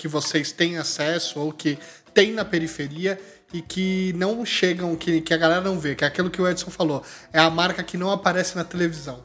que 0.00 0.08
vocês 0.08 0.50
têm 0.50 0.78
acesso 0.78 1.38
ou 1.38 1.52
que 1.52 1.78
tem 2.12 2.32
na 2.32 2.44
periferia 2.44 3.18
e 3.52 3.60
que 3.60 4.12
não 4.16 4.44
chegam, 4.44 4.94
que, 4.96 5.20
que 5.20 5.34
a 5.34 5.36
galera 5.36 5.60
não 5.60 5.78
vê, 5.78 5.94
que 5.94 6.04
é 6.04 6.06
aquilo 6.06 6.30
que 6.30 6.40
o 6.40 6.48
Edson 6.48 6.70
falou. 6.70 7.02
É 7.32 7.38
a 7.38 7.50
marca 7.50 7.82
que 7.82 7.96
não 7.96 8.10
aparece 8.10 8.56
na 8.56 8.64
televisão. 8.64 9.20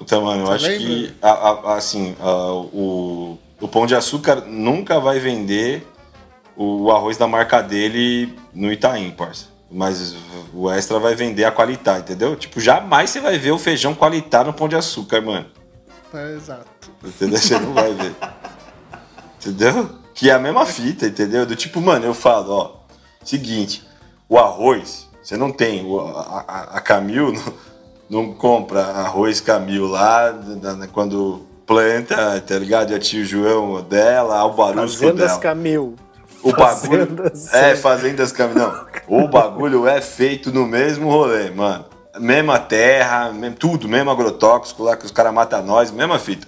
Então, 0.00 0.22
mano, 0.22 0.42
eu 0.42 0.46
Você 0.46 0.52
acho 0.52 0.66
lembra? 0.66 0.86
que 0.86 1.14
a, 1.22 1.30
a, 1.30 1.76
assim, 1.76 2.16
a, 2.20 2.52
o, 2.52 3.38
o 3.60 3.68
Pão 3.68 3.86
de 3.86 3.94
Açúcar 3.94 4.42
nunca 4.42 5.00
vai 5.00 5.18
vender 5.18 5.86
o 6.56 6.90
arroz 6.90 7.16
da 7.16 7.26
marca 7.26 7.62
dele 7.62 8.36
no 8.52 8.70
Itaim, 8.70 9.10
parça. 9.10 9.46
Mas 9.70 10.14
o 10.52 10.70
extra 10.70 10.98
vai 10.98 11.14
vender 11.14 11.44
a 11.44 11.50
qualidade, 11.50 12.02
entendeu? 12.02 12.36
Tipo, 12.36 12.60
jamais 12.60 13.10
você 13.10 13.20
vai 13.20 13.38
ver 13.38 13.52
o 13.52 13.58
feijão 13.58 13.94
qualitar 13.94 14.44
no 14.44 14.52
pão 14.52 14.68
de 14.68 14.76
açúcar, 14.76 15.20
mano. 15.20 15.46
É, 16.12 16.34
exato. 16.36 16.92
Entendeu? 17.02 17.38
Você 17.38 17.58
não 17.58 17.72
vai 17.72 17.92
ver. 17.92 18.14
Entendeu? 19.46 19.90
Que 20.14 20.30
é 20.30 20.32
a 20.32 20.38
mesma 20.38 20.64
fita, 20.64 21.06
entendeu? 21.06 21.44
Do 21.44 21.56
tipo, 21.56 21.80
mano, 21.80 22.04
eu 22.06 22.14
falo, 22.14 22.52
ó, 22.52 22.70
seguinte, 23.24 23.86
o 24.28 24.38
arroz, 24.38 25.08
você 25.22 25.36
não 25.36 25.50
tem, 25.52 25.84
a, 26.16 26.44
a, 26.46 26.60
a 26.76 26.80
Camil 26.80 27.32
não, 28.08 28.24
não 28.26 28.32
compra 28.34 28.80
arroz 28.82 29.40
Camil 29.40 29.86
lá 29.86 30.32
quando 30.92 31.42
planta, 31.66 32.40
tá 32.40 32.58
ligado? 32.58 32.92
E 32.92 32.94
a 32.94 32.98
tio 32.98 33.24
João 33.24 33.82
dela, 33.82 34.44
o 34.44 34.52
barulho 34.54 34.88
Fazendas 34.88 35.28
dela. 35.28 35.40
Camil. 35.40 35.94
O 36.42 36.52
bagulho. 36.52 37.06
Fazendas- 37.06 37.54
É, 37.54 37.74
Fazendas 37.76 38.32
Camil. 38.32 38.54
Não. 38.58 38.84
O 39.08 39.26
bagulho 39.28 39.88
é 39.88 40.00
feito 40.00 40.52
no 40.52 40.66
mesmo 40.66 41.10
rolê, 41.10 41.50
mano. 41.50 41.86
Mesma 42.20 42.58
terra, 42.60 43.32
mesmo- 43.32 43.56
tudo, 43.56 43.88
mesmo 43.88 44.10
agrotóxico 44.10 44.82
lá 44.84 44.94
que 44.96 45.04
os 45.06 45.10
caras 45.10 45.32
matam 45.34 45.64
nós, 45.64 45.90
mesma 45.90 46.18
fita. 46.18 46.46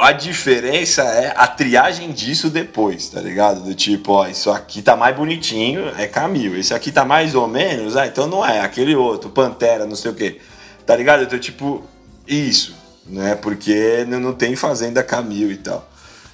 A 0.00 0.12
diferença 0.12 1.02
é 1.02 1.32
a 1.36 1.46
triagem 1.46 2.12
disso 2.12 2.50
depois, 2.50 3.08
tá 3.08 3.20
ligado? 3.20 3.62
Do 3.62 3.74
tipo, 3.74 4.12
ó, 4.12 4.26
isso 4.26 4.50
aqui 4.50 4.82
tá 4.82 4.96
mais 4.96 5.16
bonitinho, 5.16 5.88
é 5.96 6.06
Camil. 6.06 6.56
Esse 6.56 6.74
aqui 6.74 6.92
tá 6.92 7.04
mais 7.04 7.34
ou 7.34 7.48
menos, 7.48 7.96
ah, 7.96 8.06
então 8.06 8.26
não 8.26 8.44
é. 8.44 8.60
Aquele 8.60 8.94
outro, 8.94 9.30
Pantera, 9.30 9.86
não 9.86 9.96
sei 9.96 10.10
o 10.10 10.14
quê. 10.14 10.40
Tá 10.84 10.94
ligado? 10.94 11.22
Então, 11.22 11.38
tipo, 11.38 11.82
isso, 12.26 12.74
né? 13.06 13.34
Porque 13.34 14.04
não 14.08 14.32
tem 14.32 14.54
fazenda 14.54 15.02
Camil 15.02 15.50
e 15.50 15.56
tal. 15.56 15.88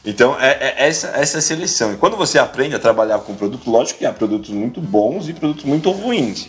Então, 0.04 0.36
é, 0.40 0.74
é 0.76 0.88
essa, 0.88 1.08
essa 1.08 1.40
seleção. 1.40 1.92
E 1.92 1.96
quando 1.96 2.16
você 2.16 2.38
aprende 2.38 2.74
a 2.74 2.78
trabalhar 2.78 3.18
com 3.20 3.34
produto, 3.34 3.70
lógico 3.70 4.00
que 4.00 4.06
há 4.06 4.12
produtos 4.12 4.50
muito 4.50 4.80
bons 4.80 5.28
e 5.28 5.32
produtos 5.32 5.64
muito 5.64 5.90
ruins. 5.90 6.48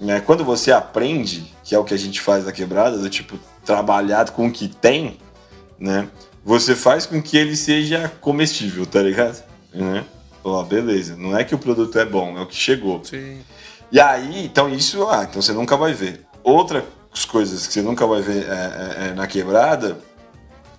Né? 0.00 0.20
Quando 0.20 0.44
você 0.44 0.72
aprende, 0.72 1.54
que 1.62 1.74
é 1.74 1.78
o 1.78 1.84
que 1.84 1.94
a 1.94 1.98
gente 1.98 2.20
faz 2.20 2.46
na 2.46 2.52
quebrada, 2.52 2.96
do 2.96 3.10
tipo, 3.10 3.38
trabalhar 3.64 4.30
com 4.30 4.46
o 4.46 4.50
que 4.50 4.68
tem, 4.68 5.18
né? 5.78 6.08
Você 6.44 6.76
faz 6.76 7.06
com 7.06 7.22
que 7.22 7.36
ele 7.38 7.56
seja 7.56 8.12
comestível, 8.20 8.84
tá 8.84 9.00
ligado? 9.00 9.42
Né? 9.72 10.04
Ó, 10.42 10.62
beleza. 10.62 11.16
Não 11.16 11.36
é 11.36 11.42
que 11.42 11.54
o 11.54 11.58
produto 11.58 11.98
é 11.98 12.04
bom, 12.04 12.36
é 12.36 12.42
o 12.42 12.46
que 12.46 12.54
chegou. 12.54 13.02
Sim. 13.02 13.40
E 13.90 13.98
aí, 13.98 14.44
então 14.44 14.68
isso, 14.68 15.06
ah, 15.08 15.26
então 15.28 15.40
você 15.40 15.52
nunca 15.52 15.76
vai 15.76 15.94
ver. 15.94 16.20
Outras 16.42 16.84
coisas 17.26 17.66
que 17.66 17.72
você 17.72 17.80
nunca 17.80 18.06
vai 18.06 18.20
ver 18.20 18.44
é, 18.44 18.48
é, 18.48 19.08
é, 19.08 19.14
na 19.14 19.26
quebrada 19.26 19.98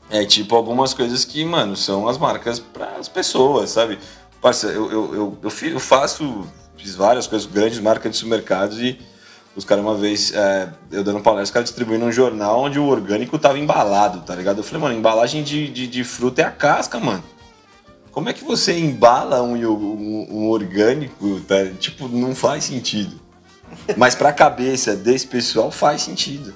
é 0.10 0.24
tipo 0.24 0.56
algumas 0.56 0.94
coisas 0.94 1.26
que, 1.26 1.44
mano, 1.44 1.76
são 1.76 2.08
as 2.08 2.18
marcas 2.18 2.60
para 2.60 2.98
as 3.00 3.10
pessoas, 3.10 3.72
sabe? 3.72 3.98
Parça, 4.40 4.68
eu, 4.68 4.92
eu, 4.92 5.16
eu, 5.16 5.52
eu, 5.64 5.80
faço, 5.80 6.48
fiz 6.78 6.94
várias 6.94 7.26
coisas, 7.26 7.48
grandes 7.48 7.80
marcas 7.80 8.12
de 8.12 8.18
supermercados 8.18 8.80
e 8.80 9.00
os 9.56 9.64
caras 9.64 9.84
uma 9.84 9.96
vez, 9.96 10.34
é, 10.34 10.70
eu 10.92 11.04
dando 11.04 11.22
palestra, 11.22 11.44
os 11.44 11.52
caras 11.52 11.70
distribuindo 11.70 12.06
um 12.06 12.12
jornal 12.12 12.62
onde 12.62 12.78
o 12.78 12.86
orgânico 12.86 13.40
tava 13.40 13.58
embalado, 13.58 14.22
tá 14.22 14.36
ligado? 14.36 14.58
Eu 14.58 14.64
falei, 14.64 14.82
mano, 14.82 14.98
embalagem 14.98 15.44
de, 15.44 15.70
de, 15.70 15.88
de 15.88 16.04
fruta 16.04 16.42
é 16.42 16.46
a 16.46 16.52
casca, 16.52 17.00
mano. 17.00 17.24
Como 18.12 18.30
é 18.30 18.34
que 18.34 18.44
você 18.44 18.78
embala 18.78 19.42
um, 19.42 19.56
um, 19.56 20.28
um 20.30 20.50
orgânico, 20.50 21.40
tá? 21.42 21.66
Tipo, 21.80 22.08
não 22.08 22.36
faz 22.36 22.66
sentido. 22.66 23.20
Mas 23.98 24.16
pra 24.16 24.32
cabeça 24.32 24.96
desse 24.96 25.28
pessoal 25.28 25.72
faz 25.72 26.02
sentido. 26.02 26.54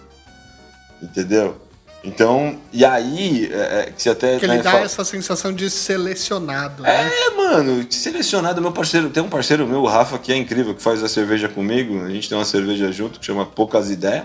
Entendeu? 1.01 1.55
Então, 2.03 2.57
e 2.71 2.85
aí, 2.85 3.51
é, 3.51 3.79
é, 3.81 3.91
que 3.91 4.01
você 4.01 4.09
até. 4.09 4.39
Que 4.39 4.47
né, 4.47 4.55
ele 4.55 4.63
dá 4.63 4.71
fala- 4.71 4.85
essa 4.85 5.03
sensação 5.03 5.51
de 5.53 5.69
selecionado, 5.69 6.83
né? 6.83 7.09
é, 7.11 7.29
mano, 7.35 7.85
selecionado, 7.91 8.61
meu 8.61 8.71
parceiro, 8.71 9.09
tem 9.09 9.21
um 9.21 9.27
parceiro 9.29 9.67
meu, 9.67 9.81
o 9.81 9.87
Rafa, 9.87 10.17
que 10.17 10.31
é 10.31 10.37
incrível, 10.37 10.73
que 10.73 10.81
faz 10.81 11.03
a 11.03 11.09
cerveja 11.09 11.49
comigo, 11.49 12.03
a 12.05 12.09
gente 12.09 12.29
tem 12.29 12.37
uma 12.37 12.45
cerveja 12.45 12.89
junto, 12.91 13.19
que 13.19 13.25
chama 13.25 13.45
Poucas 13.45 13.89
Ideias, 13.91 14.23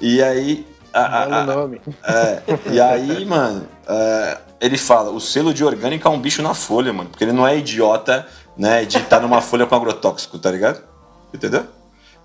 e 0.00 0.22
aí... 0.22 0.66
a- 0.94 1.24
a- 1.42 1.44
nome. 1.44 1.80
é, 2.04 2.42
e 2.72 2.80
aí, 2.80 3.24
mano, 3.26 3.68
é, 3.86 4.38
ele 4.60 4.78
fala, 4.78 5.10
o 5.10 5.20
selo 5.20 5.52
de 5.52 5.62
orgânico 5.62 6.08
é 6.08 6.10
um 6.10 6.18
bicho 6.20 6.42
na 6.42 6.54
folha, 6.54 6.90
mano, 6.92 7.10
porque 7.10 7.24
ele 7.24 7.32
não 7.32 7.46
é 7.46 7.56
idiota, 7.58 8.26
né, 8.56 8.84
de 8.86 8.96
estar 8.96 9.20
numa 9.20 9.42
folha 9.42 9.66
com 9.66 9.74
agrotóxico, 9.74 10.38
tá 10.38 10.50
ligado? 10.50 10.82
Entendeu? 11.34 11.64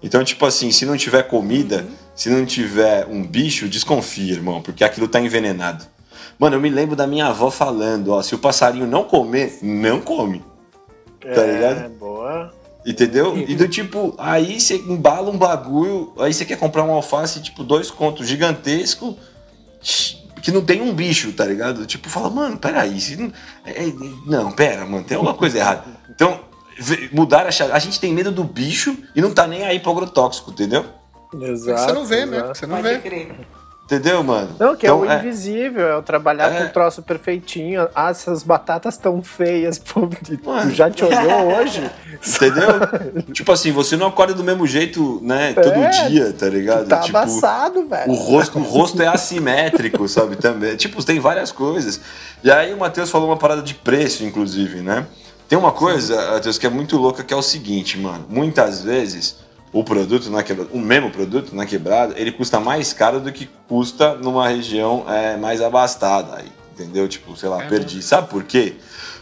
Então, 0.05 0.23
tipo 0.23 0.45
assim, 0.45 0.71
se 0.71 0.85
não 0.85 0.95
tiver 0.95 1.23
comida, 1.23 1.83
se 2.13 2.29
não 2.29 2.45
tiver 2.45 3.07
um 3.07 3.23
bicho, 3.25 3.67
desconfia, 3.67 4.33
irmão, 4.33 4.61
porque 4.61 4.83
aquilo 4.83 5.07
tá 5.07 5.19
envenenado. 5.19 5.83
Mano, 6.37 6.57
eu 6.57 6.61
me 6.61 6.69
lembro 6.69 6.95
da 6.95 7.07
minha 7.07 7.25
avó 7.25 7.49
falando, 7.49 8.11
ó, 8.11 8.21
se 8.21 8.35
o 8.35 8.37
passarinho 8.37 8.85
não 8.85 9.05
comer, 9.05 9.57
não 9.63 9.99
come. 9.99 10.43
Tá 11.19 11.41
É, 11.41 11.53
ligado? 11.53 11.89
boa. 11.97 12.53
Entendeu? 12.85 13.35
E 13.35 13.55
do 13.55 13.67
tipo, 13.67 14.13
aí 14.19 14.61
você 14.61 14.75
embala 14.75 15.31
um 15.31 15.37
bagulho, 15.39 16.13
aí 16.19 16.31
você 16.31 16.45
quer 16.45 16.59
comprar 16.59 16.83
um 16.83 16.91
alface, 16.91 17.41
tipo, 17.41 17.63
dois 17.63 17.89
contos 17.89 18.27
gigantesco, 18.27 19.17
que 20.39 20.51
não 20.51 20.63
tem 20.63 20.83
um 20.83 20.93
bicho, 20.93 21.33
tá 21.33 21.45
ligado? 21.45 21.83
Tipo, 21.87 22.11
fala, 22.11 22.29
mano, 22.29 22.59
peraí, 22.59 23.01
se 23.01 23.15
não, 23.15 23.31
é, 23.65 23.87
é, 23.87 23.93
não, 24.27 24.51
pera, 24.51 24.85
mano, 24.85 25.03
tem 25.03 25.17
alguma 25.17 25.33
coisa 25.33 25.57
errada. 25.57 25.83
Então, 26.07 26.41
mudar 27.11 27.45
a 27.47 27.51
chave. 27.51 27.71
A 27.71 27.79
gente 27.79 27.99
tem 27.99 28.13
medo 28.13 28.31
do 28.31 28.43
bicho 28.43 28.95
e 29.15 29.21
não 29.21 29.31
tá 29.33 29.47
nem 29.47 29.63
aí 29.65 29.79
pro 29.79 29.91
agrotóxico, 29.91 30.51
entendeu? 30.51 30.85
Exato. 31.41 31.81
você 31.81 31.91
não 31.93 32.05
vê, 32.05 32.25
né? 32.25 32.37
exato. 32.37 32.57
Você 32.57 32.65
não 32.67 32.75
Pode 32.77 32.87
vê. 32.89 32.97
crer. 32.99 33.35
Entendeu, 33.85 34.23
mano? 34.23 34.49
Não, 34.59 34.75
que 34.75 34.87
Então, 34.87 35.05
é 35.05 35.15
o 35.15 35.19
invisível, 35.19 35.87
é 35.87 35.95
o 35.95 36.01
trabalhar 36.01 36.51
É. 36.51 36.57
com 36.57 36.63
o 36.65 36.69
troço 36.69 37.03
perfeitinho. 37.03 37.87
Ah, 37.93 38.09
essas 38.09 38.41
batatas 38.41 38.97
tão 38.97 39.21
feias, 39.21 39.77
pô. 39.77 40.09
Mano. 40.43 40.71
Tu 40.71 40.75
já 40.75 40.89
te 40.89 41.05
olhou 41.05 41.55
hoje? 41.59 41.87
Entendeu? 42.25 42.67
tipo 43.31 43.51
assim, 43.51 43.71
você 43.71 43.95
não 43.95 44.07
acorda 44.07 44.33
do 44.33 44.43
mesmo 44.43 44.65
jeito, 44.65 45.19
né, 45.21 45.53
todo 45.53 45.67
É, 45.75 46.07
dia, 46.07 46.33
tá 46.33 46.47
ligado? 46.49 46.87
Tá 46.87 47.01
tipo, 47.01 47.15
amassado, 47.15 47.87
velho. 47.87 48.11
O 48.11 48.15
rosto, 48.15 48.57
o 48.57 48.63
rosto 48.63 48.99
é 49.03 49.07
assimétrico, 49.07 50.07
sabe? 50.07 50.35
Também. 50.37 50.75
Tipo, 50.77 51.03
tem 51.05 51.19
várias 51.19 51.51
coisas. 51.51 52.01
E 52.43 52.49
aí 52.49 52.73
o 52.73 52.77
Matheus 52.77 53.11
falou 53.11 53.29
uma 53.29 53.37
parada 53.37 53.61
de 53.61 53.75
preço, 53.75 54.23
inclusive, 54.23 54.81
né? 54.81 55.05
Tem 55.47 55.57
uma 55.57 55.71
coisa, 55.71 56.31
Matheus, 56.31 56.57
que 56.57 56.65
é 56.65 56.69
muito 56.69 56.97
louca, 56.97 57.23
que 57.23 57.33
é 57.33 57.37
o 57.37 57.41
seguinte, 57.41 57.97
mano. 57.99 58.25
Muitas 58.27 58.81
vezes 58.81 59.37
o 59.71 59.83
produto 59.83 60.29
na 60.29 60.41
quebrada, 60.41 60.69
o 60.73 60.79
mesmo 60.79 61.11
produto 61.11 61.55
na 61.55 61.65
quebrada, 61.65 62.13
ele 62.17 62.31
custa 62.31 62.59
mais 62.59 62.93
caro 62.93 63.19
do 63.19 63.31
que 63.31 63.49
custa 63.67 64.15
numa 64.15 64.47
região 64.47 65.05
é, 65.07 65.37
mais 65.37 65.61
abastada. 65.61 66.37
Aí, 66.37 66.51
entendeu? 66.73 67.07
Tipo, 67.07 67.35
sei 67.35 67.49
lá, 67.49 67.63
É, 67.63 67.67
perdi. 67.67 68.01
Sabe 68.01 68.29
por 68.29 68.43
quê? 68.43 68.75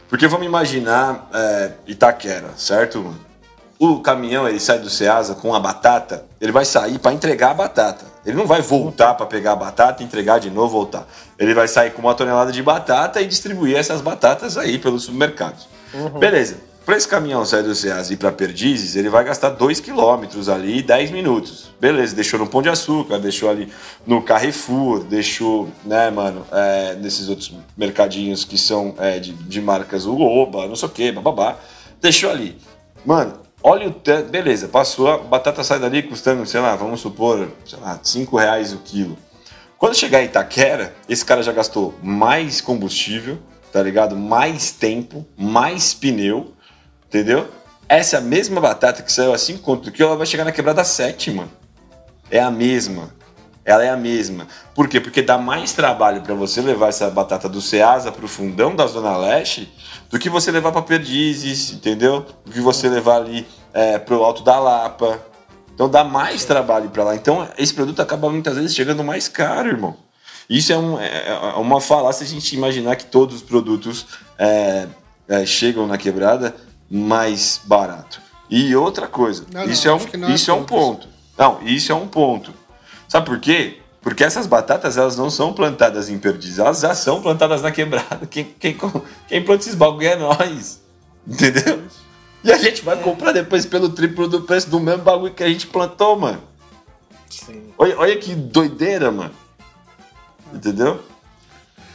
Porque 0.07 0.27
vamos 0.27 0.45
imaginar 0.45 1.27
é, 1.33 1.71
Itaquera, 1.87 2.51
certo? 2.55 2.99
mano? 2.99 3.19
O 3.79 3.99
caminhão 3.99 4.47
ele 4.47 4.59
sai 4.59 4.79
do 4.79 4.89
Ceasa 4.89 5.33
com 5.33 5.53
a 5.53 5.59
batata, 5.59 6.23
ele 6.39 6.51
vai 6.51 6.63
sair 6.63 6.99
para 6.99 7.11
entregar 7.11 7.51
a 7.51 7.55
batata. 7.55 8.05
Ele 8.25 8.37
não 8.37 8.45
vai 8.45 8.61
voltar 8.61 9.15
para 9.15 9.25
pegar 9.25 9.53
a 9.53 9.55
batata, 9.55 10.03
entregar 10.03 10.39
de 10.39 10.49
novo, 10.49 10.69
voltar. 10.69 11.05
Ele 11.37 11.53
vai 11.53 11.67
sair 11.67 11.91
com 11.91 12.01
uma 12.01 12.15
tonelada 12.15 12.51
de 12.51 12.63
batata 12.63 13.19
e 13.19 13.25
distribuir 13.25 13.75
essas 13.75 13.99
batatas 13.99 14.57
aí 14.57 14.77
pelos 14.77 15.03
supermercados. 15.03 15.67
Beleza. 16.19 16.57
Para 16.85 16.97
esse 16.97 17.07
caminhão 17.07 17.45
sair 17.45 17.63
do 17.63 17.73
Ceasa 17.73 18.11
e 18.11 18.15
ir 18.15 18.17
para 18.17 18.29
Perdizes, 18.29 18.97
ele 18.97 19.07
vai 19.07 19.23
gastar 19.23 19.51
2 19.51 19.79
quilômetros 19.79 20.49
ali, 20.49 20.81
10 20.81 21.11
minutos. 21.11 21.71
Beleza, 21.79 22.13
deixou 22.13 22.37
no 22.37 22.45
Pão 22.45 22.61
de 22.61 22.67
Açúcar, 22.67 23.19
deixou 23.19 23.49
ali 23.49 23.71
no 24.05 24.21
Carrefour, 24.21 25.01
deixou, 25.05 25.69
né, 25.85 26.09
mano, 26.09 26.45
é, 26.51 26.95
nesses 26.95 27.29
outros 27.29 27.53
mercadinhos 27.77 28.43
que 28.43 28.57
são 28.57 28.95
é, 28.97 29.17
de, 29.17 29.31
de 29.31 29.61
marcas 29.61 30.05
Uoba, 30.05 30.67
não 30.67 30.75
sei 30.75 30.89
o 30.89 30.91
que, 30.91 31.11
bababá. 31.13 31.57
Deixou 32.01 32.29
ali. 32.29 32.57
Mano, 33.05 33.39
olha 33.61 33.87
o 33.87 33.91
teto. 33.91 34.29
Beleza, 34.29 34.67
passou, 34.67 35.07
a 35.07 35.17
batata 35.17 35.63
sai 35.63 35.79
dali 35.79 36.03
custando, 36.03 36.45
sei 36.45 36.59
lá, 36.59 36.75
vamos 36.75 36.99
supor, 36.99 37.47
sei 37.65 37.79
lá, 37.79 37.97
5 38.03 38.35
reais 38.35 38.73
o 38.73 38.79
quilo. 38.79 39.17
Quando 39.77 39.95
chegar 39.95 40.21
em 40.21 40.25
Itaquera, 40.25 40.93
esse 41.07 41.23
cara 41.23 41.41
já 41.41 41.53
gastou 41.53 41.93
mais 42.03 42.59
combustível, 42.59 43.39
tá 43.73 43.81
ligado? 43.81 44.15
Mais 44.15 44.71
tempo, 44.71 45.25
mais 45.35 45.95
pneu, 45.95 46.53
entendeu? 47.07 47.49
Essa 47.89 48.21
mesma 48.21 48.61
batata 48.61 49.01
que 49.01 49.11
saiu 49.11 49.33
a 49.33 49.37
5 49.37 49.63
conto 49.63 49.85
do 49.85 49.91
quilo, 49.91 50.09
ela 50.09 50.17
vai 50.17 50.27
chegar 50.27 50.45
na 50.45 50.51
quebrada 50.51 50.81
a 50.81 50.85
7, 50.85 51.31
mano. 51.31 51.51
É 52.29 52.39
a 52.39 52.51
mesma. 52.51 53.09
Ela 53.65 53.83
é 53.83 53.89
a 53.89 53.97
mesma. 53.97 54.47
Por 54.75 54.87
quê? 54.87 54.99
Porque 54.99 55.23
dá 55.23 55.39
mais 55.39 55.73
trabalho 55.73 56.21
para 56.21 56.35
você 56.35 56.61
levar 56.61 56.89
essa 56.89 57.09
batata 57.09 57.49
do 57.49 57.61
Ceasa 57.61 58.11
pro 58.11 58.27
fundão 58.27 58.75
da 58.75 58.85
Zona 58.85 59.17
Leste 59.17 59.73
do 60.09 60.19
que 60.19 60.29
você 60.29 60.51
levar 60.51 60.71
para 60.71 60.81
Perdizes, 60.83 61.71
entendeu? 61.71 62.25
Do 62.45 62.51
que 62.51 62.59
você 62.59 62.87
levar 62.87 63.17
ali 63.17 63.47
é, 63.73 63.97
pro 63.97 64.23
Alto 64.23 64.43
da 64.43 64.59
Lapa. 64.59 65.19
Então 65.73 65.89
dá 65.89 66.03
mais 66.03 66.45
trabalho 66.45 66.89
para 66.89 67.03
lá. 67.03 67.15
Então 67.15 67.47
esse 67.57 67.73
produto 67.73 68.01
acaba 68.01 68.29
muitas 68.29 68.55
vezes 68.55 68.75
chegando 68.75 69.03
mais 69.03 69.27
caro, 69.27 69.69
irmão. 69.69 69.97
Isso 70.49 70.71
é, 70.73 70.77
um- 70.77 70.99
é- 70.99 71.27
é 71.29 71.57
uma 71.57 71.79
falácia 71.81 72.23
a 72.25 72.27
gente 72.27 72.53
imaginar 72.55 72.95
que 72.95 73.05
todos 73.05 73.35
os 73.37 73.41
produtos 73.41 74.05
é, 74.37 74.87
é, 75.27 75.45
chegam 75.45 75.87
na 75.87 75.97
quebrada 75.97 76.55
mais 76.89 77.61
barato. 77.63 78.21
E 78.49 78.75
outra 78.75 79.07
coisa, 79.07 79.45
Não, 79.51 79.61
não, 79.65 79.71
isso, 79.71 79.87
é 79.87 79.93
um, 79.93 79.99
não 80.17 80.27
é 80.27 80.31
isso 80.33 80.51
é 80.51 80.53
um 80.53 80.63
todos. 80.63 80.83
ponto. 80.85 81.07
Não, 81.37 81.61
isso 81.63 81.91
é 81.91 81.95
um 81.95 82.07
ponto. 82.07 82.53
Sabe 83.07 83.25
por 83.25 83.39
quê? 83.39 83.79
Porque 84.01 84.23
essas 84.23 84.45
batatas 84.45 84.97
elas 84.97 85.15
não 85.17 85.29
são 85.29 85.53
plantadas 85.53 86.09
em 86.09 86.19
perdizes, 86.19 86.59
elas 86.59 86.81
já 86.81 86.93
são 86.93 87.21
plantadas 87.21 87.61
na 87.61 87.71
quebrada. 87.71 88.25
Quem, 88.29 88.43
quem, 88.59 88.77
quem 89.27 89.43
planta 89.43 89.61
esses 89.63 89.75
bagulho 89.75 90.07
é 90.07 90.15
nós. 90.17 90.81
Entendeu? 91.25 91.81
E 92.43 92.51
a 92.51 92.57
gente 92.57 92.81
vai 92.83 92.97
comprar 92.97 93.31
depois 93.31 93.65
pelo 93.65 93.87
triplo 93.89 94.27
do 94.27 94.41
preço 94.41 94.69
do 94.69 94.77
mesmo 94.79 95.03
bagulho 95.03 95.33
que 95.33 95.41
a 95.43 95.47
gente 95.47 95.65
plantou, 95.67 96.19
mano. 96.19 96.41
Sim. 97.29 97.63
Olha, 97.77 97.97
olha 97.97 98.17
que 98.17 98.35
doideira, 98.35 99.09
mano. 99.09 99.31
Entendeu? 100.53 101.03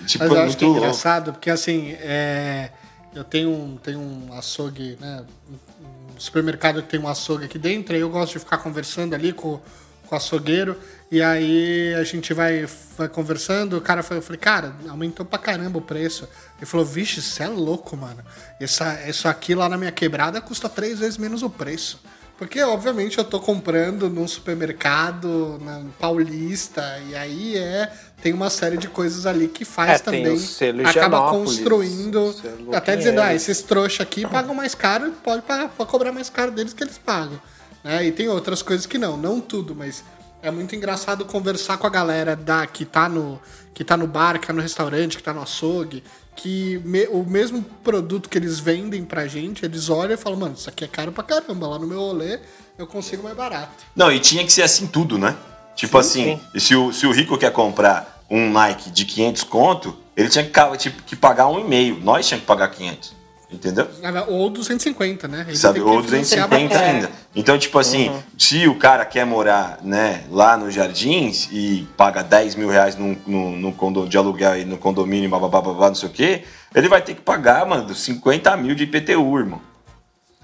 Tipo, 0.06 0.24
Mas 0.24 0.32
eu 0.32 0.38
é 0.38 0.44
acho 0.44 0.56
que 0.56 0.64
é 0.64 0.66
muito 0.66 0.76
louco. 0.76 0.78
engraçado, 0.78 1.32
porque 1.32 1.50
assim, 1.50 1.92
é, 2.00 2.70
eu 3.14 3.24
tenho 3.24 3.50
um, 3.50 3.76
tenho 3.76 4.00
um 4.00 4.32
açougue, 4.32 4.96
né? 5.00 5.24
Um 5.50 6.20
supermercado 6.20 6.82
que 6.82 6.88
tem 6.88 7.00
um 7.00 7.08
açougue 7.08 7.44
aqui 7.44 7.58
dentro, 7.58 7.94
aí 7.94 8.00
eu 8.00 8.10
gosto 8.10 8.32
de 8.34 8.38
ficar 8.38 8.58
conversando 8.58 9.14
ali 9.14 9.32
com, 9.32 9.60
com 10.06 10.14
o 10.14 10.16
açougueiro, 10.16 10.76
e 11.10 11.22
aí 11.22 11.94
a 11.94 12.04
gente 12.04 12.32
vai, 12.34 12.66
vai 12.96 13.08
conversando, 13.08 13.76
o 13.76 13.80
cara 13.80 14.02
foi, 14.02 14.18
eu 14.18 14.22
falei, 14.22 14.38
cara, 14.38 14.74
aumentou 14.88 15.24
pra 15.24 15.38
caramba 15.38 15.78
o 15.78 15.82
preço. 15.82 16.28
Ele 16.56 16.66
falou, 16.66 16.84
vixe, 16.84 17.22
você 17.22 17.42
é 17.44 17.48
louco, 17.48 17.96
mano. 17.96 18.22
Essa, 18.60 19.08
isso 19.08 19.26
aqui 19.28 19.54
lá 19.54 19.68
na 19.68 19.76
minha 19.78 19.92
quebrada 19.92 20.40
custa 20.40 20.68
três 20.68 20.98
vezes 20.98 21.18
menos 21.18 21.42
o 21.42 21.50
preço. 21.50 22.00
Porque, 22.36 22.62
obviamente, 22.62 23.18
eu 23.18 23.24
tô 23.24 23.40
comprando 23.40 24.08
num 24.08 24.28
supermercado 24.28 25.58
na 25.60 25.82
Paulista, 25.98 27.00
e 27.08 27.16
aí 27.16 27.56
é. 27.56 27.92
Tem 28.20 28.32
uma 28.32 28.50
série 28.50 28.76
de 28.76 28.88
coisas 28.88 29.26
ali 29.26 29.46
que 29.46 29.64
faz 29.64 29.90
É, 29.92 29.98
tem 29.98 30.22
também. 30.22 30.36
o 30.36 30.40
selo 30.40 30.86
acaba 30.86 31.30
construindo. 31.30 32.32
selo 32.32 32.74
Até 32.74 32.96
dizendo, 32.96 33.20
ah, 33.20 33.32
esses 33.34 33.62
trouxas 33.62 34.00
aqui 34.00 34.26
pagam 34.26 34.54
mais 34.54 34.74
caro, 34.74 35.12
pode, 35.22 35.42
pagar, 35.42 35.68
pode 35.68 35.88
cobrar 35.90 36.10
mais 36.12 36.28
caro 36.28 36.50
deles 36.50 36.72
que 36.72 36.82
eles 36.82 36.98
pagam. 36.98 37.40
Né? 37.84 38.06
E 38.06 38.12
tem 38.12 38.28
outras 38.28 38.60
coisas 38.60 38.86
que 38.86 38.98
não, 38.98 39.16
não 39.16 39.40
tudo, 39.40 39.74
mas 39.74 40.02
é 40.42 40.50
muito 40.50 40.74
engraçado 40.74 41.24
conversar 41.24 41.78
com 41.78 41.86
a 41.86 41.90
galera 41.90 42.34
da, 42.34 42.66
que, 42.66 42.84
tá 42.84 43.08
no, 43.08 43.40
que 43.72 43.84
tá 43.84 43.96
no 43.96 44.06
bar, 44.08 44.38
que 44.40 44.48
tá 44.48 44.52
no 44.52 44.62
restaurante, 44.62 45.16
que 45.16 45.22
tá 45.22 45.32
no 45.32 45.40
açougue, 45.42 46.02
que 46.34 46.80
me- 46.84 47.06
o 47.08 47.22
mesmo 47.24 47.62
produto 47.84 48.28
que 48.28 48.36
eles 48.36 48.58
vendem 48.58 49.04
pra 49.04 49.28
gente, 49.28 49.64
eles 49.64 49.88
olham 49.88 50.14
e 50.14 50.16
falam, 50.16 50.38
mano, 50.40 50.54
isso 50.56 50.68
aqui 50.68 50.84
é 50.84 50.88
caro 50.88 51.12
pra 51.12 51.22
caramba, 51.22 51.68
lá 51.68 51.78
no 51.78 51.86
meu 51.86 51.98
rolê 52.00 52.40
eu 52.76 52.86
consigo 52.86 53.22
mais 53.22 53.36
barato. 53.36 53.84
Não, 53.94 54.10
e 54.10 54.18
tinha 54.20 54.44
que 54.44 54.52
ser 54.52 54.62
assim 54.62 54.86
tudo, 54.88 55.18
né? 55.18 55.36
Tipo 55.78 55.96
assim, 55.98 56.40
e 56.54 56.60
se 56.60 56.74
o, 56.74 56.92
se 56.92 57.06
o 57.06 57.12
rico 57.12 57.38
quer 57.38 57.52
comprar 57.52 58.22
um 58.28 58.50
Nike 58.50 58.90
de 58.90 59.04
500 59.04 59.44
conto, 59.44 59.96
ele 60.16 60.28
tinha 60.28 60.44
que, 60.44 60.76
tipo, 60.76 61.02
que 61.04 61.14
pagar 61.14 61.46
um 61.46 61.60
e 61.60 61.64
meio. 61.64 62.00
Nós 62.00 62.26
tínhamos 62.26 62.42
que 62.42 62.46
pagar 62.48 62.68
500. 62.68 63.16
Entendeu? 63.50 63.88
Ou 64.28 64.50
250, 64.50 65.26
né? 65.26 65.44
Ele 65.48 65.56
Sabe? 65.56 65.80
Ou 65.80 66.02
financiar 66.02 66.48
250 66.48 66.68
bastante. 66.74 66.84
ainda. 66.96 67.10
Então, 67.34 67.56
tipo 67.56 67.78
assim, 67.78 68.12
se 68.36 68.68
o 68.68 68.74
cara 68.74 69.06
quer 69.06 69.24
morar, 69.24 69.78
né, 69.82 70.24
lá 70.30 70.56
nos 70.56 70.74
jardins 70.74 71.48
e 71.50 71.88
paga 71.96 72.22
10 72.22 72.56
mil 72.56 72.68
reais 72.68 72.94
num, 72.96 73.16
num, 73.26 73.56
num 73.56 73.72
condo, 73.72 74.06
de 74.06 74.18
aluguel 74.18 74.50
aí 74.52 74.64
no 74.66 74.76
condomínio, 74.76 75.30
bababá, 75.30 75.62
babá, 75.62 75.88
não 75.88 75.94
sei 75.94 76.08
o 76.10 76.12
quê, 76.12 76.42
ele 76.74 76.88
vai 76.90 77.00
ter 77.00 77.14
que 77.14 77.22
pagar, 77.22 77.64
mano, 77.64 77.94
50 77.94 78.54
mil 78.58 78.74
de 78.74 78.82
IPTU, 78.82 79.38
irmão. 79.38 79.62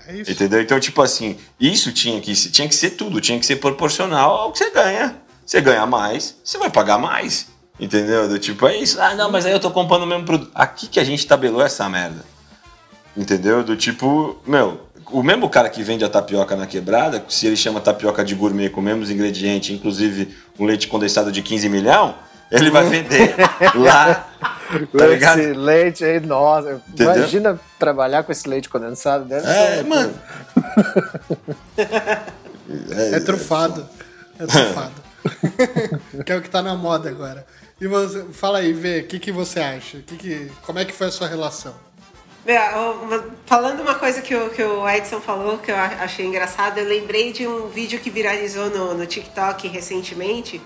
É 0.07 0.17
isso. 0.17 0.31
Entendeu? 0.31 0.63
Então, 0.63 0.81
tipo 0.81 1.03
assim, 1.03 1.37
isso 1.61 1.93
tinha 1.93 2.19
que, 2.21 2.35
ser- 2.35 2.51
tinha 2.51 2.69
que 2.69 2.75
ser 2.75 2.91
tudo, 2.91 3.21
tinha 3.21 3.39
que 3.39 3.45
ser 3.45 3.57
proporcional 3.57 4.31
ao 4.37 4.53
que 4.53 4.59
você 4.59 4.71
ganha. 4.71 5.17
Você 5.45 5.61
ganha 5.61 5.87
mais, 5.87 6.37
você 6.43 6.59
vai 6.59 6.71
pagar 6.71 6.99
mais. 6.99 7.47
Entendeu? 7.79 8.29
Do 8.29 8.39
tipo, 8.39 8.67
é 8.69 8.77
isso. 8.77 9.01
Ah, 9.01 9.15
não, 9.15 9.31
mas 9.31 9.45
aí 9.47 9.53
eu 9.53 9.61
tô 9.61 9.71
comprando 9.71 10.03
o 10.03 10.07
mesmo 10.07 10.25
produto. 10.25 10.51
Aqui 10.55 10.87
que 10.87 11.01
a 11.01 11.05
gente 11.05 11.27
tabelou 11.27 11.61
essa 11.63 11.89
merda. 11.89 12.25
Entendeu? 13.17 13.63
Do 13.65 13.77
tipo, 13.77 14.37
meu, 14.47 14.81
o 15.11 15.23
mesmo 15.23 15.49
cara 15.49 15.69
que 15.69 15.83
vende 15.83 16.05
a 16.05 16.09
tapioca 16.09 16.55
na 16.57 16.67
quebrada, 16.67 17.25
se 17.29 17.47
ele 17.47 17.57
chama 17.57 17.81
tapioca 17.81 18.25
de 18.25 18.35
gourmet 18.35 18.69
com 18.71 18.81
os 18.81 18.85
mesmos 18.85 19.11
ingredientes, 19.11 19.71
inclusive 19.75 20.37
um 20.59 20.65
leite 20.65 20.87
condensado 20.89 21.31
de 21.33 21.43
15 21.43 21.69
milhão, 21.69 22.15
ele 22.51 22.71
vai 22.71 22.85
vender 22.85 23.35
lá. 23.75 24.29
Tá 24.97 25.07
ligado? 25.07 25.41
Esse 25.41 25.53
leite 25.53 26.05
aí, 26.05 26.21
nossa. 26.21 26.81
Entendeu? 26.89 27.17
Imagina 27.17 27.61
trabalhar 27.79 28.23
com 28.23 28.31
esse 28.33 28.49
leite 28.49 28.69
condensado. 28.69 29.25
Deve 29.25 29.47
É, 29.47 29.77
ser. 29.77 29.85
mano. 29.85 30.15
É 33.13 33.21
trufado. 33.21 33.87
É 34.39 34.47
trufado. 34.47 35.04
que 36.25 36.33
é 36.33 36.37
o 36.37 36.43
que 36.43 36.51
tá 36.51 36.63
na 36.63 36.75
moda 36.75 37.09
agora. 37.09 37.47
E 37.81 37.87
você, 37.87 38.25
fala 38.33 38.59
aí, 38.59 38.73
Vê, 38.73 39.01
o 39.01 39.07
que, 39.07 39.19
que 39.19 39.33
você 39.33 39.61
acha? 39.61 39.99
Que 39.99 40.17
que, 40.17 40.53
como 40.65 40.79
é 40.79 40.85
que 40.85 40.93
foi 40.93 41.09
a 41.09 41.11
sua 41.11 41.27
relação? 41.27 41.75
Falando 43.47 43.81
uma 43.81 43.95
coisa 43.95 44.21
que 44.21 44.35
o, 44.35 44.51
que 44.51 44.63
o 44.63 44.89
Edson 44.89 45.21
falou, 45.21 45.59
que 45.59 45.71
eu 45.71 45.77
achei 45.77 46.27
engraçado, 46.27 46.79
eu 46.79 46.87
lembrei 46.87 47.33
de 47.33 47.47
um 47.47 47.69
vídeo 47.69 47.99
que 47.99 48.11
viralizou 48.11 48.69
no, 48.69 48.93
no 48.93 49.07
TikTok 49.07 49.67
recentemente, 49.67 50.61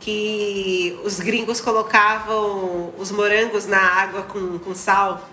que 0.00 0.98
os 1.04 1.20
gringos 1.20 1.60
colocavam 1.60 2.92
os 2.96 3.10
morangos 3.10 3.66
na 3.66 3.78
água 3.78 4.22
com, 4.22 4.58
com 4.58 4.74
sal 4.74 5.28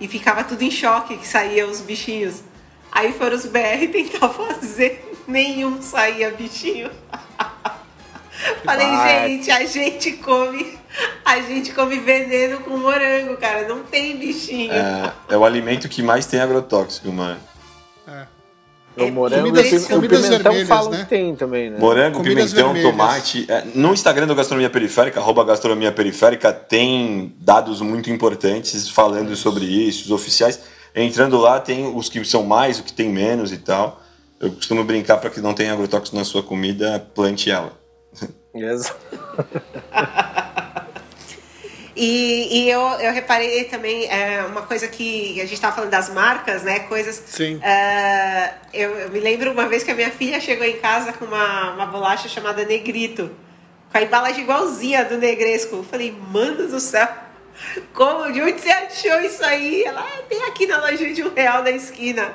e 0.00 0.08
ficava 0.08 0.42
tudo 0.42 0.62
em 0.62 0.70
choque 0.70 1.18
que 1.18 1.28
saía 1.28 1.66
os 1.66 1.82
bichinhos. 1.82 2.42
Aí 2.90 3.12
foram 3.12 3.36
os 3.36 3.44
BR 3.44 3.86
tentar 3.92 4.30
fazer, 4.30 5.12
nenhum 5.26 5.82
saía 5.82 6.30
bichinho. 6.30 6.90
Falei, 8.64 8.86
Vai. 8.86 9.28
gente, 9.28 9.50
a 9.50 9.64
gente 9.64 10.12
come, 10.12 10.78
a 11.24 11.40
gente 11.40 11.72
come 11.72 11.98
veneno 11.98 12.60
com 12.60 12.76
morango, 12.76 13.36
cara, 13.36 13.66
não 13.66 13.80
tem 13.82 14.16
bichinho. 14.16 14.72
É, 14.72 15.12
é 15.30 15.36
o 15.36 15.44
alimento 15.44 15.88
que 15.88 16.02
mais 16.02 16.26
tem 16.26 16.40
agrotóxico, 16.40 17.10
mano. 17.10 17.40
É. 18.06 18.26
O 18.96 19.12
morango 19.12 19.42
Comidas- 19.52 19.88
e 19.88 19.94
o 19.94 19.98
o 19.98 20.00
pimentão 20.00 20.66
falam 20.66 20.90
né? 20.90 20.98
que 20.98 21.06
tem 21.06 21.36
também, 21.36 21.70
né? 21.70 21.78
Morango, 21.78 22.18
Comidas 22.18 22.50
pimentão, 22.52 22.72
vermelhas. 22.72 22.90
tomate. 22.90 23.46
É, 23.48 23.64
no 23.74 23.92
Instagram 23.92 24.26
do 24.26 24.34
Gastronomia 24.34 24.68
Periférica, 24.70 25.20
arroba 25.20 25.44
Gastronomia 25.44 25.92
Periférica, 25.92 26.52
tem 26.52 27.32
dados 27.38 27.80
muito 27.80 28.10
importantes 28.10 28.88
falando 28.88 29.34
sobre 29.36 29.64
isso, 29.66 30.06
os 30.06 30.10
oficiais. 30.10 30.60
Entrando 30.94 31.38
lá, 31.38 31.60
tem 31.60 31.86
os 31.94 32.08
que 32.08 32.24
são 32.24 32.42
mais, 32.42 32.78
os 32.78 32.84
que 32.84 32.92
tem 32.92 33.08
menos 33.08 33.52
e 33.52 33.58
tal. 33.58 34.02
Eu 34.40 34.52
costumo 34.52 34.84
brincar 34.84 35.16
para 35.18 35.30
que 35.30 35.40
não 35.40 35.54
tenha 35.54 35.72
agrotóxico 35.72 36.16
na 36.16 36.24
sua 36.24 36.42
comida, 36.42 37.00
plante 37.14 37.50
ela. 37.50 37.72
Yes. 38.54 38.92
E, 42.00 42.60
e 42.60 42.70
eu, 42.70 42.80
eu 43.00 43.12
reparei 43.12 43.64
também 43.64 44.08
é, 44.08 44.44
uma 44.44 44.62
coisa 44.62 44.86
que 44.86 45.40
a 45.40 45.42
gente 45.42 45.54
estava 45.54 45.74
falando 45.74 45.90
das 45.90 46.08
marcas, 46.08 46.62
né? 46.62 46.78
Coisas. 46.80 47.20
Sim. 47.26 47.60
É, 47.60 48.54
eu, 48.72 48.90
eu 49.00 49.10
me 49.10 49.18
lembro 49.18 49.50
uma 49.50 49.66
vez 49.66 49.82
que 49.82 49.90
a 49.90 49.94
minha 49.96 50.10
filha 50.10 50.40
chegou 50.40 50.64
em 50.64 50.76
casa 50.76 51.12
com 51.12 51.24
uma, 51.24 51.72
uma 51.72 51.86
bolacha 51.86 52.28
chamada 52.28 52.64
Negrito, 52.64 53.28
com 53.90 53.98
a 53.98 54.02
embalagem 54.02 54.44
igualzinha 54.44 55.04
do 55.04 55.18
Negresco. 55.18 55.74
Eu 55.74 55.82
falei, 55.82 56.12
mano 56.12 56.68
do 56.68 56.78
céu, 56.78 57.08
como, 57.92 58.32
de 58.32 58.40
onde 58.40 58.60
você 58.60 58.70
achou 58.70 59.20
isso 59.20 59.44
aí? 59.44 59.84
Ela, 59.84 60.00
ah, 60.00 60.22
tem 60.28 60.42
aqui 60.44 60.66
na 60.66 60.78
loja 60.78 61.12
de 61.12 61.22
um 61.22 61.32
real 61.34 61.62
na 61.62 61.70
esquina. 61.70 62.34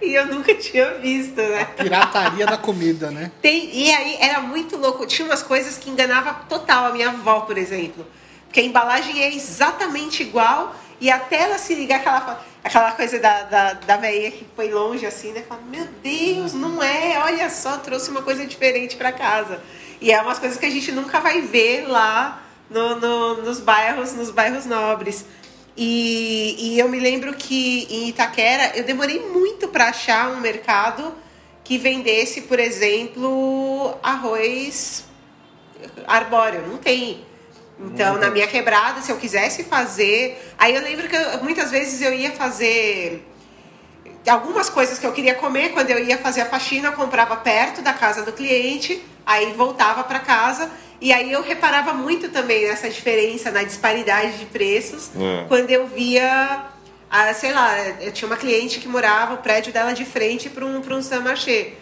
E 0.00 0.14
eu 0.14 0.26
nunca 0.26 0.54
tinha 0.56 0.94
visto, 0.94 1.36
né? 1.36 1.64
Pirataria 1.76 2.46
da 2.46 2.56
comida, 2.56 3.10
né? 3.10 3.30
Tem, 3.40 3.70
e 3.72 3.92
aí 3.92 4.16
era 4.20 4.40
muito 4.40 4.76
louco. 4.76 5.06
Tinha 5.06 5.26
umas 5.26 5.42
coisas 5.42 5.78
que 5.78 5.90
enganava 5.90 6.34
total 6.48 6.86
a 6.86 6.92
minha 6.92 7.08
avó, 7.08 7.40
por 7.40 7.58
exemplo. 7.58 8.06
Porque 8.46 8.60
a 8.60 8.64
embalagem 8.64 9.20
é 9.22 9.34
exatamente 9.34 10.22
igual 10.22 10.74
e 11.00 11.10
até 11.10 11.42
ela 11.42 11.58
se 11.58 11.74
ligar 11.74 12.00
aquela, 12.00 12.44
aquela 12.62 12.92
coisa 12.92 13.18
da, 13.18 13.42
da, 13.42 13.72
da 13.72 13.96
velhinha 13.96 14.30
que 14.30 14.46
foi 14.54 14.70
longe 14.70 15.04
assim, 15.04 15.32
né? 15.32 15.42
Fala, 15.48 15.60
meu 15.62 15.86
Deus, 16.02 16.54
não 16.54 16.82
é, 16.82 17.18
olha 17.24 17.50
só, 17.50 17.78
trouxe 17.78 18.10
uma 18.10 18.22
coisa 18.22 18.46
diferente 18.46 18.96
para 18.96 19.12
casa. 19.12 19.60
E 20.00 20.12
é 20.12 20.20
umas 20.20 20.38
coisas 20.38 20.58
que 20.58 20.66
a 20.66 20.70
gente 20.70 20.92
nunca 20.92 21.20
vai 21.20 21.40
ver 21.40 21.88
lá 21.88 22.43
no, 22.70 22.96
no- 23.00 23.42
nos 23.42 23.60
bairros, 23.60 24.12
nos 24.14 24.30
bairros 24.30 24.66
nobres. 24.66 25.24
E, 25.76 26.56
e 26.58 26.78
eu 26.78 26.88
me 26.88 27.00
lembro 27.00 27.34
que 27.34 27.86
em 27.90 28.08
Itaquera 28.08 28.72
eu 28.76 28.84
demorei 28.84 29.20
muito 29.20 29.68
para 29.68 29.88
achar 29.88 30.30
um 30.30 30.40
mercado 30.40 31.12
que 31.64 31.78
vendesse, 31.78 32.42
por 32.42 32.60
exemplo, 32.60 33.96
arroz 34.02 35.04
arbóreo. 36.06 36.66
Não 36.66 36.78
tem. 36.78 37.24
Então, 37.80 38.18
na 38.18 38.30
minha 38.30 38.46
quebrada, 38.46 39.00
se 39.00 39.10
eu 39.10 39.16
quisesse 39.16 39.64
fazer. 39.64 40.40
Aí 40.56 40.74
eu 40.74 40.80
lembro 40.82 41.08
que 41.08 41.16
eu- 41.16 41.42
muitas 41.42 41.70
vezes 41.72 42.00
eu 42.00 42.14
ia 42.14 42.30
fazer. 42.30 43.26
Algumas 44.28 44.70
coisas 44.70 44.98
que 44.98 45.06
eu 45.06 45.12
queria 45.12 45.34
comer, 45.34 45.72
quando 45.72 45.90
eu 45.90 45.98
ia 45.98 46.16
fazer 46.16 46.42
a 46.42 46.46
faxina, 46.46 46.88
eu 46.88 46.92
comprava 46.92 47.36
perto 47.36 47.82
da 47.82 47.92
casa 47.92 48.22
do 48.22 48.32
cliente, 48.32 49.02
aí 49.26 49.52
voltava 49.52 50.04
para 50.04 50.18
casa. 50.20 50.70
E 51.00 51.12
aí 51.12 51.30
eu 51.32 51.42
reparava 51.42 51.92
muito 51.92 52.28
também 52.30 52.66
nessa 52.66 52.88
diferença, 52.88 53.50
na 53.50 53.62
disparidade 53.62 54.38
de 54.38 54.46
preços, 54.46 55.10
É. 55.18 55.44
quando 55.48 55.70
eu 55.70 55.86
via, 55.86 56.62
ah, 57.10 57.34
sei 57.34 57.52
lá, 57.52 57.76
eu 58.00 58.12
tinha 58.12 58.26
uma 58.26 58.36
cliente 58.36 58.80
que 58.80 58.88
morava, 58.88 59.34
o 59.34 59.38
prédio 59.38 59.72
dela 59.72 59.92
de 59.92 60.04
frente 60.04 60.48
para 60.48 60.64
um, 60.64 60.80
pra 60.80 60.94
um 60.94 61.02
Saint-Marché. 61.02 61.72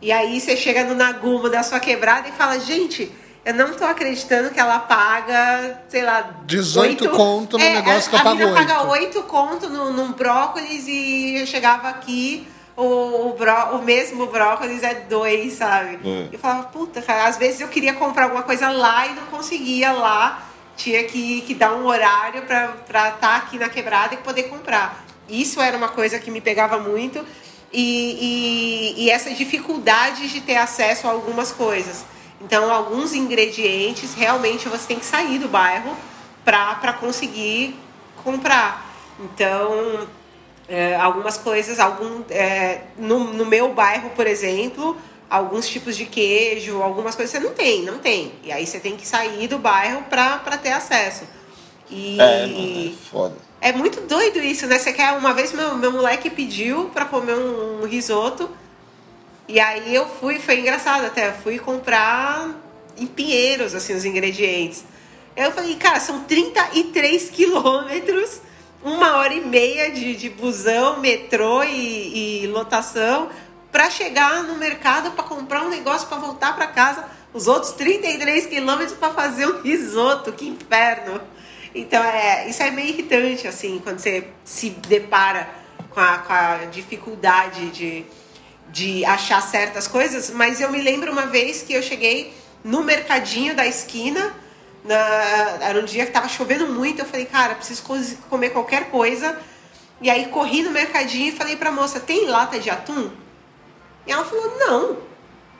E 0.00 0.10
aí 0.12 0.40
você 0.40 0.56
chega 0.56 0.84
no 0.84 0.94
Nagumo 0.94 1.48
da 1.48 1.62
sua 1.62 1.80
quebrada 1.80 2.28
e 2.28 2.32
fala, 2.32 2.58
gente, 2.60 3.10
eu 3.44 3.54
não 3.54 3.72
tô 3.72 3.84
acreditando 3.84 4.50
que 4.50 4.60
ela 4.60 4.78
paga, 4.80 5.82
sei 5.88 6.02
lá, 6.02 6.30
18 6.44 7.04
oito- 7.04 7.16
conto 7.16 7.58
no 7.58 7.64
É, 7.64 7.74
negócio 7.74 8.06
a- 8.06 8.10
que 8.10 8.14
eu 8.14 8.20
a 8.20 8.22
pago 8.22 8.36
mina 8.36 8.52
paga 8.52 8.82
oito. 8.90 8.90
8 9.18 9.22
conto 9.24 9.68
num, 9.70 9.92
num 9.92 10.12
brócolis 10.12 10.86
e 10.86 11.36
eu 11.40 11.46
chegava 11.46 11.88
aqui, 11.88 12.46
o, 12.76 13.28
o, 13.28 13.34
bró, 13.38 13.76
o 13.76 13.82
mesmo 13.82 14.26
brócolis 14.26 14.82
é 14.82 14.94
dois, 14.94 15.54
sabe? 15.54 15.98
É. 16.04 16.28
Eu 16.32 16.38
falava, 16.38 16.64
puta, 16.64 17.02
cara, 17.02 17.26
às 17.26 17.36
vezes 17.36 17.60
eu 17.60 17.68
queria 17.68 17.94
comprar 17.94 18.24
alguma 18.24 18.42
coisa 18.42 18.70
lá 18.70 19.06
e 19.06 19.14
não 19.14 19.26
conseguia 19.26 19.92
lá. 19.92 20.48
Tinha 20.76 21.04
que, 21.04 21.42
que 21.42 21.54
dar 21.54 21.74
um 21.74 21.86
horário 21.86 22.42
pra 22.42 23.08
estar 23.10 23.36
aqui 23.36 23.58
na 23.58 23.68
quebrada 23.68 24.14
e 24.14 24.18
poder 24.18 24.44
comprar. 24.44 25.04
isso 25.28 25.60
era 25.60 25.76
uma 25.76 25.88
coisa 25.88 26.18
que 26.18 26.30
me 26.30 26.40
pegava 26.40 26.78
muito. 26.78 27.24
E, 27.72 28.94
e, 28.96 29.04
e 29.04 29.10
essa 29.10 29.30
dificuldade 29.30 30.28
de 30.28 30.40
ter 30.40 30.56
acesso 30.56 31.06
a 31.06 31.10
algumas 31.10 31.52
coisas. 31.52 32.04
Então, 32.40 32.72
alguns 32.72 33.14
ingredientes 33.14 34.14
realmente 34.14 34.68
você 34.68 34.88
tem 34.88 34.98
que 34.98 35.04
sair 35.06 35.38
do 35.38 35.48
bairro 35.48 35.96
para 36.44 36.92
conseguir 36.94 37.76
comprar. 38.24 38.92
Então, 39.20 40.06
é, 40.72 40.96
algumas 40.96 41.36
coisas, 41.36 41.78
algum, 41.78 42.22
é, 42.30 42.80
no, 42.96 43.24
no 43.34 43.44
meu 43.44 43.74
bairro, 43.74 44.08
por 44.16 44.26
exemplo, 44.26 44.96
alguns 45.28 45.68
tipos 45.68 45.94
de 45.94 46.06
queijo, 46.06 46.80
algumas 46.80 47.14
coisas 47.14 47.30
você 47.30 47.38
não 47.38 47.52
tem, 47.52 47.82
não 47.82 47.98
tem. 47.98 48.32
E 48.42 48.50
aí 48.50 48.66
você 48.66 48.80
tem 48.80 48.96
que 48.96 49.06
sair 49.06 49.46
do 49.48 49.58
bairro 49.58 50.02
para 50.04 50.56
ter 50.56 50.72
acesso. 50.72 51.24
E 51.90 52.18
É, 52.18 52.46
mano, 52.46 52.88
é 52.88 52.92
foda. 53.10 53.36
é 53.60 53.72
muito 53.74 54.00
doido 54.00 54.38
isso, 54.38 54.66
né? 54.66 54.78
Você 54.78 54.94
quer 54.94 55.12
uma 55.12 55.34
vez 55.34 55.52
meu, 55.52 55.76
meu 55.76 55.92
moleque 55.92 56.30
pediu 56.30 56.86
para 56.88 57.04
comer 57.04 57.34
um, 57.34 57.82
um 57.82 57.86
risoto. 57.86 58.48
E 59.46 59.60
aí 59.60 59.94
eu 59.94 60.08
fui, 60.08 60.38
foi 60.38 60.58
engraçado 60.60 61.04
até, 61.04 61.28
eu 61.28 61.34
fui 61.34 61.58
comprar 61.58 62.48
em 62.96 63.06
Pinheiros 63.06 63.74
assim 63.74 63.94
os 63.94 64.06
ingredientes. 64.06 64.84
Eu 65.36 65.52
falei, 65.52 65.74
cara, 65.76 66.00
são 66.00 66.24
33 66.24 67.28
quilômetros, 67.28 68.40
uma 68.82 69.16
hora 69.16 69.32
e 69.32 69.40
meia 69.40 69.90
de, 69.90 70.16
de 70.16 70.28
busão, 70.28 70.98
metrô 71.00 71.62
e, 71.62 72.42
e 72.42 72.46
lotação 72.48 73.28
para 73.70 73.88
chegar 73.88 74.42
no 74.42 74.56
mercado 74.56 75.12
para 75.12 75.24
comprar 75.24 75.62
um 75.62 75.70
negócio 75.70 76.06
para 76.08 76.18
voltar 76.18 76.54
para 76.54 76.66
casa, 76.66 77.04
os 77.32 77.46
outros 77.46 77.72
33 77.72 78.46
quilômetros 78.46 78.98
para 78.98 79.14
fazer 79.14 79.46
um 79.46 79.62
risoto, 79.62 80.32
que 80.32 80.46
inferno. 80.46 81.20
Então 81.74 82.02
é, 82.04 82.48
isso 82.48 82.62
é 82.62 82.70
meio 82.70 82.90
irritante 82.90 83.48
assim 83.48 83.80
quando 83.82 83.98
você 83.98 84.28
se 84.44 84.70
depara 84.70 85.48
com 85.88 86.00
a, 86.00 86.18
com 86.18 86.32
a 86.32 86.56
dificuldade 86.70 87.70
de, 87.70 88.04
de 88.70 89.04
achar 89.04 89.40
certas 89.40 89.88
coisas. 89.88 90.30
Mas 90.30 90.60
eu 90.60 90.70
me 90.70 90.82
lembro 90.82 91.10
uma 91.10 91.26
vez 91.26 91.62
que 91.62 91.72
eu 91.72 91.82
cheguei 91.82 92.34
no 92.62 92.82
mercadinho 92.82 93.54
da 93.54 93.66
esquina 93.66 94.34
na, 94.84 94.96
era 95.60 95.80
um 95.80 95.84
dia 95.84 96.04
que 96.06 96.12
tava 96.12 96.28
chovendo 96.28 96.66
muito. 96.68 97.00
Eu 97.00 97.06
falei, 97.06 97.26
cara, 97.26 97.54
preciso 97.54 97.82
co- 97.82 97.96
comer 98.28 98.50
qualquer 98.50 98.90
coisa. 98.90 99.38
E 100.00 100.10
aí 100.10 100.26
corri 100.26 100.62
no 100.62 100.70
mercadinho 100.70 101.28
e 101.28 101.32
falei 101.36 101.56
pra 101.56 101.70
moça: 101.70 102.00
tem 102.00 102.26
lata 102.26 102.58
de 102.58 102.68
atum? 102.70 103.10
E 104.06 104.12
ela 104.12 104.24
falou: 104.24 104.58
não. 104.58 104.96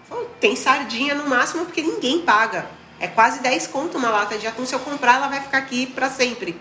Falou, 0.09 0.25
tem 0.41 0.57
sardinha 0.57 1.15
no 1.15 1.29
máximo 1.29 1.65
porque 1.65 1.83
ninguém 1.83 2.23
paga. 2.23 2.67
É 2.99 3.09
quase 3.09 3.41
10 3.41 3.67
conto 3.69 3.99
uma 3.99 4.11
lata 4.11 4.37
de 4.39 4.47
atum. 4.47 4.65
Se 4.67 4.75
eu 4.75 4.81
comprar, 4.81 5.15
ela 5.17 5.29
vai 5.29 5.41
ficar 5.41 5.59
aqui 5.59 5.87
pra 5.87 6.09
sempre. 6.11 6.61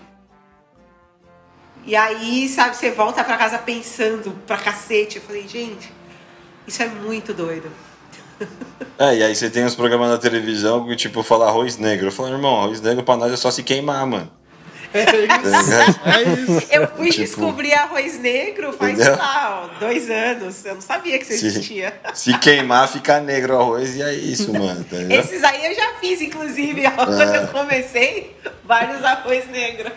E 1.84 1.96
aí, 1.96 2.48
sabe, 2.48 2.76
você 2.76 2.90
volta 2.92 3.24
pra 3.24 3.36
casa 3.36 3.58
pensando 3.58 4.30
pra 4.46 4.56
cacete. 4.56 5.16
Eu 5.16 5.22
falei, 5.22 5.46
gente, 5.48 5.92
isso 6.66 6.82
é 6.82 6.86
muito 6.86 7.34
doido. 7.34 7.70
É, 8.98 9.16
e 9.16 9.22
aí 9.24 9.34
você 9.34 9.48
tem 9.50 9.64
os 9.64 9.74
programas 9.74 10.10
na 10.10 10.18
televisão 10.18 10.86
que, 10.86 10.94
tipo, 10.96 11.22
fala 11.22 11.48
arroz 11.48 11.76
negro. 11.78 12.06
Eu 12.08 12.12
falo, 12.12 12.28
irmão, 12.30 12.60
arroz 12.62 12.80
negro 12.80 13.02
pra 13.02 13.16
nós 13.16 13.32
é 13.32 13.36
só 13.36 13.50
se 13.50 13.62
queimar, 13.62 14.06
mano. 14.06 14.30
É 14.94 15.04
Tá 15.06 15.12
isso. 15.12 15.20
ligado? 15.22 16.00
É 16.04 16.22
isso. 16.58 16.66
Eu 16.70 16.88
fui 16.88 17.08
Tipo, 17.10 17.22
descobrir 17.24 17.72
arroz 17.72 18.18
negro 18.20 18.74
faz, 18.74 18.92
entendeu? 18.92 19.16
lá, 19.16 19.70
ó, 19.74 19.78
dois 19.80 20.10
anos. 20.10 20.64
Eu 20.66 20.74
não 20.74 20.82
sabia 20.82 21.18
que 21.18 21.24
isso 21.24 21.40
Se- 21.40 21.46
existia. 21.46 21.94
Se 22.12 22.38
queimar, 22.38 22.86
fica 22.88 23.18
negro 23.18 23.54
o 23.54 23.60
arroz 23.60 23.96
e 23.96 24.02
é 24.02 24.12
isso, 24.14 24.52
mano. 24.52 24.84
Tá? 24.84 24.96
Esses 25.08 25.42
aí 25.42 25.64
eu 25.64 25.74
já 25.74 25.94
fiz, 25.98 26.20
inclusive, 26.20 26.86
ó, 26.86 26.90
quando 27.06 27.34
eu 27.34 27.48
comecei, 27.48 28.36
vários 28.64 29.02
arroz 29.02 29.48
negro. 29.50 29.90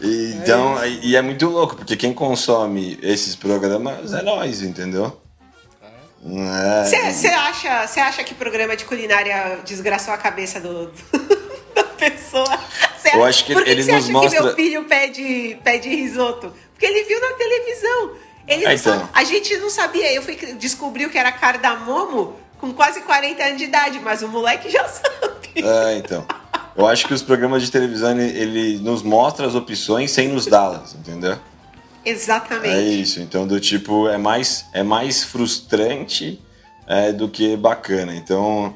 Então, 0.00 0.76
e 1.02 1.16
é 1.16 1.22
muito 1.22 1.48
louco, 1.48 1.74
porque 1.76 1.96
quem 1.96 2.12
consome 2.14 2.96
esses 3.02 3.34
programas 3.34 4.12
é 4.14 4.22
nós, 4.22 4.62
entendeu? 4.62 5.20
Não 6.22 6.42
é- 6.44 6.84
Você 6.84 7.28
acha, 7.28 7.86
cê 7.86 8.00
acha 8.00 8.24
que 8.24 8.34
programa 8.34 8.76
de 8.76 8.84
culinária 8.84 9.60
desgraçou 9.64 10.12
a 10.12 10.18
cabeça 10.18 10.58
do, 10.60 10.90
da 11.74 11.84
pessoa? 11.84 12.58
Cê 13.00 13.14
Eu 13.14 13.24
acho 13.24 13.44
que 13.44 13.52
Por 13.52 13.64
que 13.64 13.70
ele 13.70 13.82
você 13.82 13.92
nos 13.92 14.04
acha 14.04 14.12
mostra- 14.12 14.36
que 14.38 14.44
meu 14.44 14.54
filho 14.54 14.84
pede, 14.84 15.58
pede 15.62 15.88
risoto? 15.88 16.52
Porque 16.72 16.86
ele 16.86 17.04
viu 17.04 17.20
na 17.20 17.32
televisão. 17.34 18.12
Ele 18.46 18.66
Ah, 18.66 18.74
então. 18.74 18.98
sabe- 18.98 19.10
a 19.14 19.24
gente 19.24 19.56
não 19.58 19.70
sabia. 19.70 20.12
Eu 20.12 20.22
fui 20.22 20.34
descobriu 20.58 21.08
que 21.10 21.18
era 21.18 21.30
cardamomo 21.30 22.34
com 22.58 22.72
quase 22.72 23.00
40 23.02 23.44
anos 23.44 23.58
de 23.58 23.64
idade, 23.64 24.00
mas 24.00 24.22
o 24.22 24.28
moleque 24.28 24.68
já 24.70 24.86
sabe. 24.88 25.48
É, 25.56 25.94
então. 25.98 26.26
Eu 26.76 26.86
acho 26.86 27.06
que 27.06 27.14
os 27.14 27.22
programas 27.22 27.62
de 27.62 27.70
televisão, 27.70 28.10
ele, 28.18 28.38
ele 28.38 28.78
nos 28.78 29.02
mostra 29.02 29.46
as 29.46 29.54
opções 29.54 30.10
sem 30.12 30.28
nos 30.28 30.46
dá-las, 30.46 30.94
entendeu? 30.94 31.36
Exatamente. 32.08 32.74
É 32.74 32.80
isso. 32.82 33.20
Então, 33.20 33.46
do 33.46 33.60
tipo, 33.60 34.08
é 34.08 34.16
mais, 34.18 34.64
é 34.72 34.82
mais 34.82 35.24
frustrante 35.24 36.40
é, 36.86 37.12
do 37.12 37.28
que 37.28 37.56
bacana. 37.56 38.14
Então, 38.14 38.74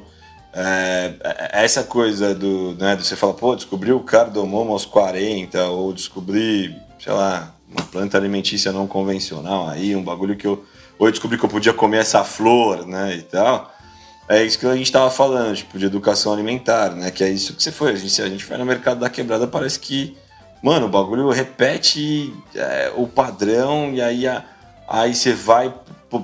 é, 0.53 1.13
é- 1.23 1.63
essa 1.63 1.83
coisa 1.83 2.33
do, 2.35 2.75
né, 2.75 2.95
de 2.95 3.05
você 3.05 3.15
falar, 3.15 3.33
pô, 3.33 3.55
descobri 3.55 3.91
o 3.91 3.99
cardamomo 4.01 4.71
aos 4.71 4.85
40, 4.85 5.65
ou 5.69 5.91
descobri, 5.93 6.75
sei 6.99 7.11
lá, 7.13 7.55
uma 7.69 7.83
planta 7.85 8.17
alimentícia 8.17 8.71
não 8.71 8.85
convencional 8.85 9.67
aí, 9.67 9.95
um 9.95 10.03
bagulho 10.03 10.35
que 10.35 10.45
eu. 10.45 10.63
Ou 10.99 11.07
eu 11.07 11.11
descobri 11.11 11.37
que 11.39 11.43
eu 11.43 11.49
podia 11.49 11.73
comer 11.73 11.97
essa 11.97 12.23
flor, 12.23 12.85
né, 12.85 13.15
e 13.15 13.23
tal. 13.23 13.73
É 14.29 14.43
isso 14.43 14.57
que 14.57 14.65
a 14.65 14.75
gente 14.75 14.91
tava 14.91 15.09
falando, 15.09 15.55
tipo, 15.55 15.77
de 15.77 15.85
educação 15.85 16.31
alimentar, 16.31 16.91
né? 16.95 17.11
Que 17.11 17.23
é 17.25 17.29
isso 17.29 17.53
que 17.53 17.61
você 17.61 17.71
foi. 17.71 17.91
A 17.91 17.95
gente, 17.95 18.21
a 18.21 18.29
gente 18.29 18.45
vai 18.45 18.57
no 18.57 18.65
mercado 18.65 18.99
da 19.01 19.09
quebrada, 19.09 19.45
parece 19.47 19.77
que, 19.79 20.15
mano, 20.63 20.85
o 20.85 20.89
bagulho 20.89 21.29
repete 21.29 22.33
é, 22.55 22.91
o 22.95 23.07
padrão, 23.07 23.91
e 23.93 24.01
aí, 24.01 24.27
a- 24.27 24.43
aí 24.87 25.13
você 25.13 25.33
vai 25.33 25.73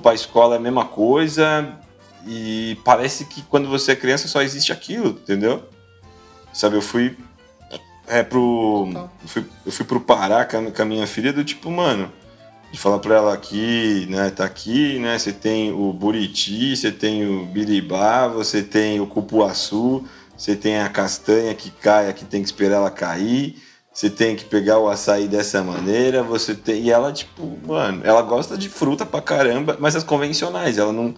pra 0.02 0.14
escola 0.14 0.54
é 0.54 0.58
a 0.58 0.60
mesma 0.60 0.84
coisa, 0.86 1.76
e 2.26 2.78
parece 2.84 3.26
que 3.26 3.42
quando 3.42 3.68
você 3.68 3.92
é 3.92 3.96
criança 3.96 4.26
só 4.26 4.40
existe 4.42 4.72
aquilo, 4.72 5.10
entendeu? 5.10 5.62
Sabe, 6.52 6.76
eu 6.76 6.82
fui 6.82 7.16
é, 8.08 8.22
pro. 8.22 8.88
Eu 9.22 9.28
fui, 9.28 9.46
eu 9.66 9.72
fui 9.72 9.84
pro 9.86 10.00
Pará 10.00 10.44
com 10.44 10.56
a, 10.56 10.70
com 10.70 10.82
a 10.82 10.84
minha 10.84 11.06
filha 11.06 11.32
do 11.32 11.44
tipo, 11.44 11.70
mano 11.70 12.10
de 12.72 12.78
falar 12.78 13.00
pra 13.00 13.16
ela 13.16 13.34
aqui, 13.34 14.06
né, 14.08 14.30
tá 14.30 14.44
aqui, 14.44 14.98
né, 15.00 15.18
você 15.18 15.32
tem 15.32 15.72
o 15.72 15.92
buriti, 15.92 16.76
você 16.76 16.92
tem 16.92 17.26
o 17.26 17.44
biribá, 17.44 18.28
você 18.28 18.62
tem 18.62 19.00
o 19.00 19.06
cupuaçu, 19.08 20.04
você 20.36 20.54
tem 20.54 20.78
a 20.78 20.88
castanha 20.88 21.52
que 21.52 21.68
cai, 21.70 22.12
que 22.12 22.24
tem 22.24 22.40
que 22.40 22.46
esperar 22.46 22.76
ela 22.76 22.90
cair, 22.90 23.60
você 24.00 24.08
tem 24.08 24.34
que 24.34 24.46
pegar 24.46 24.78
o 24.78 24.88
açaí 24.88 25.28
dessa 25.28 25.62
maneira, 25.62 26.22
você 26.22 26.54
tem... 26.54 26.84
E 26.84 26.90
ela, 26.90 27.12
tipo, 27.12 27.58
mano, 27.66 28.00
ela 28.02 28.22
gosta 28.22 28.56
de 28.56 28.66
fruta 28.66 29.04
pra 29.04 29.20
caramba, 29.20 29.76
mas 29.78 29.94
as 29.94 30.02
convencionais, 30.02 30.78
ela 30.78 30.90
não, 30.90 31.14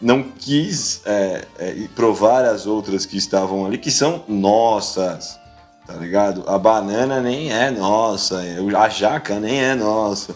não 0.00 0.24
quis 0.24 1.02
é, 1.06 1.44
é, 1.56 1.88
provar 1.94 2.44
as 2.44 2.66
outras 2.66 3.06
que 3.06 3.16
estavam 3.16 3.64
ali, 3.64 3.78
que 3.78 3.92
são 3.92 4.24
nossas, 4.26 5.38
tá 5.86 5.94
ligado? 5.94 6.42
A 6.48 6.58
banana 6.58 7.20
nem 7.20 7.52
é 7.52 7.70
nossa, 7.70 8.42
a 8.76 8.88
jaca 8.88 9.38
nem 9.38 9.62
é 9.62 9.76
nossa. 9.76 10.34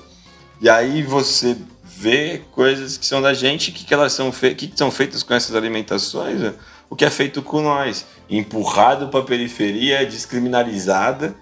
E 0.61 0.71
aí 0.71 1.03
você 1.03 1.57
vê 1.83 2.43
coisas 2.53 2.97
que 2.97 3.05
são 3.05 3.21
da 3.21 3.35
gente, 3.35 3.73
que, 3.73 3.85
que 3.85 3.93
elas 3.93 4.13
são, 4.13 4.31
fe 4.31 4.55
que, 4.55 4.69
que 4.69 4.79
são 4.79 4.93
feitas 4.93 5.25
com 5.25 5.35
essas 5.35 5.57
alimentações, 5.57 6.39
né? 6.39 6.55
o 6.89 6.95
que 6.95 7.05
é 7.05 7.11
feito 7.11 7.43
com 7.43 7.61
nós, 7.61 8.07
empurrado 8.29 9.09
para 9.09 9.19
a 9.19 9.25
periferia, 9.25 10.07
descriminalizada, 10.07 11.35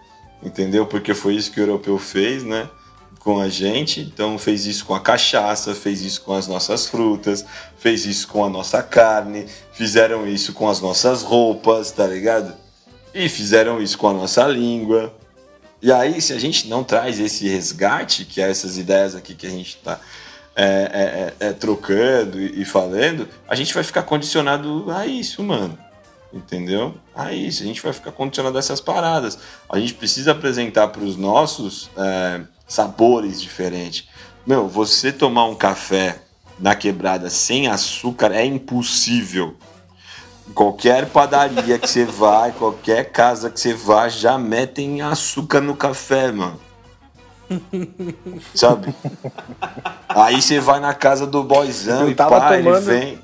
entendeu? 0.42 0.86
Porque 0.86 1.14
foi 1.14 1.34
isso 1.34 1.50
que 1.50 1.60
o 1.60 1.62
europeu 1.62 1.98
fez, 1.98 2.44
né? 2.44 2.68
Com 3.18 3.40
a 3.40 3.48
gente, 3.48 4.00
então 4.00 4.38
fez 4.38 4.64
isso 4.64 4.84
com 4.84 4.94
a 4.94 5.00
cachaça, 5.00 5.74
fez 5.74 6.02
isso 6.02 6.22
com 6.22 6.32
as 6.32 6.46
nossas 6.46 6.86
frutas, 6.86 7.44
fez 7.76 8.06
isso 8.06 8.28
com 8.28 8.44
a 8.44 8.48
nossa 8.48 8.82
carne, 8.82 9.46
fizeram 9.72 10.26
isso 10.26 10.52
com 10.52 10.68
as 10.68 10.80
nossas 10.80 11.22
roupas, 11.22 11.90
tá 11.90 12.06
ligado? 12.06 12.54
E 13.12 13.28
fizeram 13.28 13.82
isso 13.82 13.98
com 13.98 14.08
a 14.08 14.12
nossa 14.12 14.46
língua. 14.46 15.12
E 15.82 15.92
aí, 15.92 16.20
se 16.20 16.32
a 16.32 16.38
gente 16.38 16.68
não 16.68 16.82
traz 16.82 17.20
esse 17.20 17.48
resgate, 17.48 18.24
que 18.24 18.40
é 18.40 18.50
essas 18.50 18.78
ideias 18.78 19.14
aqui 19.14 19.34
que 19.34 19.46
a 19.46 19.50
gente 19.50 19.76
está 19.76 20.00
é, 20.56 21.34
é, 21.40 21.48
é, 21.48 21.52
trocando 21.52 22.40
e, 22.40 22.62
e 22.62 22.64
falando, 22.64 23.28
a 23.48 23.54
gente 23.54 23.72
vai 23.72 23.84
ficar 23.84 24.02
condicionado 24.02 24.90
a 24.90 25.06
isso, 25.06 25.42
mano. 25.42 25.78
Entendeu? 26.32 26.94
A 27.14 27.32
isso. 27.32 27.62
A 27.62 27.66
gente 27.66 27.82
vai 27.82 27.92
ficar 27.92 28.12
condicionado 28.12 28.56
a 28.56 28.58
essas 28.58 28.80
paradas. 28.80 29.38
A 29.68 29.78
gente 29.78 29.94
precisa 29.94 30.32
apresentar 30.32 30.88
para 30.88 31.02
os 31.02 31.16
nossos 31.16 31.90
é, 31.96 32.42
sabores 32.66 33.40
diferentes. 33.40 34.06
Meu, 34.46 34.68
você 34.68 35.10
tomar 35.10 35.46
um 35.46 35.54
café 35.54 36.20
na 36.58 36.74
quebrada 36.74 37.30
sem 37.30 37.68
açúcar 37.68 38.32
é 38.32 38.44
impossível. 38.44 39.56
Qualquer 40.54 41.06
padaria 41.06 41.78
que 41.78 41.86
você 41.88 42.04
vai, 42.04 42.52
qualquer 42.52 43.10
casa 43.12 43.50
que 43.50 43.60
você 43.60 43.74
vá, 43.74 44.08
já 44.08 44.38
metem 44.38 45.00
açúcar 45.02 45.60
no 45.60 45.76
café, 45.76 46.32
mano. 46.32 46.58
Sabe? 48.54 48.94
Aí 50.08 50.40
você 50.40 50.60
vai 50.60 50.80
na 50.80 50.92
casa 50.94 51.26
do 51.26 51.42
boyzão 51.42 52.02
Eu 52.02 52.10
e 52.10 52.14
tava 52.14 52.40
pá, 52.40 52.54
ele 52.54 52.64
tomando- 52.64 52.84
vem 52.84 53.18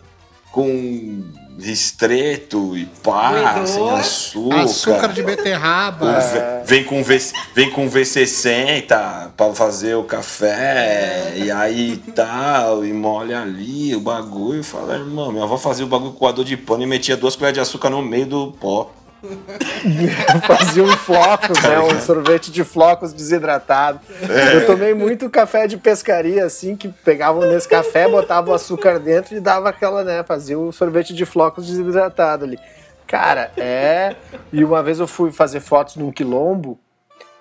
com 0.50 1.22
ristreto 1.58 2.76
e 2.76 2.86
pá, 3.02 3.64
sem 3.66 3.90
açúcar. 3.90 4.60
Açúcar 4.60 5.08
de 5.08 5.22
beterraba. 5.22 6.20
Vem 6.64 6.84
com, 6.84 7.02
v, 7.02 7.18
vem 7.54 7.70
com 7.70 7.88
V60 7.88 9.30
pra 9.36 9.54
fazer 9.54 9.94
o 9.94 10.04
café, 10.04 11.34
e 11.36 11.50
aí 11.50 11.96
tal, 12.14 12.84
e 12.84 12.92
molha 12.92 13.42
ali 13.42 13.94
o 13.94 14.00
bagulho. 14.00 14.62
Fala, 14.64 14.94
irmão, 14.94 15.30
minha 15.30 15.44
avó 15.44 15.56
fazia 15.56 15.84
o 15.84 15.88
bagulho 15.88 16.12
com 16.12 16.18
coador 16.18 16.44
de 16.44 16.56
pano 16.56 16.82
e 16.82 16.86
metia 16.86 17.16
duas 17.16 17.36
colheres 17.36 17.54
de 17.54 17.60
açúcar 17.60 17.90
no 17.90 18.02
meio 18.02 18.26
do 18.26 18.52
pó. 18.52 18.90
Fazia 20.46 20.82
um 20.82 20.96
flocos, 20.96 21.58
Tá 21.60 21.68
né? 21.68 21.80
Um 21.80 22.00
sorvete 22.00 22.50
de 22.50 22.64
flocos 22.64 23.12
desidratado. 23.12 24.00
É. 24.28 24.56
Eu 24.56 24.66
tomei 24.66 24.94
muito 24.94 25.28
café 25.30 25.66
de 25.66 25.76
pescaria, 25.76 26.44
assim, 26.44 26.76
que 26.76 26.88
pegavam 26.88 27.42
nesse 27.42 27.68
café, 27.68 28.08
botavam 28.08 28.52
o 28.52 28.54
açúcar 28.54 28.98
dentro 28.98 29.36
e 29.36 29.40
dava 29.40 29.68
aquela, 29.68 30.04
né? 30.04 30.22
Fazia 30.22 30.58
o 30.58 30.72
sorvete 30.72 31.14
de 31.14 31.24
flocos 31.24 31.66
desidratado 31.66 32.44
ali. 32.44 32.58
Cara, 33.06 33.50
é. 33.56 34.16
E 34.52 34.64
uma 34.64 34.82
vez 34.82 34.98
eu 34.98 35.06
fui 35.06 35.30
fazer 35.30 35.60
fotos 35.60 35.96
num 35.96 36.10
quilombo, 36.10 36.78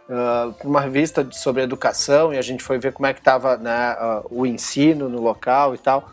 pra 0.07 0.67
uma 0.67 0.81
revista 0.81 1.25
sobre 1.31 1.63
educação, 1.63 2.33
e 2.33 2.37
a 2.37 2.41
gente 2.41 2.63
foi 2.63 2.77
ver 2.77 2.93
como 2.93 3.07
é 3.07 3.13
que 3.13 3.21
tava 3.21 3.57
né, 3.57 3.95
ah, 3.97 4.21
o 4.29 4.45
ensino 4.45 5.07
no 5.09 5.21
local 5.21 5.73
e 5.73 5.77
tal. 5.77 6.09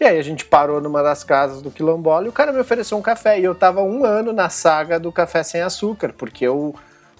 E 0.00 0.04
aí 0.04 0.18
a 0.18 0.22
gente 0.22 0.44
parou 0.44 0.80
numa 0.80 1.02
das 1.02 1.22
casas 1.22 1.62
do 1.62 1.70
quilombola 1.70 2.26
e 2.26 2.28
o 2.28 2.32
cara 2.32 2.52
me 2.52 2.58
ofereceu 2.58 2.98
um 2.98 3.02
café. 3.02 3.38
E 3.38 3.44
eu 3.44 3.54
tava 3.54 3.82
um 3.82 4.04
ano 4.04 4.32
na 4.32 4.48
saga 4.48 4.98
do 4.98 5.12
café 5.12 5.42
sem 5.42 5.60
açúcar, 5.60 6.12
porque 6.12 6.44
eu 6.44 6.74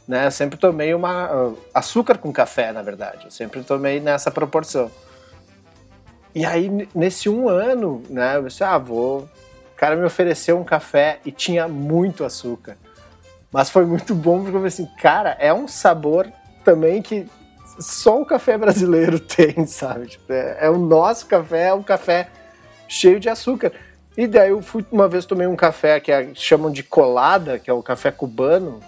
né, 0.06 0.30
sempre 0.30 0.58
tomei 0.58 0.92
uma. 0.92 1.26
ah, 1.26 1.52
açúcar 1.72 2.18
com 2.18 2.32
café, 2.32 2.72
na 2.72 2.82
verdade. 2.82 3.24
Eu 3.24 3.30
sempre 3.30 3.62
tomei 3.62 4.00
nessa 4.00 4.30
proporção. 4.30 4.90
E 6.34 6.44
aí, 6.44 6.88
nesse 6.94 7.28
um 7.28 7.48
ano, 7.48 8.02
né, 8.10 8.36
eu 8.36 8.44
disse, 8.44 8.64
ah, 8.64 8.76
vou. 8.76 9.28
O 9.72 9.76
cara 9.76 9.96
me 9.96 10.04
ofereceu 10.04 10.58
um 10.58 10.64
café 10.64 11.20
e 11.24 11.30
tinha 11.30 11.68
muito 11.68 12.24
açúcar. 12.24 12.76
Mas 13.52 13.70
foi 13.70 13.86
muito 13.86 14.14
bom 14.14 14.38
porque 14.38 14.48
eu 14.48 14.54
falei 14.54 14.68
assim, 14.68 14.88
cara, 15.00 15.36
é 15.38 15.52
um 15.54 15.68
sabor 15.68 16.28
também 16.64 17.00
que 17.00 17.26
só 17.78 18.20
o 18.20 18.26
café 18.26 18.58
brasileiro 18.58 19.18
tem, 19.20 19.66
sabe? 19.66 20.06
Tipo, 20.06 20.32
é, 20.32 20.58
é 20.62 20.70
o 20.70 20.78
nosso 20.78 21.26
café, 21.26 21.68
é 21.68 21.74
um 21.74 21.82
café 21.82 22.28
cheio 22.88 23.18
de 23.20 23.28
açúcar. 23.28 23.72
E 24.16 24.26
daí 24.26 24.50
eu 24.50 24.62
fui 24.62 24.84
uma 24.92 25.08
vez 25.08 25.24
tomei 25.26 25.46
um 25.46 25.56
café 25.56 25.98
que 25.98 26.12
é- 26.12 26.30
chamam 26.34 26.70
de 26.70 26.82
colada, 26.82 27.58
que 27.58 27.68
é 27.68 27.72
o 27.72 27.82
café 27.82 28.10
cubano, 28.10 28.80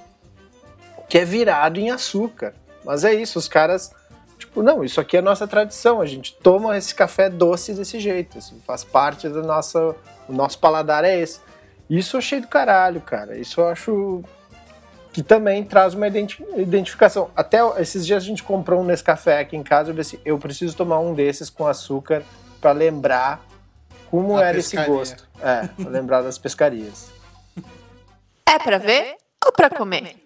que 1.08 1.18
é 1.18 1.24
virado 1.24 1.80
em 1.80 1.90
açúcar. 1.90 2.54
Mas 2.84 3.02
é 3.02 3.12
isso, 3.12 3.38
os 3.38 3.48
caras, 3.48 3.92
tipo, 4.38 4.62
não, 4.62 4.84
isso 4.84 5.00
aqui 5.00 5.16
é 5.16 5.20
nossa 5.20 5.46
tradição, 5.48 6.00
a 6.00 6.06
gente 6.06 6.32
toma 6.34 6.76
esse 6.78 6.94
café 6.94 7.28
doce 7.28 7.74
desse 7.74 7.98
jeito, 7.98 8.38
assim, 8.38 8.60
faz 8.64 8.84
parte 8.84 9.28
do 9.28 9.42
nosso, 9.42 9.94
o 10.28 10.32
nosso 10.32 10.58
paladar 10.58 11.04
é 11.04 11.18
esse. 11.18 11.40
Isso 11.90 12.16
eu 12.16 12.18
achei 12.18 12.40
do 12.40 12.48
caralho, 12.48 13.00
cara. 13.00 13.36
Isso 13.36 13.60
eu 13.60 13.68
acho 13.68 14.22
que 15.12 15.22
também 15.22 15.64
traz 15.64 15.94
uma 15.94 16.08
identi- 16.08 16.44
identificação. 16.56 17.30
Até 17.34 17.58
esses 17.80 18.04
dias 18.06 18.22
a 18.22 18.26
gente 18.26 18.42
comprou 18.42 18.80
um 18.80 18.84
Nescafé 18.84 19.40
aqui 19.40 19.56
em 19.56 19.62
casa, 19.62 19.90
eu 19.90 19.94
disse, 19.94 20.20
eu 20.24 20.38
preciso 20.38 20.76
tomar 20.76 20.98
um 21.00 21.14
desses 21.14 21.48
com 21.48 21.66
açúcar 21.66 22.22
para 22.60 22.72
lembrar 22.72 23.45
como 24.16 24.38
A 24.38 24.44
era 24.44 24.58
esse 24.58 24.70
pescaria. 24.70 24.94
gosto. 24.94 25.28
É, 25.42 25.66
pra 25.66 25.90
lembrar 25.90 26.22
das 26.22 26.38
pescarias. 26.38 27.08
É 28.48 28.58
pra 28.58 28.78
ver 28.78 29.16
ou 29.44 29.52
pra 29.52 29.68
comer? 29.68 30.16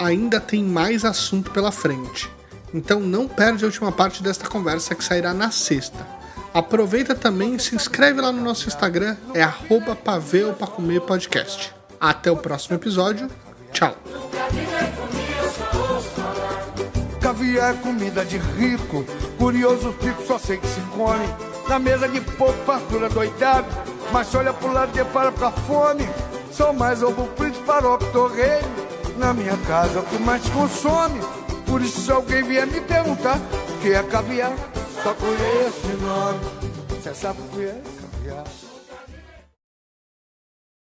Ainda 0.00 0.40
tem 0.40 0.62
mais 0.64 1.04
assunto 1.04 1.50
pela 1.50 1.70
frente. 1.70 2.30
Então 2.72 2.98
não 3.00 3.28
perde 3.28 3.64
a 3.64 3.66
última 3.66 3.92
parte 3.92 4.22
desta 4.22 4.48
conversa 4.48 4.94
que 4.94 5.04
sairá 5.04 5.34
na 5.34 5.50
sexta. 5.50 6.06
Aproveita 6.54 7.14
também 7.14 7.54
e 7.54 7.60
se 7.60 7.74
inscreve 7.74 8.20
lá 8.20 8.32
no 8.32 8.40
nosso 8.40 8.68
Instagram, 8.68 9.16
é 9.34 9.42
arroba 9.42 9.94
pavê 9.94 10.44
ou 10.44 10.54
pra 10.54 10.66
comer 10.66 11.02
podcast. 11.02 11.74
Até 12.00 12.30
o 12.30 12.36
próximo 12.36 12.76
episódio. 12.76 13.30
Tchau. 13.72 13.94
Caviar 17.26 17.74
é 17.74 17.78
comida 17.78 18.24
de 18.24 18.38
rico, 18.38 19.04
curioso 19.36 19.92
tipo 19.94 20.24
só 20.24 20.38
sei 20.38 20.58
que 20.58 20.66
se 20.68 20.80
come. 20.96 21.26
Na 21.68 21.76
mesa 21.76 22.08
de 22.08 22.20
pouco, 22.20 22.56
fartura 22.64 23.08
doidado, 23.08 23.66
mas 24.12 24.32
olha 24.32 24.52
pro 24.52 24.72
lado 24.72 24.96
e 24.96 25.04
para 25.06 25.32
pra 25.32 25.50
fome. 25.50 26.08
Sou 26.52 26.72
mais 26.72 27.02
ovo 27.02 27.28
frito, 27.34 27.58
farofa, 27.64 28.06
torresmo. 28.12 28.70
Na 29.18 29.34
minha 29.34 29.56
casa 29.66 29.98
o 29.98 30.04
que 30.04 30.22
mais 30.22 30.48
consome. 30.50 31.18
Por 31.66 31.82
isso 31.82 32.02
se 32.02 32.12
alguém 32.12 32.44
vier 32.44 32.64
me 32.64 32.80
perguntar 32.80 33.38
o 33.38 33.82
que 33.82 33.92
é 33.92 34.04
caviar, 34.04 34.52
só 35.02 35.12
conheço 35.12 35.80
esse 35.84 35.96
nome. 36.04 36.38
Você 36.90 37.12
sabe 37.12 37.40
o 37.40 37.44
que 37.56 37.64
é 37.64 37.82
caviar? 38.22 38.65